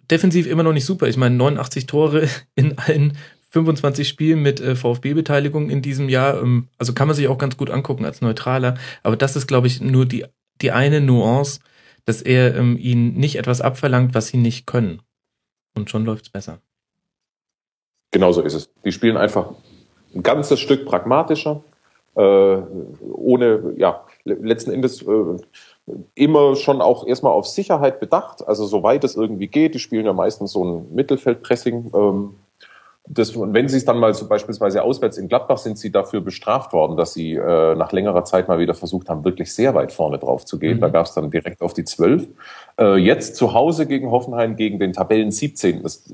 [0.08, 1.08] defensiv immer noch nicht super.
[1.08, 3.16] Ich meine, 89 Tore in allen
[3.52, 6.40] 25 Spielen mit äh, VfB-Beteiligung in diesem Jahr.
[6.42, 8.74] Ähm, also kann man sich auch ganz gut angucken als Neutraler.
[9.02, 10.24] Aber das ist, glaube ich, nur die,
[10.62, 11.60] die eine Nuance,
[12.06, 15.02] dass er ähm, ihnen nicht etwas abverlangt, was sie nicht können.
[15.76, 16.60] Und schon läuft's besser.
[18.10, 18.70] Genau so ist es.
[18.84, 19.52] Die spielen einfach
[20.14, 21.62] ein ganzes Stück pragmatischer,
[22.14, 25.36] äh, ohne, ja, letzten Endes äh,
[26.14, 29.74] immer schon auch erstmal auf Sicherheit bedacht, also soweit es irgendwie geht.
[29.74, 31.90] Die spielen ja meistens so ein Mittelfeldpressing.
[31.94, 32.34] Ähm,
[33.04, 36.20] das, und wenn sie es dann mal so beispielsweise auswärts in Gladbach sind sie dafür
[36.20, 39.92] bestraft worden, dass sie äh, nach längerer Zeit mal wieder versucht haben, wirklich sehr weit
[39.92, 40.76] vorne drauf zu gehen.
[40.76, 40.82] Mhm.
[40.82, 42.28] Da gab es dann direkt auf die zwölf.
[42.78, 45.82] Äh, jetzt zu Hause gegen Hoffenheim, gegen den Tabellen 17.
[45.82, 46.04] Das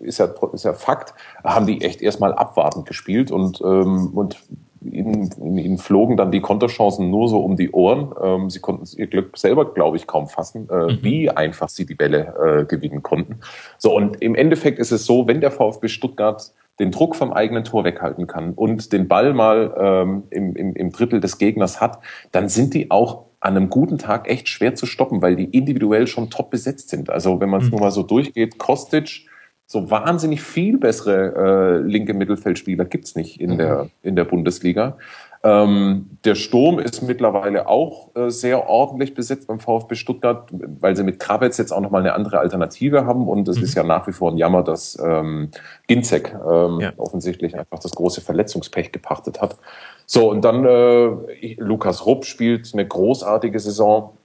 [0.00, 4.36] ist ja, ist ja Fakt, haben die echt erstmal abwartend gespielt und, ähm, und
[4.82, 8.12] ihnen, ihnen flogen dann die Konterchancen nur so um die Ohren.
[8.22, 10.98] Ähm, sie konnten ihr Glück selber, glaube ich, kaum fassen, äh, mhm.
[11.02, 13.40] wie einfach sie die Bälle äh, gewinnen konnten.
[13.78, 17.64] So, und im Endeffekt ist es so, wenn der VfB Stuttgart den Druck vom eigenen
[17.64, 22.00] Tor weghalten kann und den Ball mal ähm, im, im, im Drittel des Gegners hat,
[22.32, 26.06] dann sind die auch an einem guten Tag echt schwer zu stoppen, weil die individuell
[26.06, 27.10] schon top besetzt sind.
[27.10, 27.72] Also wenn man es mhm.
[27.72, 29.26] nur mal so durchgeht, Kostic,
[29.66, 33.58] so wahnsinnig viel bessere äh, linke Mittelfeldspieler gibt's nicht in, mhm.
[33.58, 34.96] der, in der Bundesliga.
[35.42, 40.48] Ähm, der Sturm ist mittlerweile auch äh, sehr ordentlich besetzt beim VfB Stuttgart,
[40.80, 43.28] weil sie mit Krabetz jetzt auch nochmal eine andere Alternative haben.
[43.28, 43.64] Und es mhm.
[43.64, 45.50] ist ja nach wie vor ein Jammer, dass ähm,
[45.86, 46.92] Ginzek ähm, ja.
[46.96, 49.56] offensichtlich einfach das große Verletzungspech gepachtet hat.
[50.04, 54.16] So, und dann äh, Lukas Rupp spielt eine großartige Saison.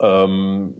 [0.00, 0.74] Ähm,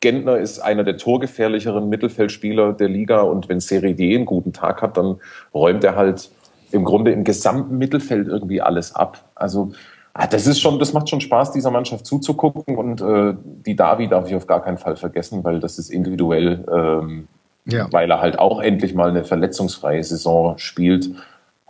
[0.00, 4.80] Gentner ist einer der torgefährlicheren Mittelfeldspieler der Liga und wenn Serie D einen guten Tag
[4.80, 5.16] hat, dann
[5.52, 6.30] räumt er halt
[6.72, 9.24] im Grunde im gesamten Mittelfeld irgendwie alles ab.
[9.34, 9.72] Also
[10.14, 14.08] ah, das ist schon, das macht schon Spaß, dieser Mannschaft zuzugucken und äh, die Davi
[14.08, 17.28] darf ich auf gar keinen Fall vergessen, weil das ist individuell, ähm,
[17.66, 17.88] ja.
[17.90, 21.10] weil er halt auch endlich mal eine verletzungsfreie Saison spielt,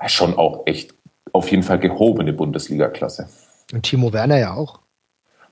[0.07, 0.95] schon auch echt
[1.33, 3.29] auf jeden Fall gehobene Bundesliga-Klasse.
[3.73, 4.81] Und Timo Werner ja auch.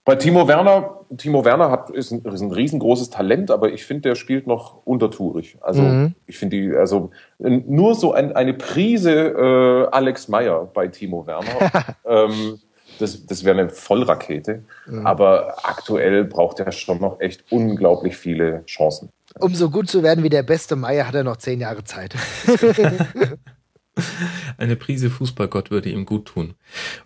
[0.04, 4.10] Bei Timo Werner, Timo Werner hat, ist, ein, ist ein riesengroßes Talent, aber ich finde,
[4.10, 5.56] der spielt noch untertourig.
[5.60, 6.14] Also mhm.
[6.26, 11.96] ich finde die, also nur so ein, eine Prise äh, Alex Meyer bei Timo Werner.
[12.04, 12.58] ähm,
[12.98, 14.64] das, das wäre eine Vollrakete.
[14.86, 15.06] Mhm.
[15.06, 19.10] Aber aktuell braucht er schon noch echt unglaublich viele Chancen.
[19.38, 22.14] Um so gut zu werden wie der beste Meyer, hat er noch zehn Jahre Zeit.
[24.58, 26.54] Eine Prise Fußballgott würde ihm gut tun.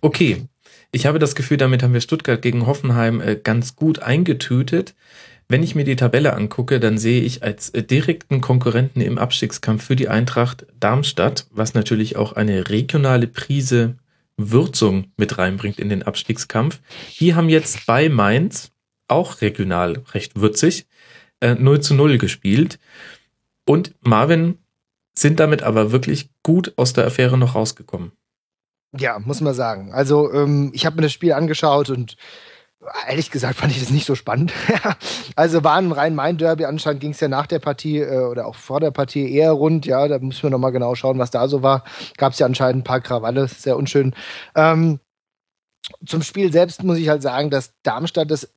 [0.00, 0.46] Okay,
[0.92, 4.94] ich habe das Gefühl, damit haben wir Stuttgart gegen Hoffenheim äh, ganz gut eingetütet.
[5.48, 9.84] Wenn ich mir die Tabelle angucke, dann sehe ich als äh, direkten Konkurrenten im Abstiegskampf
[9.84, 13.96] für die Eintracht Darmstadt, was natürlich auch eine regionale Prise
[14.36, 16.80] Würzung mit reinbringt in den Abstiegskampf.
[17.18, 18.70] Die haben jetzt bei Mainz,
[19.08, 20.86] auch regional recht würzig,
[21.42, 22.78] 0 äh, zu 0 gespielt.
[23.64, 24.58] Und Marvin
[25.14, 28.12] sind damit aber wirklich gut aus der Affäre noch rausgekommen.
[28.98, 29.92] Ja, muss man sagen.
[29.92, 32.16] Also ähm, ich habe mir das Spiel angeschaut und
[33.08, 34.52] ehrlich gesagt fand ich das nicht so spannend.
[35.36, 36.64] also war ein rein mein Derby.
[36.64, 39.86] Anscheinend ging es ja nach der Partie äh, oder auch vor der Partie eher rund.
[39.86, 41.84] Ja, da müssen wir noch mal genau schauen, was da so war.
[42.18, 44.14] Gab es ja anscheinend ein paar Krawalle, sehr unschön.
[44.54, 45.00] Ähm,
[46.06, 48.52] zum Spiel selbst muss ich halt sagen, dass Darmstadt das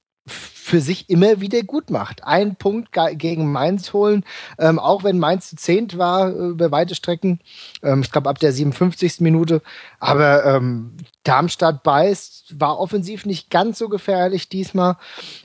[0.65, 2.23] für sich immer wieder gut macht.
[2.23, 2.89] Ein Punkt
[3.19, 4.25] gegen Mainz holen,
[4.57, 7.39] ähm, auch wenn Mainz zu zehnt war äh, über weite Strecken.
[7.83, 9.21] Ähm, ich glaube ab der 57.
[9.21, 9.61] Minute.
[9.99, 14.97] Aber ähm, Darmstadt beißt, war offensiv nicht ganz so gefährlich diesmal,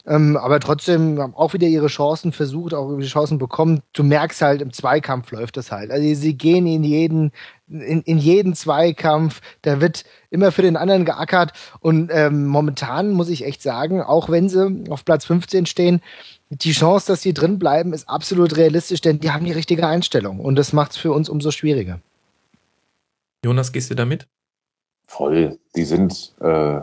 [0.06, 3.82] ähm, aber trotzdem auch wieder ihre Chancen versucht, auch die Chancen bekommen.
[3.92, 5.90] Du merkst halt, im Zweikampf läuft das halt.
[5.90, 7.32] Also sie gehen in jeden,
[7.70, 13.28] in, in jeden Zweikampf, da wird immer für den anderen geackert und ähm, momentan muss
[13.28, 16.02] ich echt sagen, auch wenn sie auf Platz 15 stehen,
[16.50, 20.40] die Chance, dass sie drin bleiben, ist absolut realistisch, denn die haben die richtige Einstellung
[20.40, 22.00] und das macht es für uns umso schwieriger.
[23.44, 24.26] Jonas, gehst du damit?
[25.06, 25.58] Voll.
[25.74, 26.80] Die sind, äh,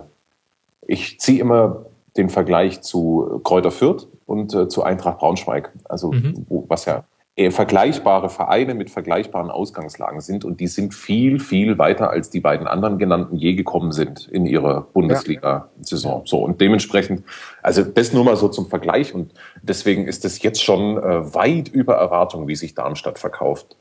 [0.88, 1.85] ich ziehe immer
[2.18, 5.72] den Vergleich zu Kräuter Fürth und äh, zu Eintracht Braunschweig.
[5.85, 6.45] Also, mhm.
[6.49, 7.05] wo, was ja
[7.38, 12.39] eher vergleichbare Vereine mit vergleichbaren Ausgangslagen sind und die sind viel, viel weiter als die
[12.39, 16.23] beiden anderen genannten je gekommen sind in ihrer Bundesliga-Saison.
[16.26, 17.23] So und dementsprechend,
[17.61, 21.69] also das nur mal so zum Vergleich und deswegen ist es jetzt schon äh, weit
[21.69, 23.77] über Erwartung, wie sich Darmstadt verkauft.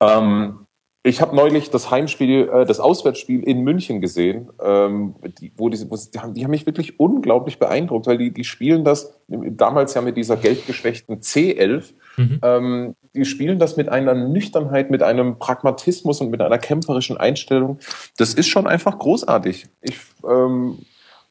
[0.00, 0.66] Ähm,
[1.04, 5.90] ich habe neulich das Heimspiel, äh, das Auswärtsspiel in München gesehen, ähm, die, wo die,
[5.90, 9.94] wo, die, haben, die haben mich wirklich unglaublich beeindruckt, weil die, die spielen das damals
[9.94, 11.94] ja mit dieser geldgeschwächten C11.
[12.16, 12.40] Mhm.
[12.42, 17.78] Ähm, die spielen das mit einer Nüchternheit, mit einem Pragmatismus und mit einer kämpferischen Einstellung.
[18.16, 19.66] Das ist schon einfach großartig.
[19.80, 19.96] Ich,
[20.28, 20.78] ähm,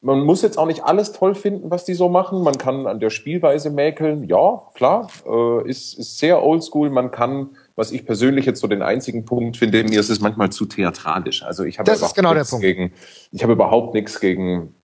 [0.02, 2.44] man muss jetzt auch nicht alles toll finden, was die so machen.
[2.44, 4.24] Man kann an der Spielweise mäkeln.
[4.24, 6.90] Ja, klar, äh, ist, ist sehr oldschool.
[6.90, 7.52] Man kann
[7.82, 11.41] was ich persönlich jetzt so den einzigen Punkt finde, mir ist es manchmal zu theatralisch.
[11.41, 12.62] Also ich habe ist genau Punkt.
[12.62, 12.94] Gegen,
[13.32, 14.76] ich habe überhaupt nichts gegen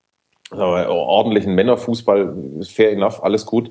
[0.50, 3.70] äh, ordentlichen Männerfußball, fair enough, alles gut.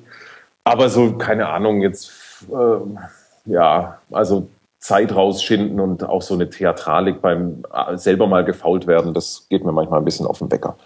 [0.64, 2.10] Aber so, keine Ahnung, jetzt,
[2.50, 4.48] äh, ja, also
[4.78, 9.64] Zeit rausschinden und auch so eine Theatralik beim äh, selber mal gefault werden, das geht
[9.64, 10.76] mir manchmal ein bisschen auf den Wecker.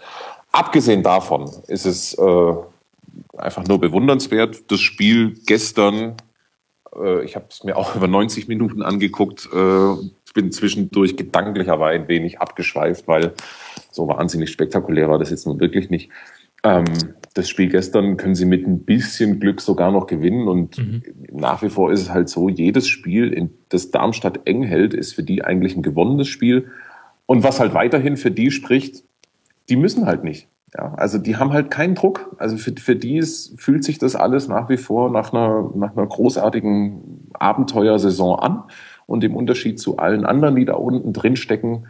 [0.51, 2.53] Abgesehen davon ist es äh,
[3.37, 4.71] einfach nur bewundernswert.
[4.71, 6.15] Das Spiel gestern
[6.95, 9.49] äh, ich habe es mir auch über 90 Minuten angeguckt.
[9.53, 9.95] Äh,
[10.33, 13.33] bin zwischendurch gedanklich aber ein wenig abgeschweift, weil
[13.91, 16.09] so wahnsinnig spektakulär war das jetzt nun wirklich nicht.
[16.63, 16.85] Ähm,
[17.33, 21.03] das Spiel gestern können sie mit ein bisschen Glück sogar noch gewinnen und mhm.
[21.31, 25.13] nach wie vor ist es halt so, jedes Spiel, in das Darmstadt eng hält, ist
[25.13, 26.67] für die eigentlich ein gewonnenes Spiel.
[27.25, 29.03] Und was halt weiterhin für die spricht,
[29.69, 30.47] die müssen halt nicht.
[30.75, 32.35] Ja, also die haben halt keinen Druck.
[32.37, 35.95] Also für, für die ist, fühlt sich das alles nach wie vor nach einer, nach
[35.95, 38.63] einer großartigen Abenteuersaison an.
[39.05, 41.85] Und im Unterschied zu allen anderen, die da unten drin stecken,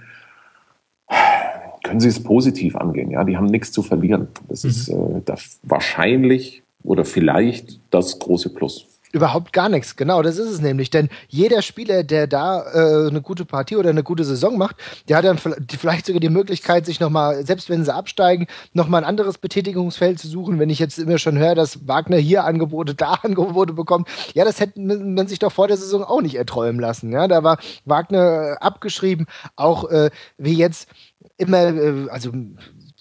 [1.94, 3.12] können sie es positiv angehen.
[3.12, 4.28] Ja, die haben nichts zu verlieren.
[4.50, 4.70] Das mhm.
[4.72, 8.88] ist äh, das wahrscheinlich oder vielleicht das große Plus.
[9.12, 10.90] Überhaupt gar nichts, genau, das ist es nämlich.
[10.90, 15.18] Denn jeder Spieler, der da äh, eine gute Partie oder eine gute Saison macht, der
[15.18, 19.38] hat dann vielleicht sogar die Möglichkeit, sich nochmal, selbst wenn sie absteigen, nochmal ein anderes
[19.38, 20.58] Betätigungsfeld zu suchen.
[20.58, 24.60] Wenn ich jetzt immer schon höre, dass Wagner hier Angebote, da Angebote bekommt, ja, das
[24.60, 27.12] hätte man sich doch vor der Saison auch nicht erträumen lassen.
[27.12, 30.10] Ja, da war Wagner äh, abgeschrieben, auch äh,
[30.40, 30.90] wie jetzt
[31.38, 32.32] immer, äh, also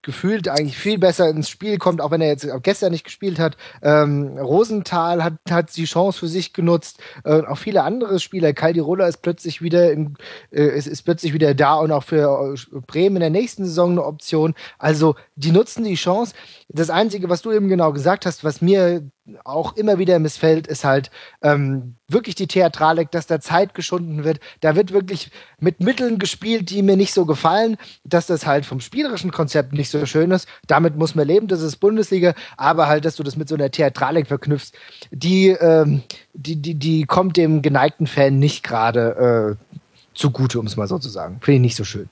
[0.03, 3.57] gefühlt eigentlich viel besser ins Spiel kommt, auch wenn er jetzt gestern nicht gespielt hat.
[3.83, 6.99] Ähm, Rosenthal hat, hat die Chance für sich genutzt.
[7.25, 8.53] Äh, auch viele andere Spieler.
[8.53, 10.17] Caldirola ist plötzlich wieder in,
[10.51, 13.93] äh, ist, ist plötzlich wieder da und auch für äh, Bremen in der nächsten Saison
[13.93, 14.55] eine Option.
[14.79, 16.35] Also die nutzen die Chance.
[16.75, 19.03] Das Einzige, was du eben genau gesagt hast, was mir
[19.45, 21.11] auch immer wieder missfällt, ist halt
[21.43, 24.41] ähm, wirklich die Theatralik, dass da Zeit geschunden wird.
[24.61, 25.31] Da wird wirklich
[25.61, 29.91] mit Mitteln gespielt, die mir nicht so gefallen, dass das halt vom spielerischen Konzept nicht
[29.91, 30.49] so schön ist.
[30.67, 33.71] Damit muss man leben, das ist Bundesliga, aber halt, dass du das mit so einer
[33.71, 34.73] Theatralik verknüpfst,
[35.11, 39.77] die, ähm, die, die, die kommt dem geneigten Fan nicht gerade äh,
[40.15, 41.39] zugute, um es mal so zu sagen.
[41.43, 42.09] Finde ich nicht so schön.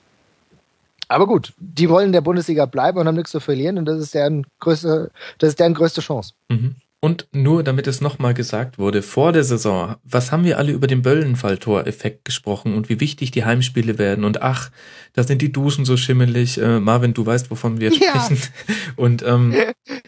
[1.11, 3.99] Aber gut, die wollen in der Bundesliga bleiben und haben nichts zu verlieren und das
[3.99, 6.33] ist deren größte, das ist deren größte Chance.
[6.49, 6.75] Mhm.
[7.03, 10.85] Und nur damit es nochmal gesagt wurde, vor der Saison, was haben wir alle über
[10.85, 14.69] den Böllenfalltor-Effekt gesprochen und wie wichtig die Heimspiele werden und ach,
[15.13, 16.61] da sind die Duschen so schimmelig.
[16.61, 18.23] Äh, Marvin, du weißt, wovon wir ja.
[18.23, 18.37] sprechen.
[18.95, 19.53] Und ähm,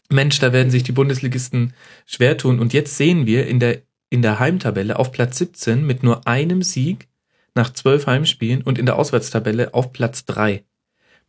[0.10, 1.74] Mensch, da werden sich die Bundesligisten
[2.06, 2.60] schwer tun.
[2.60, 6.62] Und jetzt sehen wir in der, in der Heimtabelle auf Platz 17 mit nur einem
[6.62, 7.10] Sieg
[7.56, 10.64] nach zwölf Heimspielen und in der Auswärtstabelle auf Platz drei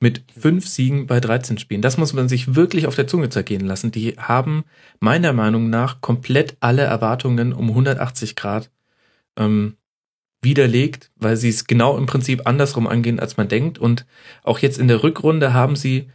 [0.00, 1.82] mit fünf Siegen bei 13 Spielen.
[1.82, 3.90] Das muss man sich wirklich auf der Zunge zergehen lassen.
[3.90, 4.64] Die haben
[5.00, 8.70] meiner Meinung nach komplett alle Erwartungen um 180 Grad
[9.36, 9.76] ähm,
[10.42, 13.78] widerlegt, weil sie es genau im Prinzip andersrum angehen, als man denkt.
[13.78, 14.06] Und
[14.42, 16.08] auch jetzt in der Rückrunde haben sie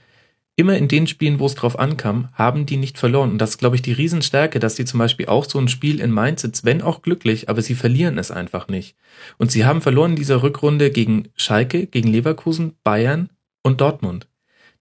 [0.59, 3.31] immer in den Spielen, wo es drauf ankam, haben die nicht verloren.
[3.31, 6.01] Und das ist, glaube ich, die Riesenstärke, dass sie zum Beispiel auch so ein Spiel
[6.01, 8.97] in Mainz sitzt, wenn auch glücklich, aber sie verlieren es einfach nicht.
[9.37, 13.29] Und sie haben verloren in dieser Rückrunde gegen Schalke, gegen Leverkusen, Bayern,
[13.63, 14.27] und Dortmund.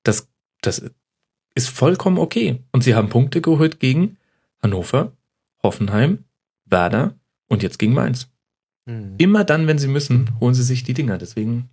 [0.02, 0.28] Das,
[0.60, 0.90] das
[1.54, 2.62] ist vollkommen okay.
[2.72, 4.16] Und sie haben Punkte geholt gegen
[4.62, 5.12] Hannover,
[5.62, 6.24] Hoffenheim,
[6.66, 7.14] Werder
[7.48, 8.28] und jetzt gegen Mainz.
[8.86, 9.14] Mhm.
[9.18, 11.18] Immer dann, wenn sie müssen, holen sie sich die Dinger.
[11.18, 11.68] Deswegen,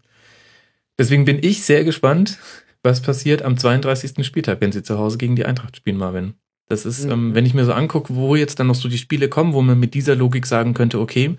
[0.97, 2.37] deswegen bin ich sehr gespannt,
[2.83, 4.25] was passiert am 32.
[4.25, 6.33] Spieltag, wenn sie zu Hause gegen die Eintracht spielen, Marvin.
[6.67, 7.11] Das ist, mhm.
[7.11, 9.61] ähm, wenn ich mir so angucke, wo jetzt dann noch so die Spiele kommen, wo
[9.61, 11.37] man mit dieser Logik sagen könnte, okay,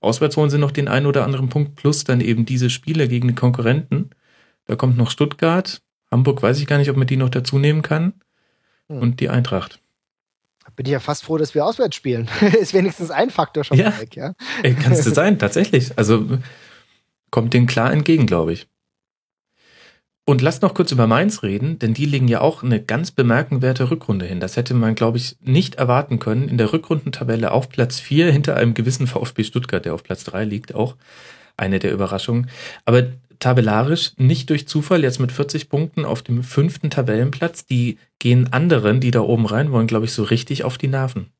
[0.00, 3.28] auswärts holen sie noch den einen oder anderen Punkt plus dann eben diese Spiele gegen
[3.28, 4.10] die Konkurrenten.
[4.66, 5.80] Da kommt noch Stuttgart.
[6.10, 8.14] Hamburg weiß ich gar nicht, ob man die noch dazu nehmen kann.
[8.88, 8.98] Hm.
[8.98, 9.80] Und die Eintracht.
[10.74, 12.28] Bin ich ja fast froh, dass wir auswärts spielen.
[12.60, 13.98] ist wenigstens ein Faktor schon ja.
[13.98, 14.34] weg, ja.
[14.82, 15.96] Kannst du sein, tatsächlich.
[15.96, 16.38] Also
[17.30, 18.66] kommt denen klar entgegen, glaube ich.
[20.28, 23.90] Und lasst noch kurz über Mainz reden, denn die legen ja auch eine ganz bemerkenswerte
[23.90, 24.40] Rückrunde hin.
[24.40, 26.48] Das hätte man, glaube ich, nicht erwarten können.
[26.48, 30.44] In der Rückrundentabelle auf Platz 4 hinter einem gewissen VfB Stuttgart, der auf Platz 3
[30.44, 30.96] liegt, auch
[31.56, 32.50] eine der Überraschungen.
[32.84, 33.04] Aber
[33.38, 37.66] tabellarisch nicht durch Zufall jetzt mit 40 Punkten auf dem fünften Tabellenplatz.
[37.66, 41.32] Die gehen anderen, die da oben rein wollen, glaube ich, so richtig auf die Nerven.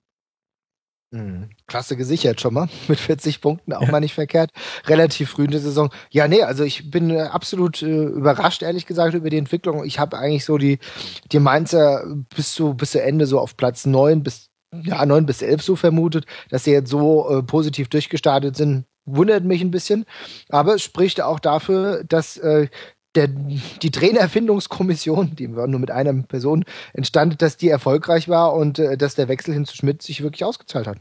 [1.15, 3.91] Hm, klasse gesichert schon mal mit 40 Punkten, auch ja.
[3.91, 4.51] mal nicht verkehrt.
[4.87, 5.91] Relativ früh in der Saison.
[6.11, 9.85] Ja, nee, also ich bin äh, absolut äh, überrascht, ehrlich gesagt, über die Entwicklung.
[9.85, 10.79] Ich habe eigentlich so die,
[11.31, 12.05] die Mainzer
[12.35, 14.51] bis zu, bis zu Ende so auf Platz 9 bis,
[14.83, 18.85] ja, 9 bis 11 so vermutet, dass sie jetzt so äh, positiv durchgestartet sind.
[19.07, 20.05] Wundert mich ein bisschen.
[20.49, 22.69] Aber es spricht auch dafür, dass äh,
[23.15, 28.79] der, die Trainerfindungskommission, die war nur mit einer Person entstand, dass die erfolgreich war und
[28.79, 30.99] äh, dass der Wechsel hin zu Schmidt sich wirklich ausgezahlt hat.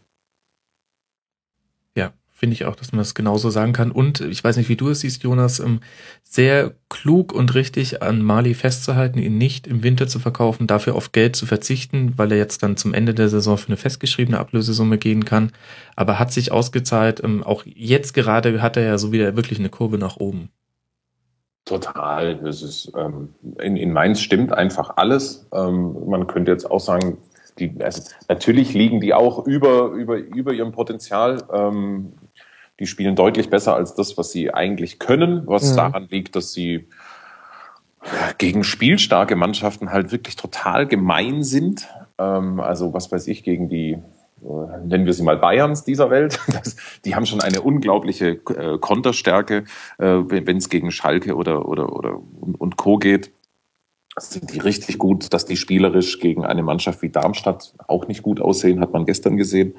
[2.45, 3.89] Finde ich auch, dass man das genauso sagen kann.
[3.89, 5.80] Und ich weiß nicht, wie du es siehst, Jonas, ähm,
[6.22, 11.11] sehr klug und richtig an Mali festzuhalten, ihn nicht im Winter zu verkaufen, dafür auf
[11.11, 14.99] Geld zu verzichten, weil er jetzt dann zum Ende der Saison für eine festgeschriebene Ablösesumme
[14.99, 15.53] gehen kann.
[15.95, 17.19] Aber hat sich ausgezahlt.
[17.23, 20.49] Ähm, auch jetzt gerade hat er ja so wieder wirklich eine Kurve nach oben.
[21.65, 22.35] Total.
[22.43, 25.47] Das ist, ähm, in, in Mainz stimmt einfach alles.
[25.51, 27.17] Ähm, man könnte jetzt auch sagen,
[27.57, 31.41] die, also natürlich liegen die auch über, über, über ihrem Potenzial.
[31.51, 32.13] Ähm,
[32.80, 35.76] die spielen deutlich besser als das, was sie eigentlich können, was mhm.
[35.77, 36.88] daran liegt, dass sie
[38.38, 41.88] gegen spielstarke Mannschaften halt wirklich total gemein sind.
[42.18, 43.97] Ähm, also was weiß ich, gegen die
[44.43, 46.39] äh, nennen wir sie mal Bayerns dieser Welt.
[46.47, 49.65] Das, die haben schon eine unglaubliche äh, Konterstärke,
[49.97, 52.19] äh, wenn es gegen Schalke oder, oder, oder
[52.57, 52.97] und Co.
[52.97, 53.31] geht.
[54.18, 58.39] Sind die richtig gut, dass die spielerisch gegen eine Mannschaft wie Darmstadt auch nicht gut
[58.39, 59.76] aussehen, hat man gestern gesehen.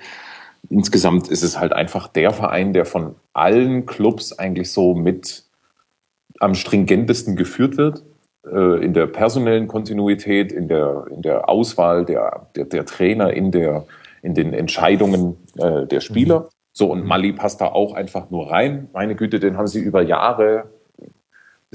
[0.69, 5.45] Insgesamt ist es halt einfach der Verein, der von allen Clubs eigentlich so mit
[6.41, 8.03] am stringentesten geführt wird
[8.51, 13.51] äh, in der personellen Kontinuität, in der, in der Auswahl der, der, der Trainer, in
[13.51, 13.87] der,
[14.23, 16.41] in den Entscheidungen äh, der Spieler.
[16.41, 16.47] Mhm.
[16.73, 18.89] So, und Mali passt da auch einfach nur rein.
[18.93, 20.65] Meine Güte, den haben sie über Jahre,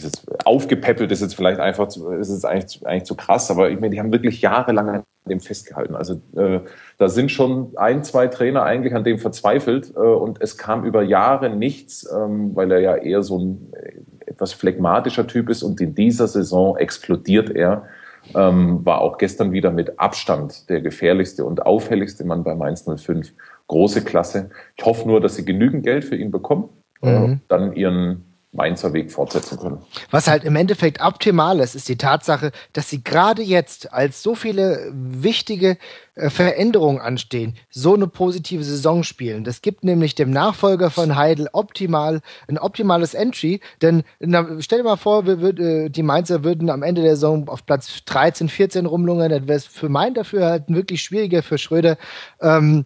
[0.03, 3.69] ist jetzt aufgepäppelt, ist jetzt vielleicht einfach zu, ist jetzt eigentlich, eigentlich zu krass, aber
[3.69, 5.95] ich meine, die haben wirklich jahrelang an dem festgehalten.
[5.95, 6.59] Also äh,
[6.97, 11.03] da sind schon ein, zwei Trainer eigentlich an dem verzweifelt äh, und es kam über
[11.03, 15.79] Jahre nichts, ähm, weil er ja eher so ein äh, etwas phlegmatischer Typ ist und
[15.81, 17.87] in dieser Saison explodiert er
[18.35, 23.33] ähm, war auch gestern wieder mit Abstand der gefährlichste und auffälligste Mann bei Mainz 05.
[23.67, 24.51] Große Klasse.
[24.75, 26.69] Ich hoffe nur, dass sie genügend Geld für ihn bekommen,
[27.01, 27.33] äh, mhm.
[27.33, 29.77] äh, dann ihren Mainzer Weg fortsetzen können.
[30.09, 34.35] Was halt im Endeffekt optimal ist, ist die Tatsache, dass sie gerade jetzt, als so
[34.35, 35.77] viele wichtige
[36.15, 39.45] äh, Veränderungen anstehen, so eine positive Saison spielen.
[39.45, 42.19] Das gibt nämlich dem Nachfolger von Heidel optimal
[42.49, 46.69] ein optimales Entry, denn na, stell dir mal vor, wir würd, äh, die Mainzer würden
[46.69, 50.45] am Ende der Saison auf Platz 13, 14 rumlungern, dann wäre es für mein dafür
[50.45, 51.97] halt wirklich schwieriger für Schröder.
[52.41, 52.83] Ähm,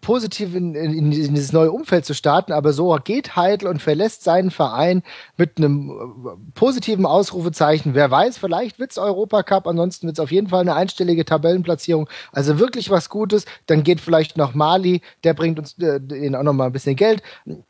[0.00, 4.22] positiv in, in, in, dieses neue Umfeld zu starten, aber so geht Heidel und verlässt
[4.22, 5.02] seinen Verein
[5.36, 7.94] mit einem äh, positiven Ausrufezeichen.
[7.94, 12.08] Wer weiß, vielleicht wird's Europacup, ansonsten wird's auf jeden Fall eine einstellige Tabellenplatzierung.
[12.32, 13.44] Also wirklich was Gutes.
[13.66, 16.96] Dann geht vielleicht noch Mali, der bringt uns äh, ihnen auch noch mal ein bisschen
[16.96, 17.22] Geld.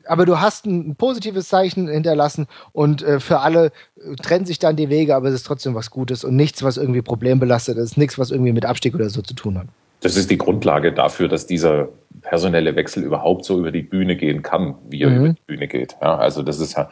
[0.05, 4.59] Aber du hast ein, ein positives Zeichen hinterlassen und äh, für alle äh, trennen sich
[4.59, 7.97] dann die Wege, aber es ist trotzdem was Gutes und nichts, was irgendwie problembelastet ist,
[7.97, 9.67] nichts, was irgendwie mit Abstieg oder so zu tun hat
[10.01, 11.89] das ist die Grundlage dafür, dass dieser
[12.23, 15.17] personelle Wechsel überhaupt so über die Bühne gehen kann, wie er mhm.
[15.17, 15.97] über die Bühne geht.
[16.01, 16.89] Ja, also das ist ja,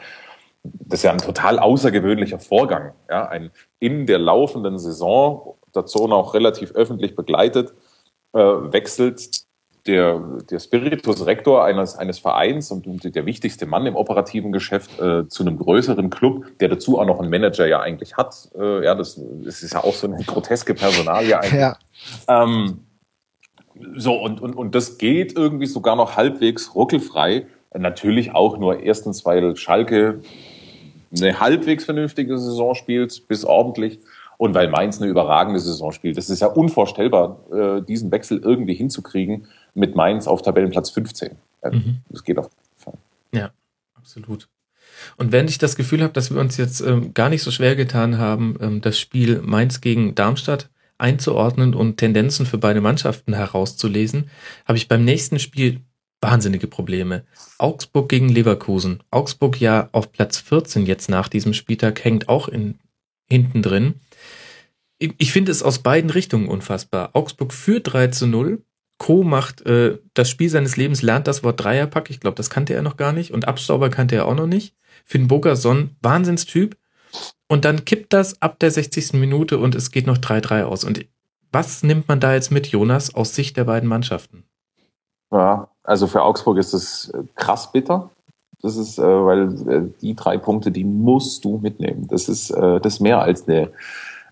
[0.63, 2.93] das ist ja ein total außergewöhnlicher Vorgang.
[3.09, 7.73] Ja, ein in der laufenden Saison, dazu noch relativ öffentlich begleitet,
[8.33, 9.47] äh, wechselt
[9.87, 15.27] der, der Spiritus Rector eines, eines Vereins und der wichtigste Mann im operativen Geschäft äh,
[15.27, 18.49] zu einem größeren Club, der dazu auch noch einen Manager ja eigentlich hat.
[18.57, 21.59] Äh, ja, das, das ist ja auch so eine groteske Personalie eigentlich.
[21.59, 21.77] Ja.
[22.27, 22.81] Ähm,
[23.95, 27.47] so, und, und, und das geht irgendwie sogar noch halbwegs ruckelfrei.
[27.77, 30.21] Natürlich auch nur erstens, weil Schalke
[31.15, 33.99] eine halbwegs vernünftige Saison spielt, bis ordentlich,
[34.37, 36.17] und weil Mainz eine überragende Saison spielt.
[36.17, 41.35] Das ist ja unvorstellbar, äh, diesen Wechsel irgendwie hinzukriegen mit Mainz auf Tabellenplatz 15.
[41.63, 41.97] Mhm.
[42.09, 42.93] Das geht auf jeden Fall.
[43.33, 43.51] Ja,
[43.95, 44.47] absolut.
[45.17, 47.75] Und wenn ich das Gefühl habe, dass wir uns jetzt ähm, gar nicht so schwer
[47.75, 50.69] getan haben, ähm, das Spiel Mainz gegen Darmstadt
[50.99, 54.29] einzuordnen und Tendenzen für beide Mannschaften herauszulesen,
[54.65, 55.81] habe ich beim nächsten Spiel
[56.21, 57.23] wahnsinnige Probleme.
[57.57, 59.01] Augsburg gegen Leverkusen.
[59.11, 62.79] Augsburg ja auf Platz 14 jetzt nach diesem Spieltag hängt auch in,
[63.29, 63.95] hinten drin.
[64.97, 67.11] Ich, finde es aus beiden Richtungen unfassbar.
[67.13, 68.61] Augsburg führt 3 zu 0.
[68.97, 72.09] Co macht äh, das Spiel seines Lebens, lernt das Wort Dreierpack.
[72.09, 73.31] Ich glaube, das kannte er noch gar nicht.
[73.31, 74.75] Und Abstauber kannte er auch noch nicht.
[75.05, 76.75] Finn Bogerson, Wahnsinnstyp.
[77.47, 79.13] Und dann kippt das ab der 60.
[79.13, 80.83] Minute und es geht noch 3-3 aus.
[80.83, 81.05] Und
[81.51, 84.43] was nimmt man da jetzt mit, Jonas, aus Sicht der beiden Mannschaften?
[85.31, 88.09] Ja, also für Augsburg ist es äh, krass bitter.
[88.61, 92.07] Das ist, äh, weil äh, die drei Punkte, die musst du mitnehmen.
[92.07, 93.69] Das ist, äh, das ist mehr als eine,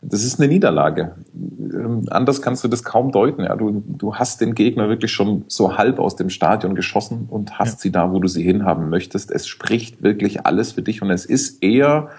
[0.02, 1.16] das ist eine Niederlage.
[1.34, 3.44] Ähm, anders kannst du das kaum deuten.
[3.44, 7.58] Ja, du, du hast den Gegner wirklich schon so halb aus dem Stadion geschossen und
[7.58, 7.80] hast ja.
[7.80, 9.32] sie da, wo du sie hinhaben möchtest.
[9.32, 12.10] Es spricht wirklich alles für dich und es ist eher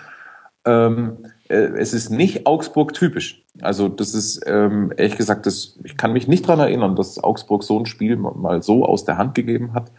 [0.64, 3.44] ähm, äh, es ist nicht Augsburg typisch.
[3.60, 7.64] Also das ist ähm, ehrlich gesagt, das, ich kann mich nicht dran erinnern, dass Augsburg
[7.64, 9.90] so ein Spiel mal so aus der Hand gegeben hat.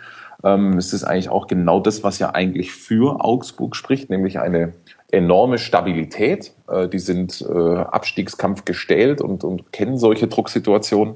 [0.44, 4.74] Ähm, es ist eigentlich auch genau das, was ja eigentlich für Augsburg spricht, nämlich eine
[5.12, 6.54] enorme Stabilität.
[6.70, 11.16] Äh, die sind äh, Abstiegskampf gestählt und, und kennen solche Drucksituationen,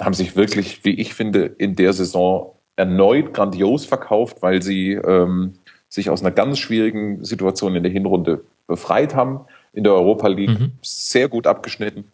[0.00, 5.54] haben sich wirklich, wie ich finde, in der Saison erneut grandios verkauft, weil sie ähm,
[5.90, 9.40] sich aus einer ganz schwierigen Situation in der Hinrunde befreit haben.
[9.72, 10.72] In der Europa League mhm.
[10.80, 12.10] sehr gut abgeschnitten.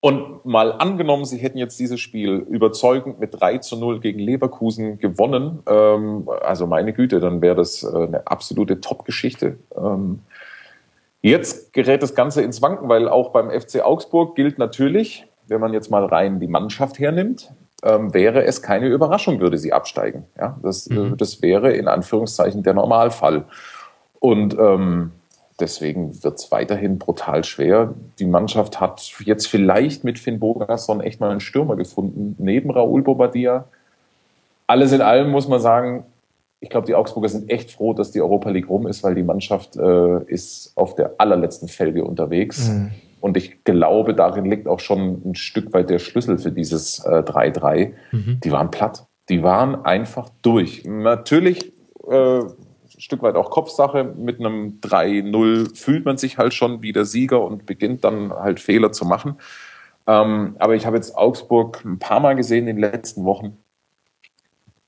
[0.00, 4.98] Und mal angenommen, sie hätten jetzt dieses Spiel überzeugend mit 3 zu 0 gegen Leverkusen
[4.98, 9.58] gewonnen, ähm, also meine Güte, dann wäre das äh, eine absolute Top-Geschichte.
[9.76, 10.20] Ähm,
[11.22, 15.72] jetzt gerät das Ganze ins Wanken, weil auch beim FC Augsburg gilt natürlich, wenn man
[15.72, 17.52] jetzt mal rein die Mannschaft hernimmt,
[17.82, 20.24] ähm, wäre es keine Überraschung, würde sie absteigen.
[20.38, 21.16] Ja, das, äh, mhm.
[21.16, 23.44] das wäre in Anführungszeichen der Normalfall.
[24.18, 25.12] Und ähm,
[25.60, 27.94] deswegen wird es weiterhin brutal schwer.
[28.18, 33.02] Die Mannschaft hat jetzt vielleicht mit Finn Bogason echt mal einen Stürmer gefunden, neben Raoul
[33.02, 33.66] Bobadilla.
[34.66, 36.04] Alles in allem muss man sagen,
[36.60, 39.22] ich glaube, die Augsburger sind echt froh, dass die Europa League rum ist, weil die
[39.22, 42.68] Mannschaft äh, ist auf der allerletzten Felge unterwegs.
[42.68, 42.90] Mhm.
[43.20, 47.76] Und ich glaube, darin liegt auch schon ein Stück weit der Schlüssel für dieses 3-3.
[47.76, 48.40] Äh, mhm.
[48.42, 49.06] Die waren platt.
[49.28, 50.84] Die waren einfach durch.
[50.84, 51.72] Natürlich
[52.08, 52.50] äh, ein
[52.98, 54.04] Stück weit auch Kopfsache.
[54.04, 58.60] Mit einem 3-0 fühlt man sich halt schon wie der Sieger und beginnt dann halt
[58.60, 59.36] Fehler zu machen.
[60.06, 63.56] Ähm, aber ich habe jetzt Augsburg ein paar Mal gesehen in den letzten Wochen.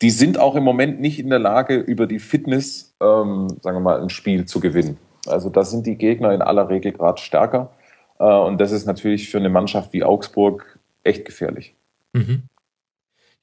[0.01, 3.81] Die sind auch im Moment nicht in der Lage, über die Fitness, ähm, sagen wir
[3.81, 4.97] mal, ein Spiel zu gewinnen.
[5.27, 7.73] Also da sind die Gegner in aller Regel gerade stärker.
[8.19, 11.75] Äh, und das ist natürlich für eine Mannschaft wie Augsburg echt gefährlich.
[12.13, 12.45] Mhm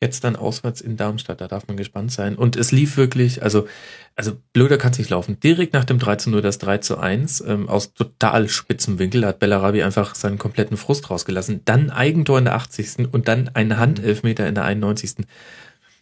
[0.01, 1.41] jetzt dann auswärts in Darmstadt.
[1.41, 2.35] Da darf man gespannt sein.
[2.35, 3.67] Und es lief wirklich, also,
[4.15, 5.39] also blöder kann es nicht laufen.
[5.39, 9.25] Direkt nach dem 3 zu 0 das 3 zu 1 ähm, aus total spitzem Winkel
[9.25, 11.61] hat Bellarabi einfach seinen kompletten Frust rausgelassen.
[11.65, 13.11] Dann Eigentor in der 80.
[13.11, 15.25] und dann ein Handelfmeter in der 91.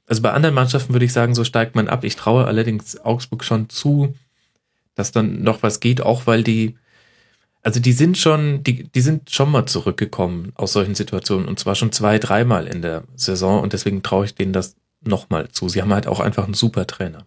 [0.07, 2.03] Also bei anderen Mannschaften würde ich sagen, so steigt man ab.
[2.03, 4.15] Ich traue allerdings Augsburg schon zu,
[4.95, 6.77] dass dann noch was geht, auch weil die
[7.63, 11.75] also die sind schon, die, die sind schon mal zurückgekommen aus solchen Situationen und zwar
[11.75, 15.69] schon zwei, dreimal in der Saison und deswegen traue ich denen das nochmal zu.
[15.69, 17.25] Sie haben halt auch einfach einen super Trainer.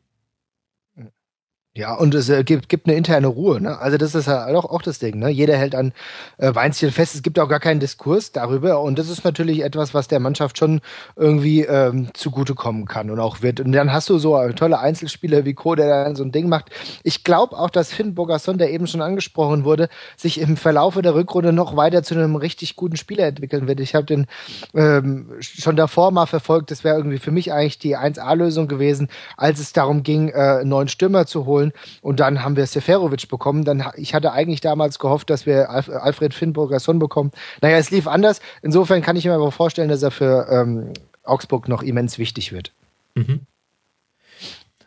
[1.76, 3.60] Ja, und es äh, gibt, gibt eine interne Ruhe.
[3.60, 3.78] Ne?
[3.78, 5.18] Also das ist ja auch, auch das Ding.
[5.18, 5.28] Ne?
[5.28, 5.92] Jeder hält an
[6.38, 7.14] äh, Weinstein fest.
[7.14, 8.80] Es gibt auch gar keinen Diskurs darüber.
[8.80, 10.80] Und das ist natürlich etwas, was der Mannschaft schon
[11.16, 13.60] irgendwie ähm, zugutekommen kann und auch wird.
[13.60, 16.70] Und dann hast du so tolle Einzelspieler wie Co., der dann so ein Ding macht.
[17.02, 21.14] Ich glaube auch, dass Finn Bogasson, der eben schon angesprochen wurde, sich im Verlaufe der
[21.14, 23.80] Rückrunde noch weiter zu einem richtig guten Spieler entwickeln wird.
[23.80, 24.26] Ich habe den
[24.72, 26.70] ähm, schon davor mal verfolgt.
[26.70, 30.70] Das wäre irgendwie für mich eigentlich die 1A-Lösung gewesen, als es darum ging, äh, einen
[30.70, 31.72] neuen Stürmer zu holen holen.
[32.02, 33.64] Und dann haben wir Seferovic bekommen.
[33.64, 37.30] Dann, ich hatte eigentlich damals gehofft, dass wir Alfred Finnburger Son bekommen.
[37.60, 38.40] Naja, es lief anders.
[38.62, 40.92] Insofern kann ich mir aber vorstellen, dass er für ähm,
[41.24, 42.72] Augsburg noch immens wichtig wird.
[43.14, 43.40] Mhm.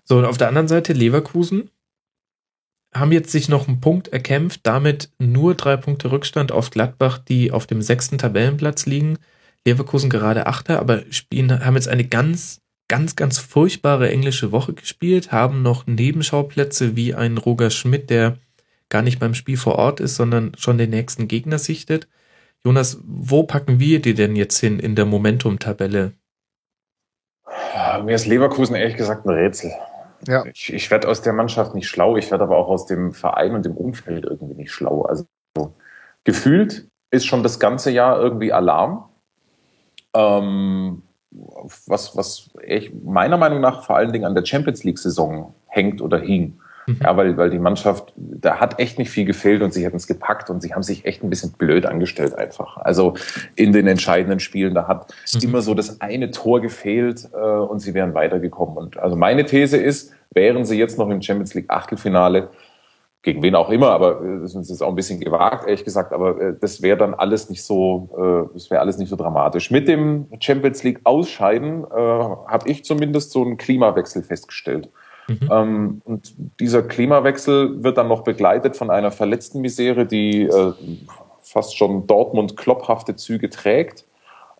[0.03, 1.69] So, und auf der anderen Seite Leverkusen
[2.95, 7.51] haben jetzt sich noch einen Punkt erkämpft, damit nur drei Punkte Rückstand auf Gladbach, die
[7.51, 9.19] auf dem sechsten Tabellenplatz liegen.
[9.63, 15.31] Leverkusen gerade Achter, aber spielen, haben jetzt eine ganz ganz, ganz furchtbare englische Woche gespielt,
[15.31, 18.37] haben noch Nebenschauplätze wie ein Roger Schmidt, der
[18.89, 22.09] gar nicht beim Spiel vor Ort ist, sondern schon den nächsten Gegner sichtet.
[22.63, 26.13] Jonas, wo packen wir die denn jetzt hin in der Momentum-Tabelle?
[27.73, 29.71] Ja, mir ist Leverkusen ehrlich gesagt ein Rätsel.
[30.27, 30.43] Ja.
[30.45, 33.53] Ich, ich werde aus der Mannschaft nicht schlau, ich werde aber auch aus dem Verein
[33.53, 35.03] und dem Umfeld irgendwie nicht schlau.
[35.03, 35.25] Also
[36.23, 39.09] gefühlt ist schon das ganze Jahr irgendwie Alarm.
[40.13, 46.01] Ähm, was, was ich meiner Meinung nach vor allen Dingen an der Champions League-Saison hängt
[46.01, 46.59] oder hing.
[46.89, 46.99] Mhm.
[47.03, 50.07] Ja, weil, weil die Mannschaft, da hat echt nicht viel gefehlt und sie hätten es
[50.07, 52.77] gepackt und sie haben sich echt ein bisschen blöd angestellt einfach.
[52.77, 53.13] Also
[53.55, 55.41] in den entscheidenden Spielen, da hat mhm.
[55.41, 58.77] immer so das eine Tor gefehlt äh, und sie wären weitergekommen.
[58.77, 62.49] Und also meine These ist, wären sie jetzt noch im Champions League Achtelfinale,
[63.21, 66.39] gegen wen auch immer, aber äh, das ist auch ein bisschen gewagt, ehrlich gesagt, aber
[66.39, 68.09] äh, das wäre dann alles nicht so,
[68.49, 69.71] äh, das wäre alles nicht so dramatisch.
[69.71, 74.89] Mit dem Champions League Ausscheiden äh, habe ich zumindest so einen Klimawechsel festgestellt.
[75.27, 75.49] Mhm.
[75.51, 80.73] Ähm, und dieser Klimawechsel wird dann noch begleitet von einer verletzten Misere, die äh,
[81.41, 84.05] fast schon Dortmund-klopphafte Züge trägt.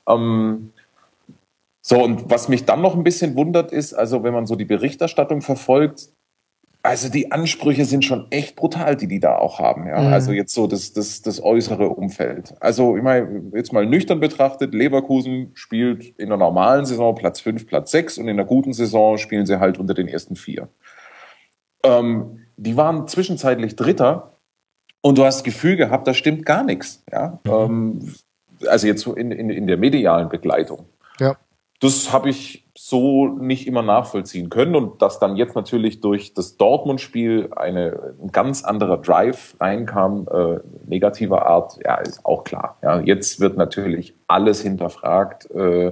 [0.07, 0.71] Ähm,
[1.81, 4.65] so, und was mich dann noch ein bisschen wundert ist, also wenn man so die
[4.65, 6.09] Berichterstattung verfolgt,
[6.81, 9.87] also die Ansprüche sind schon echt brutal, die die da auch haben.
[9.87, 10.01] Ja?
[10.01, 10.13] Mhm.
[10.13, 12.55] Also jetzt so das, das, das äußere Umfeld.
[12.61, 17.67] Also ich meine, jetzt mal nüchtern betrachtet, Leverkusen spielt in der normalen Saison Platz 5,
[17.67, 20.69] Platz 6 und in der guten Saison spielen sie halt unter den ersten vier.
[21.83, 24.37] Ähm, die waren zwischenzeitlich Dritter
[25.01, 27.03] und du hast das Gefühl gehabt, da stimmt gar nichts.
[27.11, 27.39] Ja?
[27.43, 27.51] Mhm.
[27.51, 28.15] Ähm,
[28.67, 30.85] also jetzt so in, in, in der medialen Begleitung.
[31.19, 31.35] Ja.
[31.81, 36.55] Das habe ich so nicht immer nachvollziehen können und dass dann jetzt natürlich durch das
[36.55, 42.77] Dortmund-Spiel eine, ein ganz anderer Drive reinkam, äh, negativer Art, ja, ist auch klar.
[42.81, 45.51] Ja, jetzt wird natürlich alles hinterfragt.
[45.51, 45.91] Äh,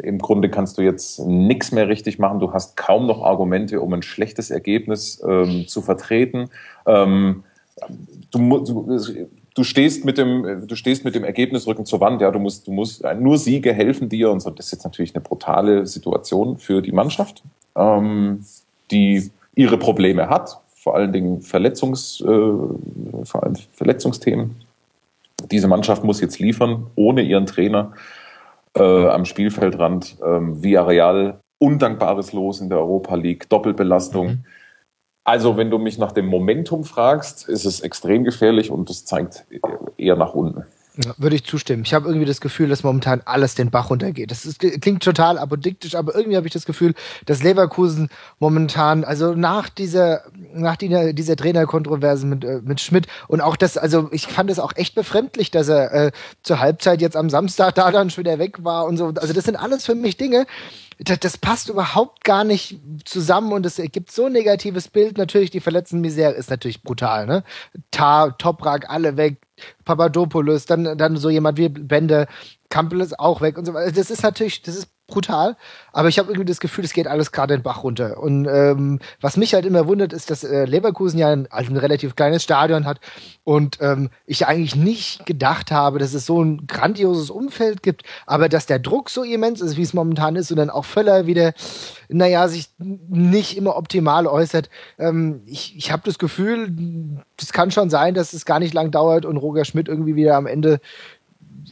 [0.00, 2.40] Im Grunde kannst du jetzt nichts mehr richtig machen.
[2.40, 6.50] Du hast kaum noch Argumente, um ein schlechtes Ergebnis ähm, zu vertreten.
[6.86, 7.44] Ähm,
[8.32, 12.38] du, du, du stehst mit dem, du stehst mit dem Ergebnisrücken zur Wand, ja, du
[12.38, 14.50] musst, du musst, nur Siege helfen dir und so.
[14.50, 17.42] Das ist jetzt natürlich eine brutale Situation für die Mannschaft,
[17.74, 18.44] ähm,
[18.90, 24.56] die ihre Probleme hat, vor allen Dingen Verletzungs, äh, vor allem Verletzungsthemen.
[25.50, 27.92] Diese Mannschaft muss jetzt liefern, ohne ihren Trainer
[28.74, 30.16] äh, am Spielfeldrand.
[30.24, 34.26] Ähm, Villarreal, undankbares Los in der Europa League, Doppelbelastung.
[34.26, 34.44] Mhm
[35.26, 39.44] also, wenn du mich nach dem Momentum fragst, ist es extrem gefährlich und es zeigt
[39.98, 40.62] eher nach unten.
[41.04, 41.82] Ja, würde ich zustimmen.
[41.84, 44.30] Ich habe irgendwie das Gefühl, dass momentan alles den Bach runtergeht.
[44.30, 46.94] Das ist, klingt total apodiktisch, aber irgendwie habe ich das Gefühl,
[47.26, 48.08] dass Leverkusen
[48.38, 50.22] momentan, also nach dieser,
[50.54, 54.60] nach dieser, dieser Trainerkontroverse mit, äh, mit Schmidt und auch das, also ich fand es
[54.60, 56.12] auch echt befremdlich, dass er äh,
[56.44, 59.06] zur Halbzeit jetzt am Samstag da dann schon wieder weg war und so.
[59.16, 60.46] Also das sind alles für mich Dinge,
[60.98, 65.18] das, das passt überhaupt gar nicht zusammen und es ergibt so ein negatives Bild.
[65.18, 67.44] Natürlich, die verletzten Misere ist natürlich brutal, ne?
[67.90, 69.36] Tar, Toprak, alle weg,
[69.84, 72.26] Papadopoulos, dann, dann so jemand wie Bende,
[72.68, 73.92] Kampel ist auch weg und so weiter.
[73.92, 75.56] Das ist natürlich, das ist brutal,
[75.92, 78.18] aber ich habe irgendwie das Gefühl, es geht alles gerade den Bach runter.
[78.18, 81.76] Und ähm, was mich halt immer wundert, ist, dass äh, Leverkusen ja ein, also ein
[81.76, 82.98] relativ kleines Stadion hat
[83.44, 88.48] und ähm, ich eigentlich nicht gedacht habe, dass es so ein grandioses Umfeld gibt, aber
[88.48, 91.52] dass der Druck so immens ist, wie es momentan ist und dann auch Völler wieder,
[92.08, 94.70] naja, sich nicht immer optimal äußert.
[94.98, 98.90] Ähm, ich ich habe das Gefühl, das kann schon sein, dass es gar nicht lang
[98.90, 100.80] dauert und Roger Schmidt irgendwie wieder am Ende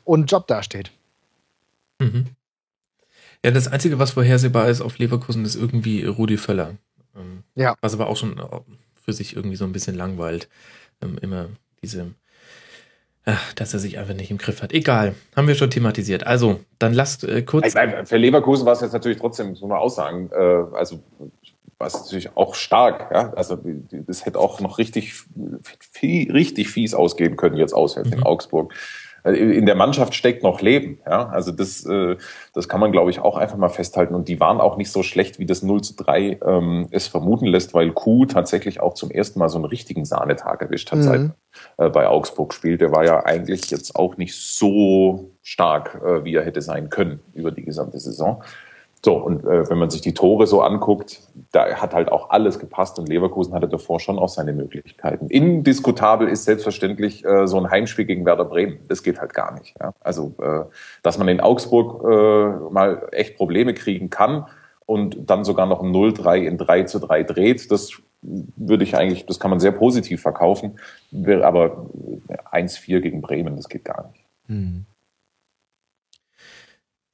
[0.05, 0.91] ohne Job dasteht.
[1.99, 2.27] Mhm.
[3.45, 6.77] Ja, das Einzige, was vorhersehbar ist auf Leverkusen, ist irgendwie Rudi Völler.
[7.15, 7.77] Ähm, ja.
[7.81, 8.43] Was aber auch schon äh,
[9.05, 10.49] für sich irgendwie so ein bisschen langweilt.
[11.03, 11.49] Ähm, immer
[11.83, 12.15] diese,
[13.25, 14.73] ach, dass er sich einfach nicht im Griff hat.
[14.73, 16.27] Egal, haben wir schon thematisiert.
[16.27, 17.75] Also, dann lasst äh, kurz.
[18.05, 20.31] Für Leverkusen war es jetzt natürlich trotzdem so eine Aussagen.
[20.33, 21.03] Äh, also,
[21.79, 23.11] war es natürlich auch stark.
[23.13, 23.33] Ja?
[23.35, 23.59] Also,
[23.91, 25.15] das hätte auch noch richtig,
[25.81, 28.19] viel, richtig fies ausgehen können, jetzt auswärts mhm.
[28.19, 28.73] in Augsburg.
[29.25, 30.99] Also in der Mannschaft steckt noch Leben.
[31.07, 31.29] Ja?
[31.29, 32.17] Also das, äh,
[32.53, 34.15] das kann man, glaube ich, auch einfach mal festhalten.
[34.15, 37.47] Und die waren auch nicht so schlecht, wie das 0 zu 3 ähm, es vermuten
[37.47, 41.03] lässt, weil Kuh tatsächlich auch zum ersten Mal so einen richtigen Sahnetag erwischt hat, mhm.
[41.03, 41.31] seit
[41.79, 42.83] äh, bei Augsburg spielt.
[42.83, 47.21] Der war ja eigentlich jetzt auch nicht so stark, äh, wie er hätte sein können
[47.33, 48.45] über die gesamte Saison.
[49.05, 51.21] So, und äh, wenn man sich die Tore so anguckt,
[51.53, 55.27] da hat halt auch alles gepasst und Leverkusen hatte davor schon auch seine Möglichkeiten.
[55.29, 58.79] Indiskutabel ist selbstverständlich äh, so ein Heimspiel gegen Werder Bremen.
[58.89, 59.75] Das geht halt gar nicht.
[59.79, 59.93] Ja?
[60.01, 60.65] Also, äh,
[61.03, 64.47] dass man in Augsburg äh, mal echt Probleme kriegen kann
[64.87, 69.27] und dann sogar noch ein 0-3 in 3 zu 3 dreht, das würde ich eigentlich,
[69.27, 70.81] das kann man sehr positiv verkaufen.
[71.43, 71.91] Aber
[72.53, 74.25] 1-4 gegen Bremen, das geht gar nicht.
[74.47, 74.87] Mhm.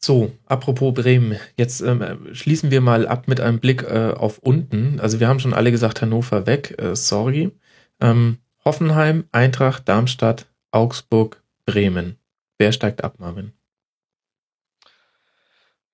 [0.03, 4.99] So, apropos Bremen, jetzt ähm, schließen wir mal ab mit einem Blick äh, auf unten.
[4.99, 7.51] Also wir haben schon alle gesagt, Hannover weg, äh, sorry.
[8.01, 12.17] Ähm, Hoffenheim, Eintracht, Darmstadt, Augsburg, Bremen.
[12.57, 13.53] Wer steigt ab, Marvin?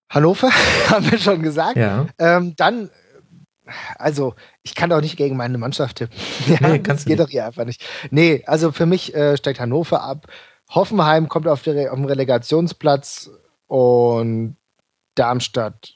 [0.09, 0.51] Hannover,
[0.89, 1.77] haben wir schon gesagt.
[1.77, 2.07] Ja.
[2.19, 2.91] Ähm, dann,
[3.97, 6.17] also, ich kann doch nicht gegen meine Mannschaft tippen.
[6.47, 7.21] ja, nee, kannst das geht nicht.
[7.27, 7.85] doch hier einfach nicht.
[8.13, 10.29] Nee, also für mich äh, steigt Hannover ab.
[10.71, 13.31] Hoffenheim kommt auf, der, auf den Relegationsplatz
[13.67, 14.57] und
[15.15, 15.95] Darmstadt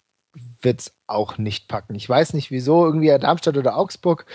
[0.63, 1.95] wird es auch nicht packen.
[1.95, 4.27] Ich weiß nicht wieso, irgendwie Darmstadt oder Augsburg.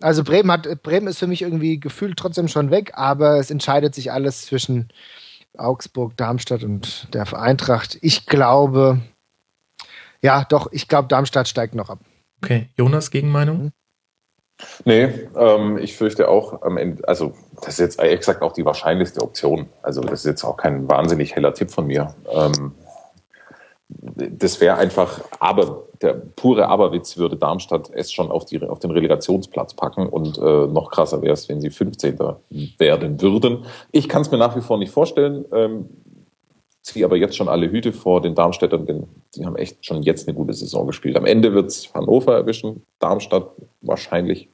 [0.00, 3.94] Also Bremen hat, Bremen ist für mich irgendwie gefühlt trotzdem schon weg, aber es entscheidet
[3.94, 4.88] sich alles zwischen
[5.56, 7.98] Augsburg, Darmstadt und der Eintracht.
[8.02, 9.00] Ich glaube,
[10.22, 12.00] ja, doch, ich glaube, Darmstadt steigt noch ab.
[12.42, 13.72] Okay, Jonas, Gegenmeinung?
[14.84, 19.22] Nee, ähm, ich fürchte auch am Ende, also das ist jetzt exakt auch die wahrscheinlichste
[19.22, 19.68] Option.
[19.82, 22.14] Also das ist jetzt auch kein wahnsinnig heller Tipp von mir.
[22.32, 22.72] Ähm,
[23.88, 28.90] das wäre einfach, aber der pure Aberwitz würde Darmstadt es schon auf, die, auf den
[28.90, 32.18] Relegationsplatz packen und äh, noch krasser wäre es, wenn sie 15.
[32.78, 33.64] werden würden.
[33.90, 35.44] Ich kann es mir nach wie vor nicht vorstellen.
[35.52, 35.88] Ähm,
[36.88, 40.26] ziehe aber jetzt schon alle Hüte vor den Darmstädtern, denn sie haben echt schon jetzt
[40.26, 41.16] eine gute Saison gespielt.
[41.16, 43.50] Am Ende wird es Hannover erwischen, Darmstadt
[43.82, 44.48] wahrscheinlich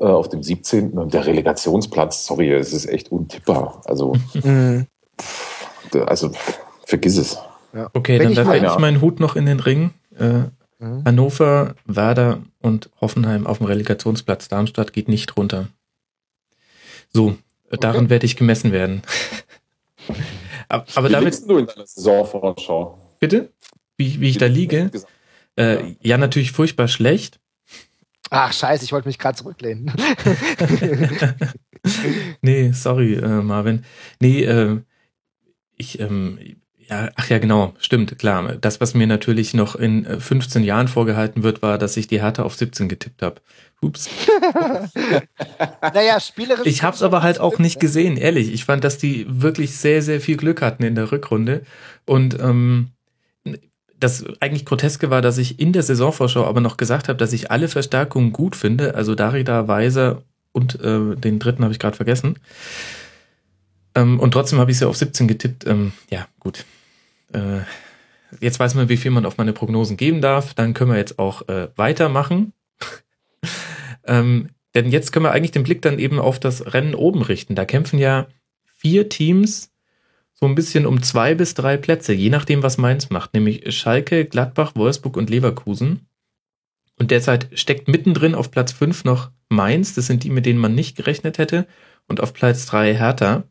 [0.00, 0.92] äh, auf dem 17.
[0.92, 3.82] und der Relegationsplatz, sorry, es ist echt untippbar.
[3.84, 4.86] Also, mhm.
[6.06, 6.30] also
[6.86, 7.38] vergiss es.
[7.74, 7.90] Ja.
[7.92, 9.90] Okay, Wenn dann werfe ich meinen Hut noch in den Ring.
[10.18, 10.44] Äh,
[10.78, 11.04] mhm.
[11.04, 14.48] Hannover, Werder und Hoffenheim auf dem Relegationsplatz.
[14.48, 15.68] Darmstadt geht nicht runter.
[17.12, 17.36] So,
[17.66, 17.76] okay.
[17.80, 19.02] daran werde ich gemessen werden.
[20.72, 21.48] aber, aber wie damit.
[21.48, 22.98] du in deiner Saisonvorschau?
[23.20, 23.52] Bitte?
[23.98, 24.90] Wie, wie ich wie da liege?
[25.56, 27.40] Äh, ja, natürlich furchtbar schlecht.
[28.30, 29.92] Ach, scheiße, ich wollte mich gerade zurücklehnen.
[32.40, 33.84] nee, sorry, äh, Marvin.
[34.18, 34.80] Nee, äh,
[35.76, 36.38] ich, ähm,
[36.78, 38.56] ja, ach ja, genau, stimmt, klar.
[38.56, 42.22] Das, was mir natürlich noch in 15 äh, Jahren vorgehalten wird, war, dass ich die
[42.22, 43.42] Härte auf 17 getippt habe.
[43.82, 44.08] Ups.
[45.82, 46.66] naja, spielerisch.
[46.66, 48.52] Ich habe es aber halt auch nicht gesehen, ehrlich.
[48.52, 51.62] Ich fand, dass die wirklich sehr, sehr viel Glück hatten in der Rückrunde.
[52.06, 52.92] Und ähm,
[53.98, 57.50] das eigentlich Groteske war, dass ich in der Saisonvorschau aber noch gesagt habe, dass ich
[57.50, 58.94] alle Verstärkungen gut finde.
[58.94, 60.22] Also Darida, Weiser
[60.52, 62.38] und äh, den dritten habe ich gerade vergessen.
[63.94, 65.66] Ähm, und trotzdem habe ich sie auf 17 getippt.
[65.66, 66.64] Ähm, ja, gut.
[67.32, 67.60] Äh,
[68.40, 70.54] jetzt weiß man, wie viel man auf meine Prognosen geben darf.
[70.54, 72.52] Dann können wir jetzt auch äh, weitermachen.
[74.06, 77.54] Ähm, denn jetzt können wir eigentlich den Blick dann eben auf das Rennen oben richten.
[77.54, 78.26] Da kämpfen ja
[78.64, 79.70] vier Teams
[80.42, 84.24] so ein bisschen um zwei bis drei Plätze, je nachdem, was Mainz macht, nämlich Schalke,
[84.24, 86.08] Gladbach, Wolfsburg und Leverkusen.
[86.98, 90.74] Und derzeit steckt mittendrin auf Platz fünf noch Mainz, das sind die, mit denen man
[90.74, 91.66] nicht gerechnet hätte,
[92.08, 93.44] und auf Platz drei Hertha.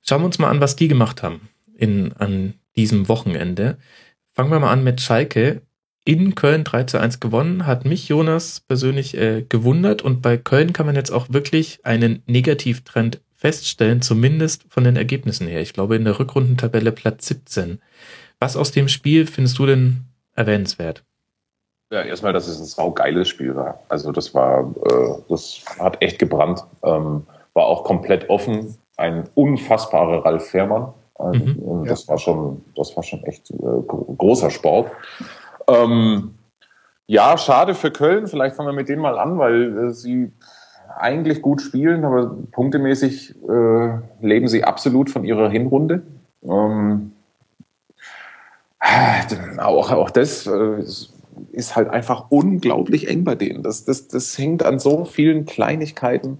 [0.00, 3.76] Schauen wir uns mal an, was die gemacht haben in, an diesem Wochenende.
[4.32, 5.62] Fangen wir mal an mit Schalke.
[6.10, 10.72] In Köln 3 zu 1 gewonnen, hat mich Jonas persönlich äh, gewundert und bei Köln
[10.72, 15.60] kann man jetzt auch wirklich einen Negativtrend feststellen, zumindest von den Ergebnissen her.
[15.60, 17.80] Ich glaube in der Rückrundentabelle Platz 17.
[18.40, 21.04] Was aus dem Spiel findest du denn erwähnenswert?
[21.92, 23.78] Ja, erstmal, dass es ein saugeiles Spiel war.
[23.88, 26.64] Also das war, äh, das hat echt gebrannt.
[26.82, 27.24] Ähm,
[27.54, 28.76] war auch komplett offen.
[28.96, 30.92] Ein unfassbarer Ralf Fährmann.
[31.14, 32.08] Also, mhm, das ja.
[32.08, 33.54] war schon, das war schon echt äh,
[34.16, 34.90] großer Sport.
[35.70, 36.34] Ähm,
[37.06, 38.26] ja, schade für Köln.
[38.26, 40.32] Vielleicht fangen wir mit denen mal an, weil äh, sie
[40.98, 46.02] eigentlich gut spielen, aber punktemäßig äh, leben sie absolut von ihrer Hinrunde.
[46.42, 47.12] Ähm,
[49.58, 50.84] auch, auch das äh,
[51.52, 53.62] ist halt einfach unglaublich eng bei denen.
[53.62, 56.38] Das, das, das hängt an so vielen Kleinigkeiten.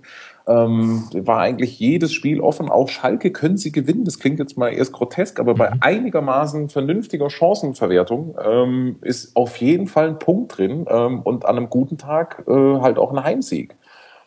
[0.51, 2.71] Ähm, war eigentlich jedes Spiel offen.
[2.71, 4.05] Auch Schalke können sie gewinnen.
[4.05, 5.77] Das klingt jetzt mal erst grotesk, aber bei mhm.
[5.81, 11.71] einigermaßen vernünftiger Chancenverwertung ähm, ist auf jeden Fall ein Punkt drin ähm, und an einem
[11.71, 13.77] guten Tag äh, halt auch ein Heimsieg.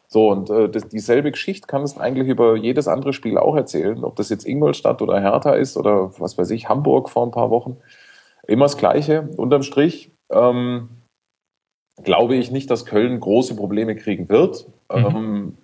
[0.08, 4.04] So, und äh, das, dieselbe Geschichte kannst du eigentlich über jedes andere Spiel auch erzählen,
[4.06, 7.50] ob das jetzt Ingolstadt oder Hertha ist oder was weiß ich, Hamburg vor ein paar
[7.50, 7.78] Wochen.
[8.48, 9.28] Immer das Gleiche.
[9.36, 10.90] Unterm Strich ähm,
[12.02, 14.68] glaube ich nicht, dass Köln große Probleme kriegen wird.
[14.94, 15.06] Mhm.
[15.06, 15.58] Ähm,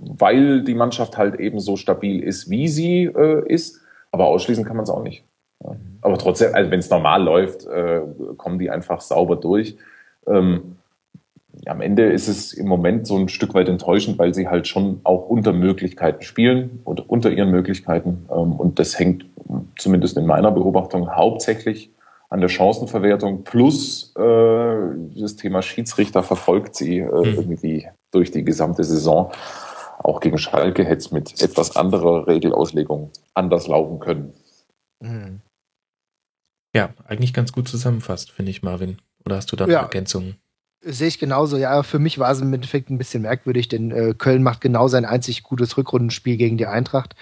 [0.00, 3.80] weil die Mannschaft halt eben so stabil ist, wie sie äh, ist.
[4.10, 5.24] Aber ausschließen kann man es auch nicht.
[5.62, 5.76] Ja.
[6.00, 8.00] Aber trotzdem, also wenn es normal läuft, äh,
[8.36, 9.76] kommen die einfach sauber durch.
[10.26, 10.76] Ähm,
[11.66, 15.00] am Ende ist es im Moment so ein Stück weit enttäuschend, weil sie halt schon
[15.04, 18.26] auch unter Möglichkeiten spielen oder unter ihren Möglichkeiten.
[18.30, 19.26] Ähm, und das hängt
[19.78, 21.90] zumindest in meiner Beobachtung hauptsächlich
[22.28, 27.34] an der Chancenverwertung plus äh, das Thema Schiedsrichter verfolgt sie äh, mhm.
[27.34, 29.32] irgendwie durch die gesamte Saison
[30.02, 34.32] auch gegen Schalke hätte es mit etwas anderer Regelauslegung anders laufen können.
[35.00, 35.40] Mhm.
[36.74, 39.00] Ja, eigentlich ganz gut zusammenfasst, finde ich, Marvin.
[39.24, 39.82] Oder hast du da ja.
[39.82, 40.36] Ergänzungen?
[40.82, 41.58] Sehe ich genauso.
[41.58, 44.88] Ja, für mich war es im Endeffekt ein bisschen merkwürdig, denn äh, Köln macht genau
[44.88, 47.14] sein einzig gutes Rückrundenspiel gegen die Eintracht.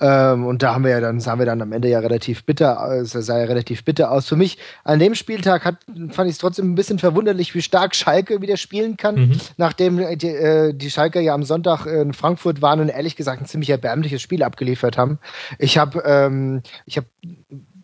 [0.00, 2.90] Ähm, und da haben wir ja dann, sahen wir dann am Ende ja relativ bitter,
[3.00, 4.26] es sah ja relativ bitter aus.
[4.26, 5.76] Für mich an dem Spieltag hat,
[6.10, 9.40] fand ich es trotzdem ein bisschen verwunderlich, wie stark Schalke wieder spielen kann, mhm.
[9.58, 13.46] nachdem die, äh, die Schalke ja am Sonntag in Frankfurt waren und ehrlich gesagt ein
[13.46, 15.20] ziemlich erbärmliches Spiel abgeliefert haben.
[15.60, 17.06] Ich habe ähm, ich habe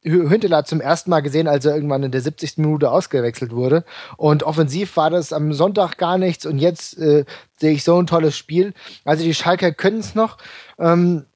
[0.02, 2.58] Hünteler zum ersten Mal gesehen, als er irgendwann in der 70.
[2.58, 3.84] Minute ausgewechselt wurde.
[4.16, 7.24] Und offensiv war das am Sonntag gar nichts und jetzt äh,
[7.58, 8.72] sehe ich so ein tolles Spiel.
[9.04, 10.38] Also die Schalker können es noch.
[10.78, 11.26] Ähm,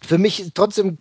[0.00, 0.98] für mich trotzdem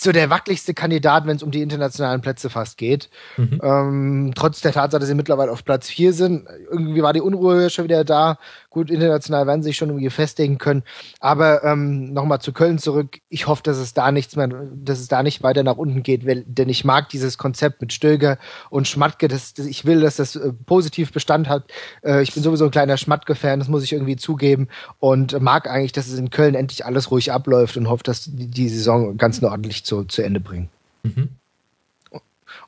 [0.00, 3.10] so der wackeligste Kandidat, wenn es um die internationalen Plätze fast geht.
[3.36, 3.60] Mhm.
[3.62, 6.46] Ähm, trotz der Tatsache, dass sie mittlerweile auf Platz 4 sind.
[6.70, 8.38] Irgendwie war die Unruhe schon wieder da.
[8.70, 10.84] Gut, international werden sie sich schon irgendwie festigen können.
[11.18, 13.18] Aber ähm, nochmal zu Köln zurück.
[13.28, 16.24] Ich hoffe, dass es da nichts mehr, dass es da nicht weiter nach unten geht,
[16.24, 18.38] weil, denn ich mag dieses Konzept mit Stöger
[18.70, 19.26] und Schmatke.
[19.26, 21.64] Das, das, ich will, dass das äh, positiv Bestand hat.
[22.04, 24.68] Äh, ich bin sowieso ein kleiner Schmatke-Fan, das muss ich irgendwie zugeben.
[25.00, 28.46] Und mag eigentlich, dass es in Köln endlich alles ruhig abläuft und hoffe, dass die,
[28.46, 30.68] die Saison ganz ordentlich zu, zu Ende bringen.
[31.02, 31.30] Mhm.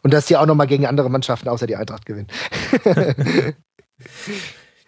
[0.03, 2.29] Und dass die auch nochmal gegen andere Mannschaften außer die Eintracht gewinnen.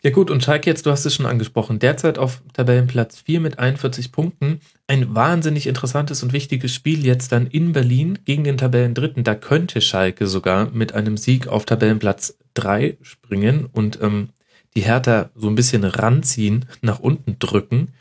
[0.04, 3.60] Ja gut, und Schalke jetzt, du hast es schon angesprochen, derzeit auf Tabellenplatz 4 mit
[3.60, 4.58] 41 Punkten.
[4.88, 9.22] Ein wahnsinnig interessantes und wichtiges Spiel jetzt dann in Berlin gegen den Tabellendritten.
[9.22, 14.30] Da könnte Schalke sogar mit einem Sieg auf Tabellenplatz 3 springen und ähm,
[14.74, 17.94] die Hertha so ein bisschen ranziehen, nach unten drücken.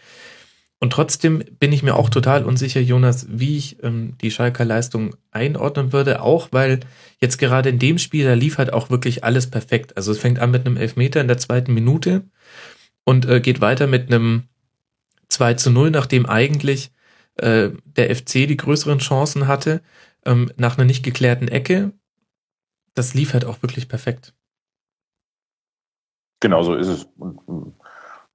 [0.83, 5.15] Und trotzdem bin ich mir auch total unsicher, Jonas, wie ich ähm, die Schalker Leistung
[5.29, 6.79] einordnen würde, auch weil
[7.19, 9.95] jetzt gerade in dem Spiel, da lief halt auch wirklich alles perfekt.
[9.95, 12.23] Also es fängt an mit einem Elfmeter in der zweiten Minute
[13.05, 14.47] und äh, geht weiter mit einem
[15.29, 16.91] 2 zu 0, nachdem eigentlich
[17.35, 19.81] äh, der FC die größeren Chancen hatte,
[20.25, 21.91] ähm, nach einer nicht geklärten Ecke.
[22.95, 24.33] Das lief halt auch wirklich perfekt.
[26.39, 27.07] Genau so ist es.
[27.19, 27.73] Und ähm,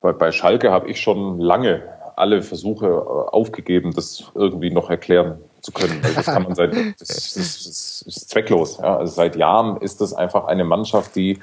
[0.00, 5.38] bei, bei Schalke habe ich schon lange alle Versuche äh, aufgegeben, das irgendwie noch erklären
[5.60, 6.02] zu können.
[6.02, 8.78] Weil das kann man seit, das, das, das ist zwecklos.
[8.78, 8.96] Ja.
[8.96, 11.38] Also seit Jahren ist das einfach eine Mannschaft, die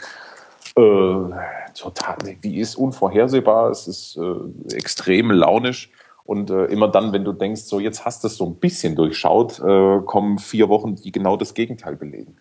[0.75, 1.29] äh,
[1.75, 5.91] total, die ist unvorhersehbar, es ist äh, extrem launisch.
[6.25, 8.95] Und äh, immer dann, wenn du denkst, so jetzt hast du es so ein bisschen
[8.95, 12.37] durchschaut, äh, kommen vier Wochen, die genau das Gegenteil belegen.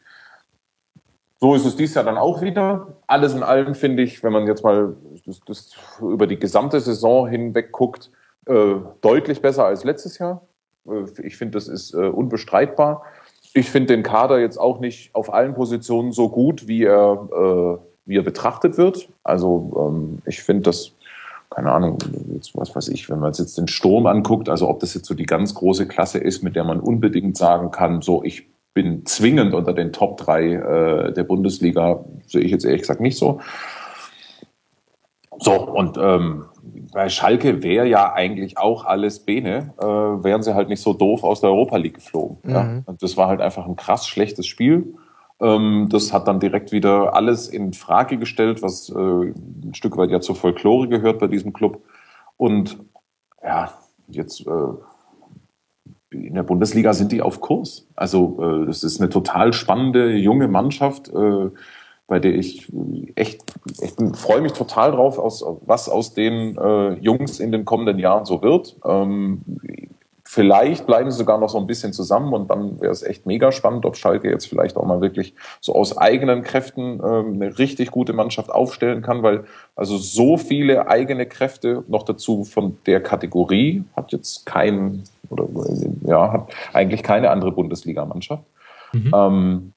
[1.41, 2.95] So ist es dies Jahr dann auch wieder.
[3.09, 4.95] Alles in allem finde ich, wenn man jetzt mal
[5.27, 8.13] das, das über die gesamte Saison hinweg guckt,
[8.47, 10.43] äh, deutlich besser als letztes Jahr.
[10.87, 13.03] Äh, ich finde, das ist äh, unbestreitbar.
[13.55, 17.87] Ich finde den Kader jetzt auch nicht auf allen Positionen so gut, wie er, äh,
[18.07, 19.09] wie er betrachtet wird.
[19.23, 20.93] Also ähm, ich finde das,
[21.51, 21.99] keine Ahnung,
[22.35, 25.15] jetzt, was weiß ich, wenn man jetzt den Sturm anguckt, also ob das jetzt so
[25.15, 29.53] die ganz große Klasse ist, mit der man unbedingt sagen kann, so ich bin zwingend
[29.53, 33.41] unter den Top 3 äh, der Bundesliga, sehe ich jetzt ehrlich gesagt nicht so.
[35.39, 36.45] So, und ähm,
[36.93, 41.25] bei Schalke wäre ja eigentlich auch alles Bene, äh, wären sie halt nicht so doof
[41.25, 42.39] aus der Europa League geflogen.
[42.43, 42.51] Mhm.
[42.51, 42.83] Ja?
[42.85, 44.95] Und das war halt einfach ein krass schlechtes Spiel.
[45.41, 50.11] Ähm, das hat dann direkt wieder alles in Frage gestellt, was äh, ein Stück weit
[50.11, 51.83] ja zur Folklore gehört bei diesem Club.
[52.37, 52.79] Und
[53.43, 53.73] ja,
[54.09, 54.51] jetzt äh,
[56.11, 57.89] in der Bundesliga sind die auf Kurs.
[57.97, 61.11] Also äh, das ist eine total spannende junge Mannschaft.
[62.13, 62.71] Äh, bei der ich
[63.15, 63.43] echt,
[63.81, 68.27] ich freue mich total drauf, aus, was aus den äh, Jungs in den kommenden Jahren
[68.27, 68.77] so wird.
[68.85, 69.41] Ähm,
[70.23, 73.51] vielleicht bleiben sie sogar noch so ein bisschen zusammen und dann wäre es echt mega
[73.51, 77.91] spannend, ob Schalke jetzt vielleicht auch mal wirklich so aus eigenen Kräften ähm, eine richtig
[77.91, 79.45] gute Mannschaft aufstellen kann, weil
[79.75, 85.49] also so viele eigene Kräfte noch dazu von der Kategorie hat jetzt kein oder
[86.03, 88.45] ja hat eigentlich keine andere Bundesligamannschaft.
[88.93, 89.13] Mhm.
[89.15, 89.73] Ähm,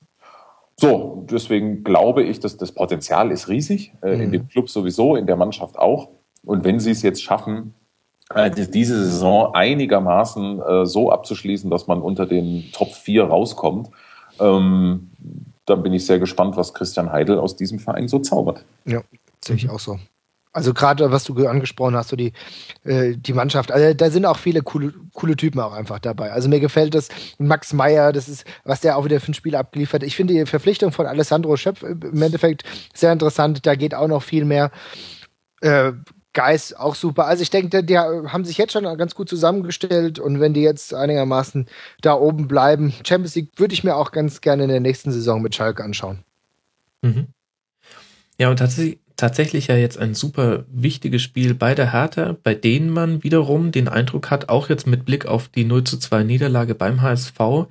[0.77, 4.21] so, deswegen glaube ich, dass das Potenzial ist riesig, äh, mhm.
[4.21, 6.09] in dem Club sowieso, in der Mannschaft auch.
[6.43, 7.73] Und wenn sie es jetzt schaffen,
[8.33, 13.89] äh, diese Saison einigermaßen äh, so abzuschließen, dass man unter den Top 4 rauskommt,
[14.39, 15.11] ähm,
[15.65, 18.65] dann bin ich sehr gespannt, was Christian Heidel aus diesem Verein so zaubert.
[18.85, 19.01] Ja,
[19.43, 19.97] sehe ich auch so.
[20.55, 22.31] Also gerade was du angesprochen hast, so die,
[22.85, 26.31] äh, die Mannschaft, also da sind auch viele coole, coole Typen auch einfach dabei.
[26.31, 29.57] Also mir gefällt das, Max Meyer, das ist, was der auch wieder für ein Spiel
[29.57, 30.01] abgeliefert.
[30.03, 32.63] Ich finde die Verpflichtung von Alessandro Schöpf im Endeffekt
[32.93, 34.71] sehr interessant, da geht auch noch viel mehr.
[35.59, 35.91] Äh,
[36.31, 37.25] Geist auch super.
[37.25, 40.93] Also ich denke, die haben sich jetzt schon ganz gut zusammengestellt und wenn die jetzt
[40.93, 41.67] einigermaßen
[42.01, 45.41] da oben bleiben, Champions League würde ich mir auch ganz gerne in der nächsten Saison
[45.41, 46.23] mit Schalke anschauen.
[47.01, 47.27] Mhm.
[48.37, 52.89] Ja, und tatsächlich, tatsächlich ja jetzt ein super wichtiges Spiel bei der Hertha, bei denen
[52.89, 56.75] man wiederum den Eindruck hat, auch jetzt mit Blick auf die 0 zu 2 Niederlage
[56.75, 57.67] beim HSV,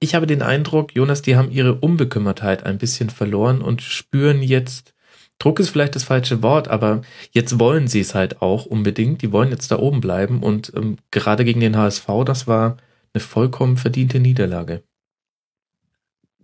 [0.00, 4.94] ich habe den Eindruck, Jonas, die haben ihre Unbekümmertheit ein bisschen verloren und spüren jetzt,
[5.40, 7.02] Druck ist vielleicht das falsche Wort, aber
[7.32, 9.22] jetzt wollen sie es halt auch unbedingt.
[9.22, 12.76] Die wollen jetzt da oben bleiben und ähm, gerade gegen den HSV, das war
[13.12, 14.82] eine vollkommen verdiente Niederlage.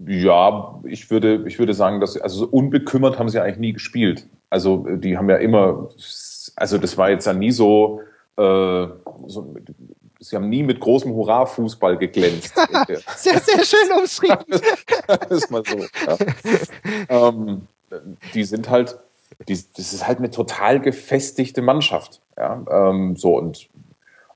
[0.07, 4.27] Ja, ich würde, ich würde sagen, dass also so unbekümmert haben sie eigentlich nie gespielt.
[4.51, 5.89] Also die haben ja immer,
[6.57, 8.01] also das war jetzt ja nie so,
[8.37, 8.87] äh,
[9.27, 9.55] so
[10.21, 12.55] sie haben nie mit großem Hurra-Fußball geglänzt.
[13.17, 14.45] sehr, sehr schön umschrieben.
[15.07, 15.79] das ist mal so.
[15.79, 16.17] Ja.
[17.09, 17.69] Ähm,
[18.33, 18.97] die sind halt,
[19.49, 22.21] die, das ist halt eine total gefestigte Mannschaft.
[22.37, 23.69] Ja, ähm, so und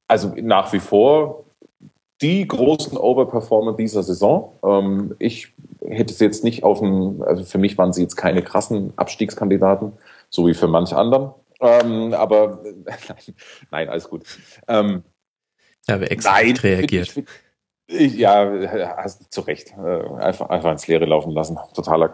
[0.06, 1.44] also nach wie vor
[2.20, 4.58] die großen Overperformer dieser Saison.
[4.64, 5.54] Ähm, ich
[5.86, 9.92] hätte es jetzt nicht auf dem, also für mich waren sie jetzt keine krassen Abstiegskandidaten,
[10.28, 11.32] so wie für manche anderen.
[11.60, 12.98] Ähm, aber nein,
[13.70, 14.24] nein, alles gut.
[14.66, 15.02] Ähm,
[15.88, 17.16] ja, aber extra nein, reagiert.
[17.16, 17.24] Ich,
[17.86, 18.50] ich, ja,
[18.96, 19.72] hast zu Recht.
[19.78, 21.58] Äh, einfach, einfach ins Leere laufen lassen.
[21.74, 22.12] Totaler.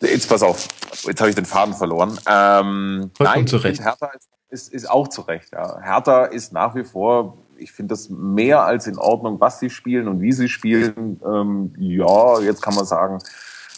[0.00, 0.68] Äh, jetzt pass auf,
[1.04, 2.18] jetzt habe ich den Faden verloren.
[2.30, 3.82] Ähm, nein, zu Recht.
[3.82, 5.52] Hertha ist, ist, ist auch zu Recht.
[5.52, 5.80] Ja.
[5.80, 10.08] Hertha ist nach wie vor ich finde das mehr als in Ordnung, was sie spielen
[10.08, 11.20] und wie sie spielen.
[11.24, 13.18] Ähm, ja, jetzt kann man sagen,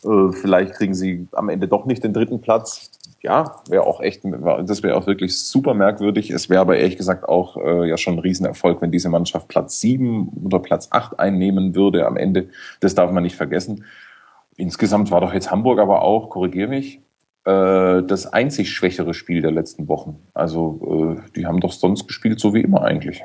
[0.04, 2.90] äh, vielleicht kriegen sie am Ende doch nicht den dritten Platz
[3.22, 6.30] ja, wäre auch echt, das wäre auch wirklich super merkwürdig.
[6.30, 9.80] Es wäre aber ehrlich gesagt auch äh, ja schon ein Riesenerfolg, wenn diese Mannschaft Platz
[9.80, 12.48] sieben oder Platz acht einnehmen würde am Ende.
[12.80, 13.84] Das darf man nicht vergessen.
[14.56, 17.00] Insgesamt war doch jetzt Hamburg aber auch, korrigier mich,
[17.44, 20.18] äh, das einzig schwächere Spiel der letzten Wochen.
[20.32, 23.22] Also äh, die haben doch sonst gespielt, so wie immer eigentlich.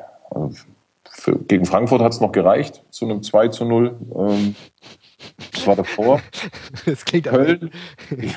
[1.09, 3.95] Für, gegen Frankfurt hat es noch gereicht zu einem 2 zu 0.
[4.15, 4.55] Ähm,
[5.53, 6.21] das war davor.
[6.85, 7.71] Das klingt Köln.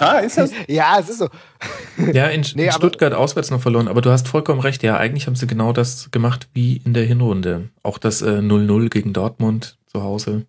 [0.00, 0.52] Ja, ist das?
[0.68, 1.28] ja, es ist so.
[2.12, 4.82] Ja, in, nee, in Stuttgart auswärts noch verloren, aber du hast vollkommen recht.
[4.82, 7.70] Ja, eigentlich haben sie genau das gemacht wie in der Hinrunde.
[7.82, 10.46] Auch das 0-0 äh, gegen Dortmund zu Hause.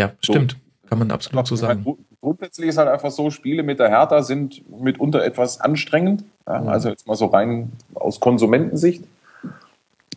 [0.00, 0.52] Ja, stimmt.
[0.52, 0.88] So.
[0.88, 1.86] Kann man absolut so sagen.
[2.20, 6.24] Grundsätzlich ist halt einfach so, Spiele mit der Hertha sind mitunter etwas anstrengend.
[6.46, 9.04] Ja, also jetzt mal so rein aus Konsumentensicht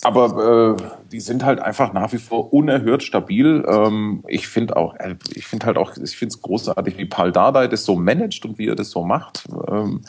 [0.04, 3.64] aber äh, die sind halt einfach nach wie vor unerhört stabil.
[3.68, 7.32] Ähm, ich finde auch, äh, ich finde halt auch, ich finde es großartig, wie Paul
[7.32, 9.46] Dardai das so managt und wie er das so macht.
[9.68, 10.02] Ähm,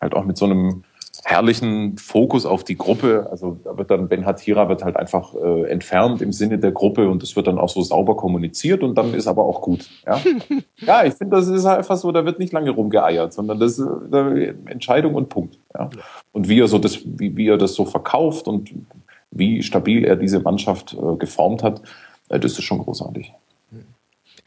[0.00, 0.84] halt auch mit so einem
[1.24, 3.28] herrlichen Fokus auf die Gruppe.
[3.30, 7.08] Also da wird dann Ben Hatira wird halt einfach äh, entfernt im Sinne der Gruppe
[7.08, 9.88] und das wird dann auch so sauber kommuniziert und dann ist aber auch gut.
[10.06, 10.20] Ja,
[10.78, 13.78] ja ich finde, das ist halt einfach so, da wird nicht lange rumgeeiert, sondern das
[13.78, 15.58] ist äh, Entscheidung und Punkt.
[15.74, 15.90] Ja.
[16.32, 18.70] Und wie er so das, wie, wie er das so verkauft und
[19.30, 21.82] wie stabil er diese Mannschaft äh, geformt hat,
[22.28, 23.32] äh, das ist schon großartig.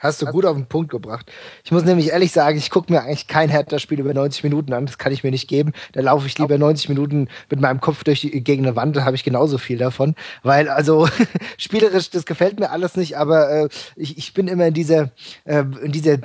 [0.03, 1.31] Hast du gut auf den Punkt gebracht.
[1.63, 4.85] Ich muss nämlich ehrlich sagen, ich gucke mir eigentlich kein Hertha-Spiel über 90 Minuten an.
[4.85, 5.71] Das kann ich mir nicht geben.
[5.93, 8.97] Da laufe ich lieber 90 Minuten mit meinem Kopf durch die, gegen eine Wand.
[8.97, 10.15] Da habe ich genauso viel davon.
[10.41, 11.07] Weil, also,
[11.57, 15.11] spielerisch, das gefällt mir alles nicht, aber äh, ich, ich bin immer in dieser,
[15.45, 16.17] äh, in dieser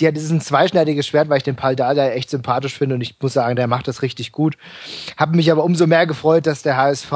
[0.00, 3.00] ja, das ist ein zweischneidiges Schwert, weil ich den Paul Dardai echt sympathisch finde und
[3.00, 4.56] ich muss sagen, der macht das richtig gut.
[5.16, 7.12] Habe mich aber umso mehr gefreut, dass der HSV,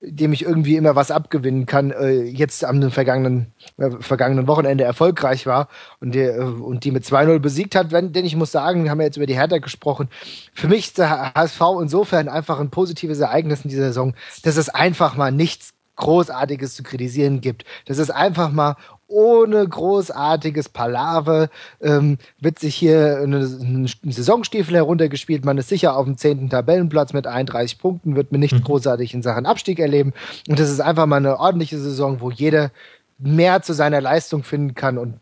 [0.00, 5.46] dem ich irgendwie immer was abgewinnen kann, äh, jetzt am vergangenen, äh, vergangenen Wochenende erfolgreich
[5.46, 5.68] war
[6.00, 7.92] und die, äh, und die mit 2-0 besiegt hat.
[7.92, 10.08] Wenn, denn ich muss sagen, wir haben ja jetzt über die Hertha gesprochen.
[10.52, 14.68] Für mich ist der HSV insofern einfach ein positives Ereignis in dieser Saison, dass es
[14.68, 17.64] einfach mal nichts Großartiges zu kritisieren gibt.
[17.86, 18.76] Das ist einfach mal
[19.14, 21.48] ohne großartiges Palaver
[21.80, 25.44] ähm, wird sich hier ein Saisonstiefel heruntergespielt.
[25.44, 28.64] Man ist sicher auf dem zehnten Tabellenplatz mit 31 Punkten, wird mir nichts mhm.
[28.64, 30.12] großartig in Sachen Abstieg erleben.
[30.48, 32.72] Und das ist einfach mal eine ordentliche Saison, wo jeder
[33.18, 35.14] mehr zu seiner Leistung finden kann und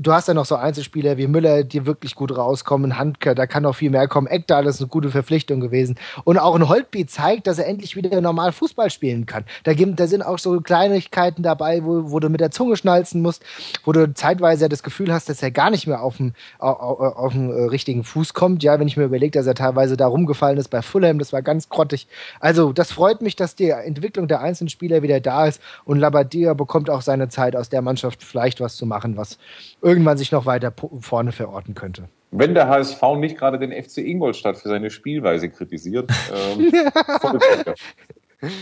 [0.00, 2.98] du hast ja noch so Einzelspieler wie Müller, die wirklich gut rauskommen.
[2.98, 4.26] Handke, da kann noch viel mehr kommen.
[4.26, 5.96] Eckdahl ist eine gute Verpflichtung gewesen.
[6.24, 9.44] Und auch ein Holtby zeigt, dass er endlich wieder normal Fußball spielen kann.
[9.64, 13.22] Da, gibt, da sind auch so Kleinigkeiten dabei, wo, wo du mit der Zunge schnalzen
[13.22, 13.42] musst,
[13.84, 17.34] wo du zeitweise das Gefühl hast, dass er gar nicht mehr auf dem, auf, auf
[17.34, 18.62] äh, richtigen Fuß kommt.
[18.62, 21.42] Ja, wenn ich mir überlege, dass er teilweise da rumgefallen ist bei Fulham, das war
[21.42, 22.06] ganz grottig.
[22.40, 26.54] Also, das freut mich, dass die Entwicklung der einzelnen Spieler wieder da ist und Labadia
[26.54, 29.38] bekommt auch seine Zeit aus der Mannschaft vielleicht was zu machen, was
[29.84, 32.08] irgendwann sich noch weiter vorne verorten könnte.
[32.30, 36.10] Wenn der HSV nicht gerade den FC Ingolstadt für seine Spielweise kritisiert.
[36.34, 36.72] Ähm,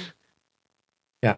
[1.25, 1.37] ja.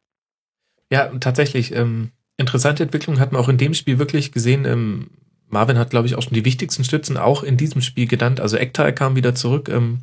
[0.91, 1.73] Ja, tatsächlich.
[1.75, 4.65] Ähm, interessante Entwicklung hat man auch in dem Spiel wirklich gesehen.
[4.65, 5.11] Ähm,
[5.49, 8.41] Marvin hat, glaube ich, auch schon die wichtigsten Stützen auch in diesem Spiel genannt.
[8.41, 9.69] Also Ektal kam wieder zurück.
[9.69, 10.01] Ähm,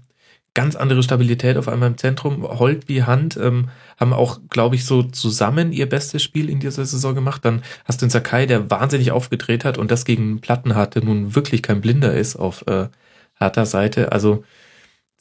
[0.53, 2.44] ganz andere Stabilität auf einmal im Zentrum.
[2.44, 3.69] Holt wie Hand ähm,
[3.99, 7.45] haben auch, glaube ich, so zusammen ihr bestes Spiel in dieser Saison gemacht.
[7.45, 11.36] Dann hast du den Sakai, der wahnsinnig aufgedreht hat und das gegen Plattenhardt, der nun
[11.36, 12.90] wirklich kein Blinder ist auf äh,
[13.36, 14.11] harter Seite.
[14.11, 14.44] Also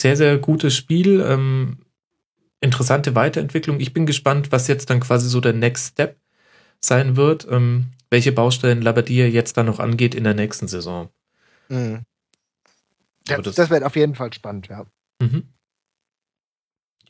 [0.00, 1.20] sehr, sehr gutes Spiel.
[1.20, 1.78] Ähm,
[2.60, 3.78] interessante Weiterentwicklung.
[3.78, 6.16] Ich bin gespannt, was jetzt dann quasi so der Next Step
[6.80, 7.46] sein wird.
[7.48, 11.08] Ähm, welche Baustellen Labadia jetzt dann noch angeht in der nächsten Saison.
[11.68, 12.00] Mhm.
[13.24, 14.84] Das, das wird auf jeden Fall spannend, ja.
[15.20, 15.52] Mhm.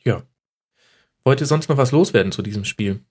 [0.03, 0.23] Ja.
[1.23, 3.03] Wollt ihr sonst noch was loswerden zu diesem Spiel?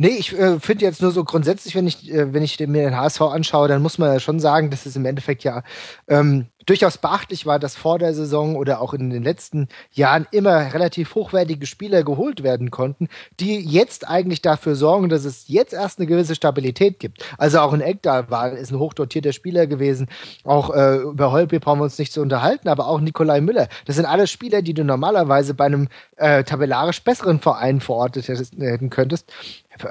[0.00, 2.96] Nee, ich äh, finde jetzt nur so grundsätzlich, wenn ich, äh, wenn ich mir den
[2.96, 5.64] HSV anschaue, dann muss man ja schon sagen, dass es im Endeffekt ja
[6.06, 10.72] ähm, durchaus beachtlich war, dass vor der Saison oder auch in den letzten Jahren immer
[10.72, 13.08] relativ hochwertige Spieler geholt werden konnten,
[13.40, 17.24] die jetzt eigentlich dafür sorgen, dass es jetzt erst eine gewisse Stabilität gibt.
[17.36, 20.08] Also auch ein Eckdahl war, ist ein hochdotierter Spieler gewesen.
[20.44, 23.68] Auch äh, über Holpe brauchen wir uns nicht zu unterhalten, aber auch Nikolai Müller.
[23.86, 28.90] Das sind alles Spieler, die du normalerweise bei einem äh, tabellarisch besseren Verein verortet hätten
[28.90, 29.32] könntest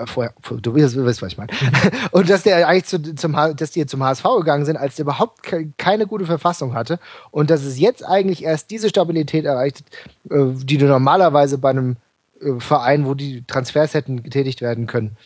[0.05, 1.51] vorher, du weißt, was ich meine.
[2.11, 5.41] und dass der eigentlich zu, zum, dass die zum HSV gegangen sind, als der überhaupt
[5.77, 6.99] keine gute Verfassung hatte
[7.31, 9.83] und dass es jetzt eigentlich erst diese Stabilität erreicht,
[10.29, 11.97] äh, die du normalerweise bei einem
[12.41, 15.17] äh, Verein, wo die Transfers hätten getätigt werden können,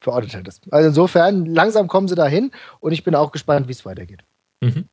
[0.00, 0.72] verortet hättest.
[0.72, 2.50] Also insofern, langsam kommen sie dahin
[2.80, 4.20] und ich bin auch gespannt, wie es weitergeht.
[4.60, 4.86] Mhm.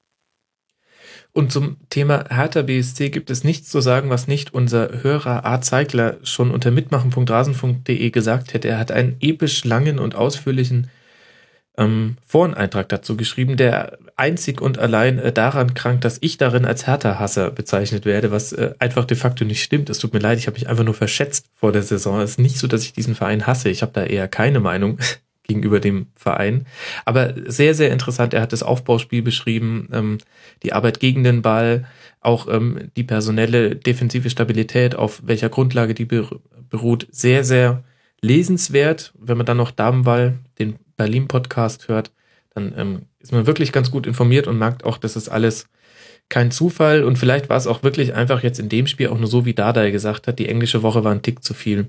[1.31, 5.61] Und zum Thema Hertha BSC gibt es nichts zu sagen, was nicht unser Hörer A.
[5.61, 8.67] Zeigler schon unter mitmachen.rasenfunk.de gesagt hätte.
[8.67, 10.89] Er hat einen episch langen und ausführlichen
[11.77, 16.87] ähm, Foreneintrag dazu geschrieben, der einzig und allein äh, daran krankt, dass ich darin als
[16.87, 19.89] Hertha-Hasser bezeichnet werde, was äh, einfach de facto nicht stimmt.
[19.89, 22.19] Es tut mir leid, ich habe mich einfach nur verschätzt vor der Saison.
[22.19, 23.69] Es ist nicht so, dass ich diesen Verein hasse.
[23.69, 24.99] Ich habe da eher keine Meinung
[25.49, 26.65] gegenüber dem Verein.
[27.03, 28.33] Aber sehr, sehr interessant.
[28.33, 30.17] Er hat das Aufbauspiel beschrieben, ähm,
[30.63, 31.85] die Arbeit gegen den Ball,
[32.21, 37.07] auch ähm, die personelle defensive Stabilität, auf welcher Grundlage die beruht.
[37.11, 37.83] Sehr, sehr
[38.21, 39.13] lesenswert.
[39.19, 42.11] Wenn man dann noch Damenball, den Berlin-Podcast hört,
[42.53, 45.67] dann ähm, ist man wirklich ganz gut informiert und merkt auch, dass es alles
[46.29, 49.27] kein Zufall und vielleicht war es auch wirklich einfach jetzt in dem Spiel auch nur
[49.27, 51.87] so, wie Dardai gesagt hat, die englische Woche war ein Tick zu viel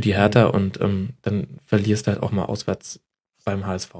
[0.00, 3.00] für die Hertha und ähm, dann verlierst du halt auch mal auswärts
[3.44, 3.92] beim HSV.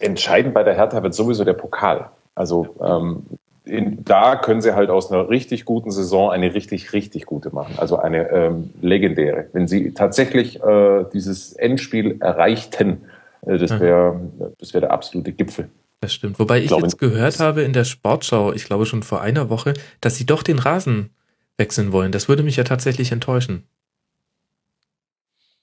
[0.00, 2.10] Entscheidend bei der Hertha wird sowieso der Pokal.
[2.34, 3.22] Also ähm,
[3.64, 7.76] in, da können sie halt aus einer richtig guten Saison eine richtig, richtig gute machen.
[7.78, 9.46] Also eine ähm, legendäre.
[9.54, 13.06] Wenn sie tatsächlich äh, dieses Endspiel erreichten,
[13.46, 14.20] äh, das wäre
[14.58, 15.70] das wäre der absolute Gipfel.
[16.00, 16.38] Das stimmt.
[16.38, 19.48] Wobei ich, ich glaube, jetzt gehört habe in der Sportschau, ich glaube schon vor einer
[19.48, 19.72] Woche,
[20.02, 21.10] dass sie doch den Rasen
[21.56, 22.12] wechseln wollen.
[22.12, 23.64] Das würde mich ja tatsächlich enttäuschen.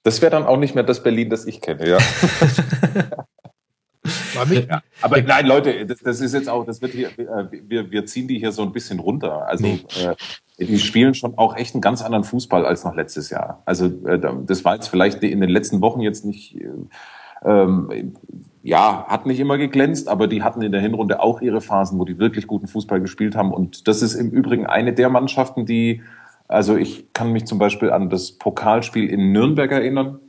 [0.03, 1.97] Das wäre dann auch nicht mehr das Berlin, das ich kenne, ja.
[4.51, 8.05] ja aber nein, Leute, das, das, ist jetzt auch, das wird hier, äh, wir, wir
[8.05, 9.47] ziehen die hier so ein bisschen runter.
[9.47, 9.85] Also nee.
[10.01, 10.15] äh,
[10.65, 13.63] die spielen schon auch echt einen ganz anderen Fußball als noch letztes Jahr.
[13.65, 16.67] Also äh, das war jetzt vielleicht in den letzten Wochen jetzt nicht, äh,
[17.45, 18.13] ähm,
[18.61, 22.05] ja, hat nicht immer geglänzt, aber die hatten in der Hinrunde auch ihre Phasen, wo
[22.05, 23.53] die wirklich guten Fußball gespielt haben.
[23.53, 26.01] Und das ist im Übrigen eine der Mannschaften, die
[26.53, 30.19] also ich kann mich zum Beispiel an das Pokalspiel in Nürnberg erinnern.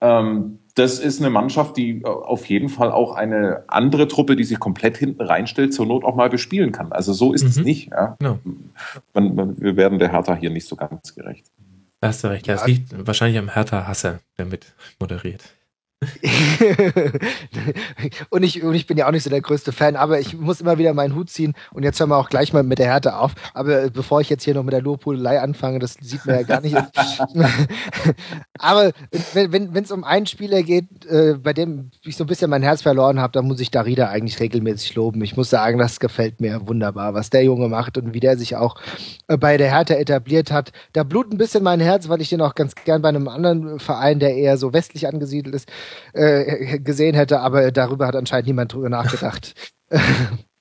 [0.00, 4.44] Ähm, das ist eine Mannschaft, die äh, auf jeden Fall auch eine andere Truppe, die
[4.44, 6.92] sich komplett hinten reinstellt, zur Not auch mal bespielen kann.
[6.92, 7.48] Also so ist mhm.
[7.48, 7.90] es nicht.
[7.90, 8.16] Ja?
[8.20, 8.38] No.
[9.14, 11.46] Man, man, wir werden der Hertha hier nicht so ganz gerecht.
[12.00, 12.48] Da hast du recht.
[12.48, 15.42] Das liegt wahrscheinlich am Hertha-Hasser, der mit moderiert.
[18.30, 20.62] und, ich, und ich bin ja auch nicht so der größte Fan, aber ich muss
[20.62, 23.16] immer wieder meinen Hut ziehen und jetzt hören wir auch gleich mal mit der Härte
[23.16, 23.34] auf.
[23.52, 26.62] Aber bevor ich jetzt hier noch mit der Lobhudelei anfange, das sieht man ja gar
[26.62, 26.74] nicht.
[28.58, 28.92] aber
[29.34, 32.80] wenn es um einen Spieler geht, äh, bei dem ich so ein bisschen mein Herz
[32.80, 35.22] verloren habe, dann muss ich Darida eigentlich regelmäßig loben.
[35.22, 38.56] Ich muss sagen, das gefällt mir wunderbar, was der Junge macht und wie der sich
[38.56, 38.76] auch
[39.28, 40.72] äh, bei der Hertha etabliert hat.
[40.94, 43.78] Da blutet ein bisschen mein Herz, weil ich den auch ganz gern bei einem anderen
[43.78, 45.68] Verein, der eher so westlich angesiedelt ist,
[46.12, 49.54] äh, gesehen hätte, aber darüber hat anscheinend niemand drüber nachgedacht.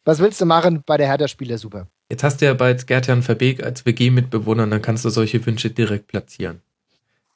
[0.05, 1.57] Was willst du machen bei der Hertha-Spieler?
[1.57, 1.87] Super.
[2.09, 5.69] Jetzt hast du ja bei Gertjan Verbeek als WG-Mitbewohner und dann kannst du solche Wünsche
[5.69, 6.61] direkt platzieren.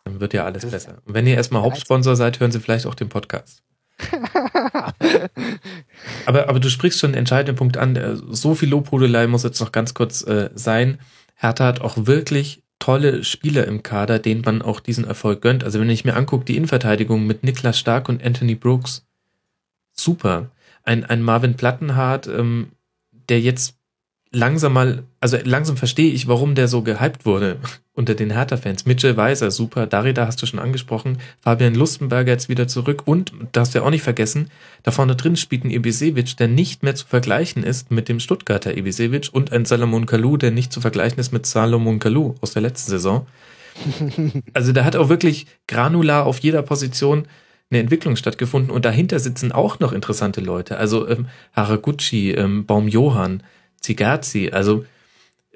[0.06, 0.98] Dann wird ja alles besser.
[1.06, 3.64] Und wenn ihr erstmal Hauptsponsor seid, hören Sie vielleicht auch den Podcast.
[6.26, 8.22] aber, aber du sprichst schon einen entscheidenden Punkt an.
[8.32, 11.00] So viel Lobhudelei muss jetzt noch ganz kurz äh, sein.
[11.36, 15.64] Hertha hat auch wirklich tolle Spieler im Kader, denen man auch diesen Erfolg gönnt.
[15.64, 19.06] Also wenn ich mir angucke, die Innenverteidigung mit Niklas Stark und Anthony Brooks,
[19.94, 20.52] super.
[20.84, 22.74] Ein, ein Marvin Plattenhardt, ähm,
[23.30, 23.78] der jetzt
[24.34, 27.58] langsam mal, also langsam verstehe ich, warum der so gehypt wurde
[27.94, 28.86] unter den Hertha-Fans.
[28.86, 29.86] Mitchell Weiser, super.
[29.88, 31.20] Darida hast du schon angesprochen.
[31.40, 33.04] Fabian Lustenberger jetzt wieder zurück.
[33.06, 34.50] Und, darfst du ja auch nicht vergessen,
[34.82, 38.76] da vorne drin spielt ein Ibisevic, der nicht mehr zu vergleichen ist mit dem Stuttgarter
[38.76, 42.64] Ibisevic und ein Salomon Kalou, der nicht zu vergleichen ist mit Salomon Kalou aus der
[42.64, 43.28] letzten Saison.
[44.54, 47.28] Also da hat auch wirklich granular auf jeder Position
[47.72, 50.78] eine Entwicklung stattgefunden und dahinter sitzen auch noch interessante Leute.
[50.78, 53.42] Also ähm, Haraguchi, ähm, Baum Johann,
[53.84, 54.86] Zigazi, also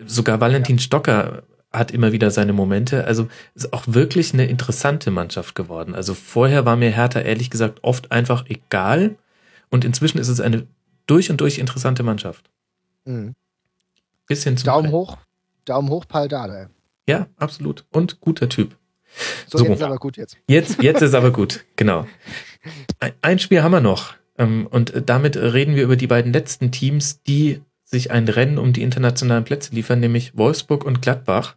[0.06, 3.06] sogar Valentin Stocker hat immer wieder seine Momente.
[3.06, 5.96] Also ist auch wirklich eine interessante Mannschaft geworden.
[5.96, 9.16] Also vorher war mir Hertha ehrlich gesagt oft einfach egal
[9.70, 10.68] und inzwischen ist es eine
[11.08, 12.50] durch und durch interessante Mannschaft.
[13.06, 13.34] Mhm.
[14.28, 15.18] Bisschen zum Daumen hoch,
[15.66, 16.28] Daumen hoch, Paul.
[17.08, 17.86] Ja, absolut.
[17.92, 18.76] Und guter Typ.
[19.48, 20.38] So, so, jetzt ist aber gut jetzt.
[20.48, 22.06] Jetzt, jetzt ist aber gut, genau.
[23.22, 24.16] Ein Spiel haben wir noch.
[24.38, 28.74] Ähm, und damit reden wir über die beiden letzten Teams, die sich ein Rennen um
[28.74, 31.56] die internationalen Plätze liefern, nämlich Wolfsburg und Gladbach.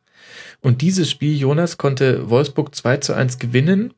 [0.60, 3.92] Und dieses Spiel, Jonas, konnte Wolfsburg 2 zu 1 gewinnen.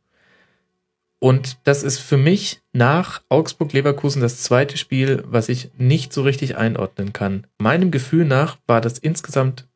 [1.18, 6.56] Und das ist für mich nach Augsburg-Leverkusen das zweite Spiel, was ich nicht so richtig
[6.56, 7.46] einordnen kann.
[7.58, 9.68] Meinem Gefühl nach war das insgesamt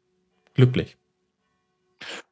[0.55, 0.97] glücklich.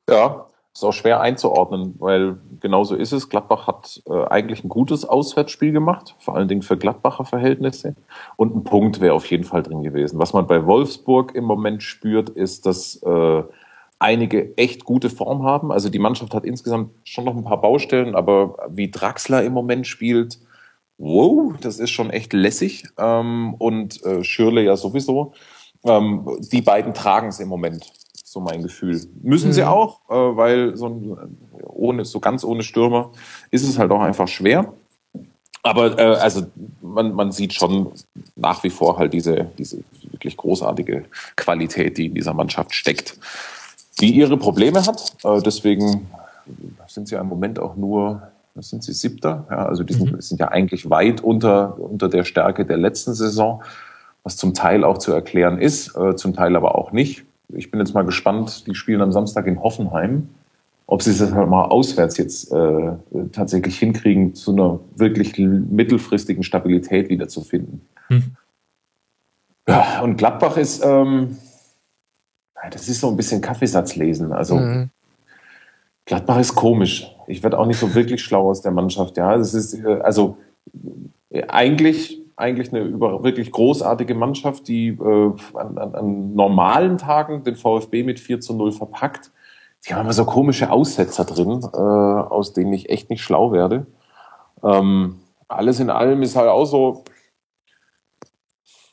[0.09, 3.29] Ja, ist auch schwer einzuordnen, weil genauso ist es.
[3.29, 7.95] Gladbach hat äh, eigentlich ein gutes Auswärtsspiel gemacht, vor allen Dingen für Gladbacher Verhältnisse.
[8.37, 10.19] Und ein Punkt wäre auf jeden Fall drin gewesen.
[10.19, 13.43] Was man bei Wolfsburg im Moment spürt, ist, dass äh,
[14.01, 15.71] einige echt gute Form haben.
[15.71, 19.87] Also die Mannschaft hat insgesamt schon noch ein paar Baustellen, aber wie Draxler im Moment
[19.87, 20.41] spielt,
[20.99, 22.85] wow, das ist schon echt lässig.
[22.99, 25.35] Ähm, und äh, Schürle ja sowieso.
[25.85, 27.93] Ähm, die beiden tragen es im Moment
[28.35, 29.01] so mein Gefühl.
[29.23, 29.53] Müssen mhm.
[29.53, 33.13] sie auch, äh, weil so, ein, ohne, so ganz ohne Stürmer
[33.51, 34.75] ist es halt auch einfach schwer.
[35.63, 36.47] Aber äh, also
[36.83, 37.93] man, man sieht schon
[38.37, 39.79] nach wie vor halt diese, diese
[40.11, 41.05] wirklich großartige
[41.37, 43.17] Qualität, die in dieser Mannschaft steckt,
[44.01, 45.15] die ihre Probleme hat.
[45.25, 46.11] Äh, deswegen
[46.87, 48.21] sind sie ja im Moment auch nur,
[48.55, 49.47] was sind sie, siebter?
[49.49, 50.21] Ja, also die sind, mhm.
[50.21, 53.63] sind ja eigentlich weit unter, unter der Stärke der letzten Saison,
[54.25, 57.81] was zum Teil auch zu erklären ist, äh, zum Teil aber auch nicht ich bin
[57.81, 60.29] jetzt mal gespannt, die spielen am Samstag in Hoffenheim,
[60.87, 62.93] ob sie es halt mal auswärts jetzt äh,
[63.33, 67.83] tatsächlich hinkriegen, zu einer wirklich mittelfristigen Stabilität wieder zu finden.
[68.09, 68.37] Hm.
[69.67, 71.39] Ja, und Gladbach ist, ähm,
[72.71, 74.33] das ist so ein bisschen Kaffeesatz lesen.
[74.33, 74.91] Also mhm.
[76.05, 77.11] Gladbach ist komisch.
[77.27, 79.17] Ich werde auch nicht so wirklich schlau aus der Mannschaft.
[79.17, 80.37] Ja, es ist äh, also
[81.31, 87.45] äh, eigentlich eigentlich eine über, wirklich großartige Mannschaft, die äh, an, an, an normalen Tagen
[87.45, 89.31] den VfB mit 4 zu 0 verpackt.
[89.87, 93.87] Die haben aber so komische Aussetzer drin, äh, aus denen ich echt nicht schlau werde.
[94.63, 97.05] Ähm, alles in allem ist halt auch so,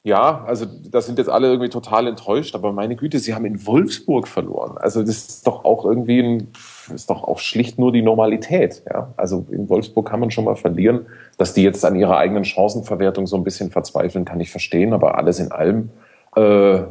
[0.03, 3.67] ja, also da sind jetzt alle irgendwie total enttäuscht, aber meine Güte, sie haben in
[3.67, 4.77] Wolfsburg verloren.
[4.79, 6.47] Also das ist doch auch irgendwie ein,
[6.91, 8.81] ist doch auch schlicht nur die Normalität.
[8.91, 9.13] Ja?
[9.15, 11.05] Also in Wolfsburg kann man schon mal verlieren.
[11.37, 15.19] Dass die jetzt an ihrer eigenen Chancenverwertung so ein bisschen verzweifeln, kann ich verstehen, aber
[15.19, 15.91] alles in allem.
[16.35, 16.81] Äh,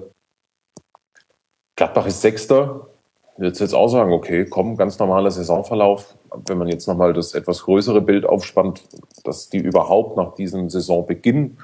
[1.74, 2.86] Gladbach ist Sechster.
[3.38, 6.14] Jetzt jetzt auch sagen, okay, komm, ganz normaler Saisonverlauf.
[6.46, 8.82] Wenn man jetzt nochmal das etwas größere Bild aufspannt,
[9.24, 11.56] dass die überhaupt nach diesem Saisonbeginn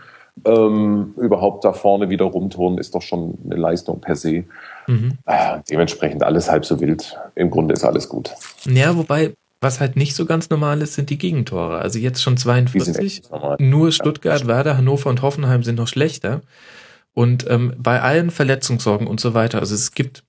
[0.45, 4.45] ähm, überhaupt da vorne wieder rumturnen, ist doch schon eine Leistung per se.
[4.87, 5.19] Mhm.
[5.27, 7.19] Äh, dementsprechend alles halb so wild.
[7.35, 8.31] Im Grunde ist alles gut.
[8.65, 11.79] Ja, wobei, was halt nicht so ganz normal ist, sind die Gegentore.
[11.79, 13.23] Also jetzt schon 42.
[13.59, 14.47] Nur Stuttgart, ja.
[14.47, 16.43] Werder, Hannover und Hoffenheim sind noch schlechter.
[17.15, 20.23] Und ähm, bei allen Verletzungssorgen und so weiter, also es gibt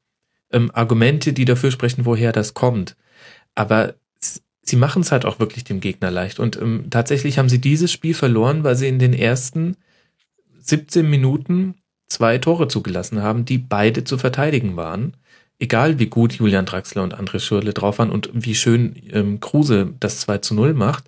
[0.54, 2.96] ähm, Argumente, die dafür sprechen, woher das kommt.
[3.56, 3.96] Aber
[4.62, 6.40] sie machen es halt auch wirklich dem Gegner leicht.
[6.40, 9.76] Und ähm, tatsächlich haben sie dieses Spiel verloren, weil sie in den ersten
[10.70, 11.76] 17 Minuten
[12.10, 15.16] zwei Tore zugelassen haben, die beide zu verteidigen waren.
[15.60, 19.94] Egal wie gut Julian Draxler und André Schürle drauf waren und wie schön ähm, Kruse
[20.00, 21.06] das 2 zu 0 macht.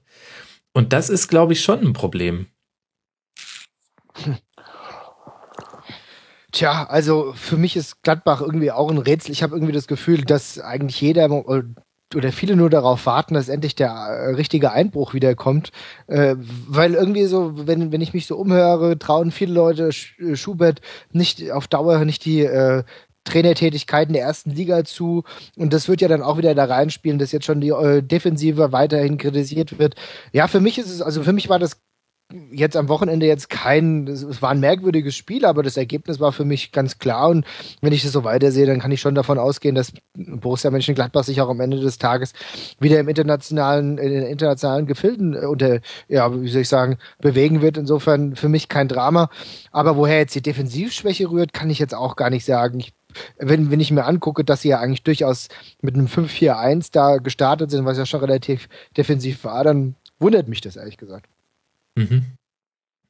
[0.74, 2.48] Und das ist, glaube ich, schon ein Problem.
[6.52, 9.32] Tja, also für mich ist Gladbach irgendwie auch ein Rätsel.
[9.32, 11.28] Ich habe irgendwie das Gefühl, dass eigentlich jeder
[12.16, 15.72] oder viele nur darauf warten, dass endlich der äh, richtige Einbruch wiederkommt.
[16.08, 20.82] Äh, weil irgendwie so, wenn, wenn ich mich so umhöre, trauen viele Leute äh, Schubert
[21.12, 22.84] nicht auf Dauer nicht die äh,
[23.26, 25.24] Trainertätigkeiten der ersten Liga zu.
[25.56, 28.72] Und das wird ja dann auch wieder da reinspielen, dass jetzt schon die äh, Defensive
[28.72, 29.96] weiterhin kritisiert wird.
[30.32, 31.82] Ja, für mich ist es, also für mich war das
[32.52, 36.46] jetzt am Wochenende jetzt kein, es war ein merkwürdiges Spiel, aber das Ergebnis war für
[36.46, 37.46] mich ganz klar und
[37.82, 41.42] wenn ich das so weitersehe, dann kann ich schon davon ausgehen, dass Borussia Mönchengladbach sich
[41.42, 42.34] auch am Ende des Tages
[42.80, 47.62] wieder im internationalen, in den internationalen Gefilden äh, unter, ja, wie soll ich sagen, bewegen
[47.62, 47.78] wird.
[47.78, 49.30] Insofern für mich kein Drama.
[49.72, 52.80] Aber woher jetzt die Defensivschwäche rührt, kann ich jetzt auch gar nicht sagen.
[52.80, 52.94] Ich
[53.40, 55.48] wenn, wenn ich mir angucke, dass sie ja eigentlich durchaus
[55.82, 60.62] mit einem 5-4-1 da gestartet sind, was ja schon relativ defensiv war, dann wundert mich
[60.62, 61.26] das ehrlich gesagt.
[62.00, 62.26] Mhm.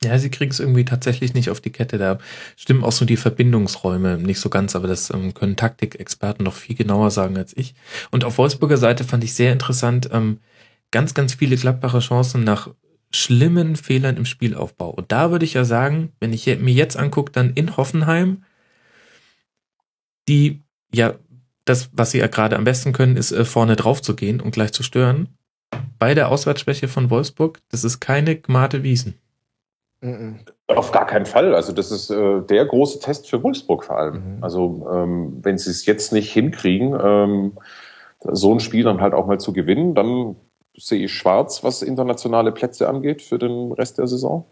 [0.03, 1.97] Ja, sie kriegen es irgendwie tatsächlich nicht auf die Kette.
[1.97, 2.19] Da
[2.55, 6.75] stimmen auch so die Verbindungsräume nicht so ganz, aber das ähm, können Taktikexperten noch viel
[6.75, 7.75] genauer sagen als ich.
[8.09, 10.39] Und auf Wolfsburger Seite fand ich sehr interessant, ähm,
[10.91, 12.69] ganz, ganz viele Gladbacher Chancen nach
[13.11, 14.89] schlimmen Fehlern im Spielaufbau.
[14.89, 18.45] Und da würde ich ja sagen, wenn ich mir jetzt angucke, dann in Hoffenheim,
[20.29, 20.61] die
[20.93, 21.15] ja
[21.65, 24.51] das, was sie ja gerade am besten können, ist äh, vorne drauf zu gehen und
[24.51, 25.27] gleich zu stören
[25.97, 29.19] bei der Auswärtsschwäche von Wolfsburg, das ist keine Gmate Wiesen.
[30.67, 31.53] Auf gar keinen Fall.
[31.53, 34.37] Also das ist äh, der große Test für Wolfsburg vor allem.
[34.37, 34.43] Mhm.
[34.43, 37.53] Also ähm, wenn sie es jetzt nicht hinkriegen, ähm,
[38.23, 40.35] so ein Spiel dann halt auch mal zu gewinnen, dann
[40.77, 44.45] sehe ich schwarz, was internationale Plätze angeht für den Rest der Saison.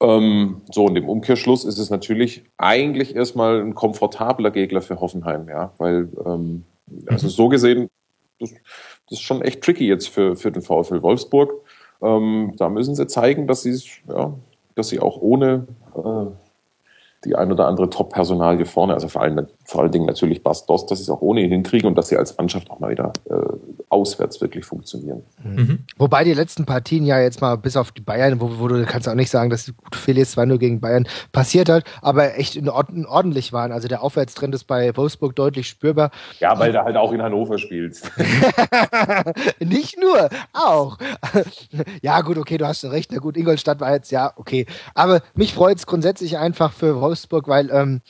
[0.00, 5.48] Ähm, so, und im Umkehrschluss ist es natürlich eigentlich erstmal ein komfortabler Gegner für Hoffenheim,
[5.48, 6.64] ja, weil ähm,
[7.06, 7.30] also mhm.
[7.30, 7.90] so gesehen,
[9.10, 11.52] das, ist schon echt tricky jetzt für, für den VfL Wolfsburg.
[12.02, 13.78] Ähm, da müssen sie zeigen, dass sie,
[14.08, 14.32] ja,
[14.74, 15.66] dass sie auch ohne,
[15.96, 16.26] äh,
[17.24, 20.90] die ein oder andere Top-Personalie vorne, also vor allen, vor allen Dingen natürlich Bas Dost,
[20.90, 23.12] dass sie es auch ohne ihn hinkriegen und dass sie als Mannschaft auch mal wieder
[23.28, 25.22] äh, auswärts wirklich funktionieren.
[25.42, 25.80] Mhm.
[25.98, 29.08] Wobei die letzten Partien ja jetzt mal bis auf die Bayern, wo, wo du kannst
[29.08, 33.06] auch nicht sagen, dass gut Felix 2-0 gegen Bayern passiert hat, aber echt in Ordnung,
[33.06, 33.72] ordentlich waren.
[33.72, 36.10] Also der Aufwärtstrend ist bei Wolfsburg deutlich spürbar.
[36.38, 38.10] Ja, weil du halt auch in Hannover spielst.
[39.60, 40.98] nicht nur, auch.
[42.02, 43.10] ja, gut, okay, du hast schon recht.
[43.12, 44.66] Na gut, Ingolstadt war jetzt, ja, okay.
[44.94, 48.00] Aber mich freut es grundsätzlich einfach für Wolfsburg Wolfsburg, weil ähm,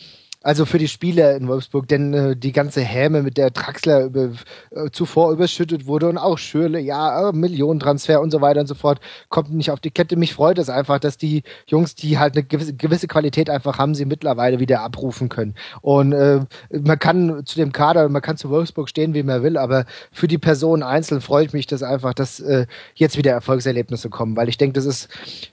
[0.43, 4.31] also für die Spieler in Wolfsburg, denn äh, die ganze Häme, mit der Traxler über,
[4.71, 8.75] äh, zuvor überschüttet wurde und auch Schürle, ja, äh, Millionentransfer und so weiter und so
[8.75, 10.17] fort, kommt nicht auf die Kette.
[10.17, 13.95] Mich freut es einfach, dass die Jungs, die halt eine gewisse, gewisse Qualität einfach haben,
[13.95, 15.55] sie mittlerweile wieder abrufen können.
[15.83, 16.41] Und äh,
[16.71, 20.27] man kann zu dem Kader, man kann zu Wolfsburg stehen, wie man will, aber für
[20.27, 24.49] die Person einzeln freue ich mich das einfach, dass äh, jetzt wieder Erfolgserlebnisse kommen, weil
[24.49, 25.09] ich denke, das ist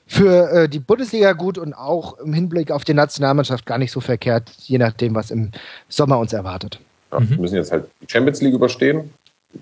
[0.08, 4.00] für äh, die Bundesliga gut und auch im Hinblick auf die Nationalmannschaft gar nicht so
[4.00, 5.52] verkehrt, je nachdem, was im
[5.90, 6.80] Sommer uns erwartet.
[7.12, 7.30] Ja, mhm.
[7.30, 9.14] Wir müssen jetzt halt die Champions League überstehen,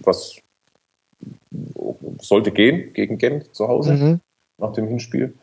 [0.03, 0.37] was
[2.19, 4.19] sollte gehen gegen Gent zu Hause mhm.
[4.57, 5.33] nach dem Hinspiel.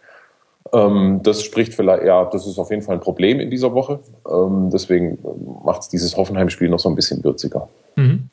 [0.73, 4.01] Ähm, das spricht vielleicht, ja, das ist auf jeden Fall ein Problem in dieser Woche.
[4.31, 5.19] Ähm, deswegen
[5.65, 7.69] macht es dieses Hoffenheim-Spiel noch so ein bisschen würziger.
[7.97, 8.31] Mhm.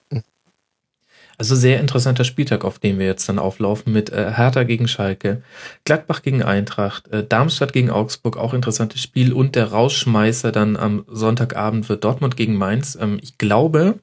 [1.40, 5.42] Also sehr interessanter Spieltag, auf dem wir jetzt dann auflaufen mit äh, Hertha gegen Schalke,
[5.86, 11.06] Gladbach gegen Eintracht, äh, Darmstadt gegen Augsburg, auch interessantes Spiel und der Rausschmeißer dann am
[11.08, 12.98] Sonntagabend wird Dortmund gegen Mainz.
[13.00, 14.00] Ähm, ich glaube,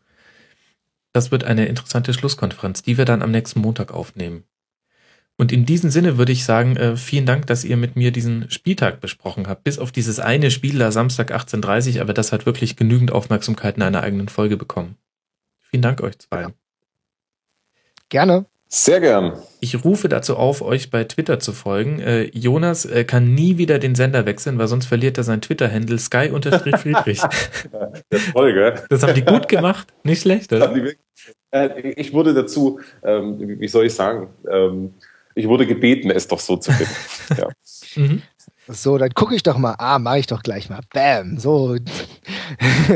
[1.13, 4.45] das wird eine interessante Schlusskonferenz, die wir dann am nächsten Montag aufnehmen.
[5.37, 8.51] Und in diesem Sinne würde ich sagen, äh, vielen Dank, dass ihr mit mir diesen
[8.51, 9.63] Spieltag besprochen habt.
[9.63, 13.83] Bis auf dieses eine Spiel da Samstag 18.30 aber das hat wirklich genügend Aufmerksamkeit in
[13.83, 14.97] einer eigenen Folge bekommen.
[15.61, 16.55] Vielen Dank euch zwei.
[18.09, 18.47] Gerne.
[18.69, 19.33] Sehr gern.
[19.61, 22.01] Ich rufe dazu auf, euch bei Twitter zu folgen.
[22.01, 25.99] Äh, Jonas äh, kann nie wieder den Sender wechseln, weil sonst verliert er sein Twitter-Handle
[25.99, 27.21] Sky-Friedrich.
[28.11, 28.75] das ist toll, gell?
[28.91, 29.93] Das haben die gut gemacht.
[30.03, 30.75] Nicht schlecht, oder?
[31.53, 34.95] Äh, ich wurde dazu, ähm, wie soll ich sagen, ähm,
[35.37, 36.93] ich wurde gebeten, es doch so zu finden.
[37.39, 37.49] ja.
[37.95, 38.23] mhm.
[38.69, 39.77] So, dann gucke ich doch mal.
[39.79, 40.81] Ah, mache ich doch gleich mal.
[40.93, 41.39] Bam.
[41.39, 41.77] So.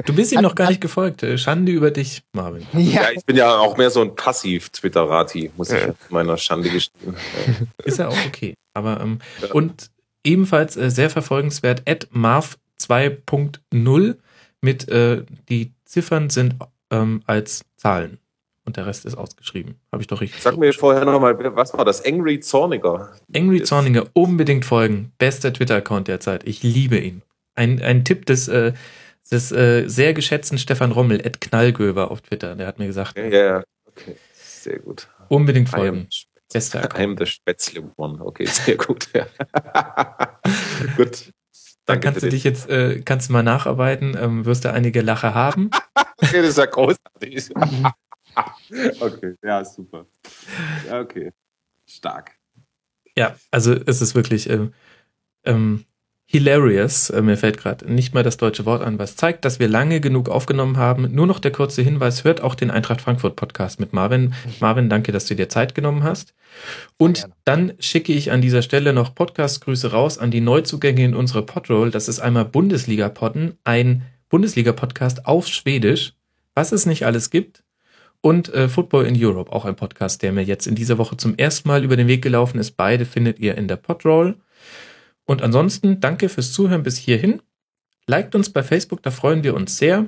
[0.06, 1.22] Du bist ihm noch gar nicht gefolgt.
[1.22, 2.66] Äh, Schande über dich, Marvin.
[2.72, 5.94] Ja, ja ich bin ja auch mehr so ein Passiv-Twitterati, muss ich ja.
[6.08, 7.16] meiner Schande gestehen.
[7.84, 8.54] Ist ja auch okay.
[8.74, 9.52] Aber ähm, ja.
[9.52, 9.90] und
[10.24, 14.16] ebenfalls äh, sehr verfolgenswert at Marv 2.0
[14.60, 16.56] mit äh, die Ziffern sind
[16.90, 18.18] ähm, als Zahlen
[18.70, 19.76] und der Rest ist ausgeschrieben.
[19.90, 20.42] Habe ich doch richtig.
[20.42, 22.04] Sag mir vorher nochmal, was war das?
[22.04, 23.10] Angry Zorniger.
[23.34, 25.12] Angry Zorniger, unbedingt folgen.
[25.18, 26.46] Bester Twitter-Account derzeit.
[26.46, 27.22] Ich liebe ihn.
[27.54, 28.72] Ein, ein Tipp des, äh,
[29.30, 32.56] des äh, sehr geschätzten Stefan Rommel, Ed Knallgöber auf Twitter.
[32.56, 33.16] Der hat mir gesagt.
[33.16, 34.16] Ja, ja, okay.
[34.32, 35.08] Sehr gut.
[35.28, 36.08] Unbedingt folgen.
[36.52, 37.18] Bester Account.
[37.18, 38.24] I'm the Spätzle One.
[38.24, 39.08] Okay, sehr gut.
[40.96, 41.32] gut.
[41.86, 45.34] Dann kannst du dich jetzt, äh, kannst du mal nacharbeiten, ähm, wirst du einige Lache
[45.34, 45.70] haben.
[46.16, 47.50] okay, das ist ja großartig.
[49.00, 50.06] okay, ja, super.
[50.86, 51.32] Ja, okay.
[51.86, 52.36] Stark.
[53.16, 54.72] Ja, also es ist wirklich ähm,
[55.44, 55.84] ähm,
[56.30, 57.10] hilarious.
[57.10, 60.00] Äh, mir fällt gerade nicht mal das deutsche Wort an, was zeigt, dass wir lange
[60.00, 61.12] genug aufgenommen haben.
[61.12, 64.32] Nur noch der kurze Hinweis, hört auch den Eintracht Frankfurt Podcast mit Marvin.
[64.60, 66.32] Marvin, danke, dass du dir Zeit genommen hast.
[66.96, 71.42] Und dann schicke ich an dieser Stelle noch Podcast-Grüße raus an die Neuzugänge in unsere
[71.42, 71.90] Podroll.
[71.90, 76.12] Das ist einmal Bundesliga-Podden, ein Bundesliga-Podcast auf Schwedisch.
[76.54, 77.64] Was es nicht alles gibt,
[78.20, 81.36] und äh, Football in Europe, auch ein Podcast, der mir jetzt in dieser Woche zum
[81.38, 82.76] ersten Mal über den Weg gelaufen ist.
[82.76, 84.36] Beide findet ihr in der Podroll.
[85.30, 87.40] Und ansonsten danke fürs Zuhören bis hierhin.
[88.08, 90.06] Liked uns bei Facebook, da freuen wir uns sehr.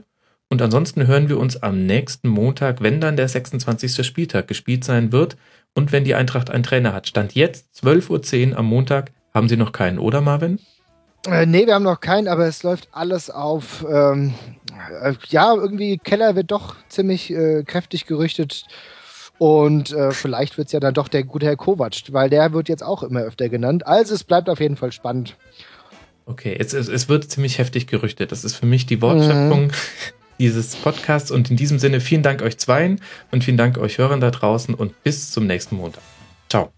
[0.50, 4.04] Und ansonsten hören wir uns am nächsten Montag, wenn dann der 26.
[4.04, 5.36] Spieltag gespielt sein wird
[5.76, 7.06] und wenn die Eintracht einen Trainer hat.
[7.06, 9.12] Stand jetzt 12.10 Uhr am Montag.
[9.32, 10.58] Haben Sie noch keinen, oder Marvin?
[11.28, 13.86] Äh, nee, wir haben noch keinen, aber es läuft alles auf.
[13.88, 14.34] Ähm,
[15.02, 18.64] äh, ja, irgendwie Keller wird doch ziemlich äh, kräftig gerüchtet.
[19.38, 22.68] Und äh, vielleicht wird es ja dann doch der gute Herr Kovac, weil der wird
[22.68, 23.86] jetzt auch immer öfter genannt.
[23.86, 25.36] Also es bleibt auf jeden Fall spannend.
[26.26, 28.30] Okay, es, es, es wird ziemlich heftig gerüchtet.
[28.30, 29.70] Das ist für mich die Wortschöpfung mhm.
[30.38, 31.30] dieses Podcasts.
[31.30, 33.00] Und in diesem Sinne vielen Dank euch zweien
[33.30, 36.02] und vielen Dank euch Hörern da draußen und bis zum nächsten Montag.
[36.48, 36.70] Ciao.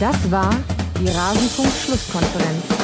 [0.00, 0.50] Das war
[0.98, 2.81] die Rasenfunk-Schlusskonferenz.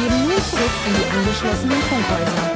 [0.00, 2.54] Wir gehen nun zurück in die angeschlossenen Funkhäuser.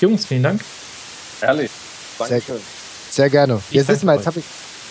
[0.00, 0.60] Jungs, vielen Dank.
[1.40, 1.70] Ehrlich.
[2.18, 2.56] Dankeschön.
[2.56, 2.60] Sehr,
[3.10, 3.60] sehr gerne.
[3.70, 4.44] Jetzt wissen wir, jetzt habe ich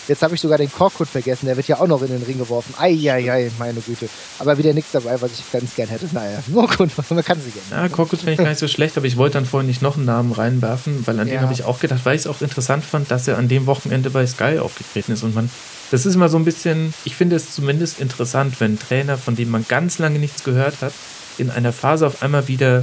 [0.08, 2.38] Jetzt habe ich sogar den Korkut vergessen, der wird ja auch noch in den Ring
[2.38, 2.74] geworfen.
[2.78, 4.08] Eieiei, meine Güte.
[4.38, 6.08] Aber wieder nichts dabei, was ich ganz gern hätte.
[6.12, 7.84] Naja, nur gut, man kann sie gerne.
[7.84, 9.96] Ja, Korkut finde ich gar nicht so schlecht, aber ich wollte dann vorhin nicht noch
[9.96, 11.34] einen Namen reinwerfen, weil an ja.
[11.34, 13.66] den habe ich auch gedacht, weil ich es auch interessant fand, dass er an dem
[13.66, 15.50] Wochenende bei Sky aufgetreten ist und man
[15.92, 19.36] das ist immer so ein bisschen, ich finde es zumindest interessant, wenn ein Trainer, von
[19.36, 20.94] dem man ganz lange nichts gehört hat,
[21.36, 22.82] in einer Phase auf einmal wieder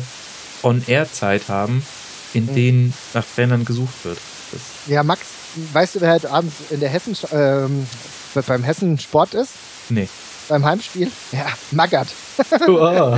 [0.61, 1.83] On-Air-Zeit haben,
[2.35, 2.53] in mhm.
[2.53, 4.19] denen nach Trainern gesucht wird.
[4.87, 5.21] Ja, Max,
[5.73, 7.87] weißt du, wer heute Abend in der Hessen, ähm,
[8.47, 9.51] beim Hessen Sport ist?
[9.89, 10.07] Nee
[10.49, 11.09] beim Heimspiel?
[11.31, 12.09] Ja, Magath.
[12.67, 13.17] Oh.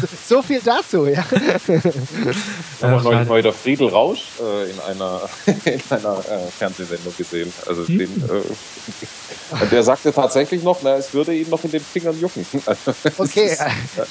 [0.00, 1.24] so, so, viel dazu, ja.
[1.24, 2.34] Haben
[2.80, 7.52] wir neulich heute Friedel Rausch äh, in einer, in einer äh, Fernsehsendung gesehen.
[7.66, 7.98] Also hm.
[7.98, 12.46] den, äh, der sagte tatsächlich noch, na, es würde ihm noch in den Fingern jucken.
[13.18, 13.62] okay, ist,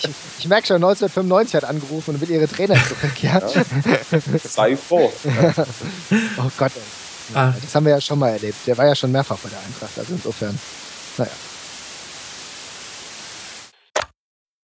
[0.03, 0.09] ich,
[0.39, 3.39] ich, merke schon, 1995 hat angerufen und will ihre Trainer zurück, ja.
[3.39, 3.63] ja.
[4.43, 5.11] Sei froh.
[6.37, 6.71] oh Gott.
[6.75, 6.81] Ey.
[7.33, 7.53] Ah.
[7.59, 8.57] Das haben wir ja schon mal erlebt.
[8.67, 10.59] Der war ja schon mehrfach bei der Eintracht, also insofern.
[11.17, 11.31] Naja.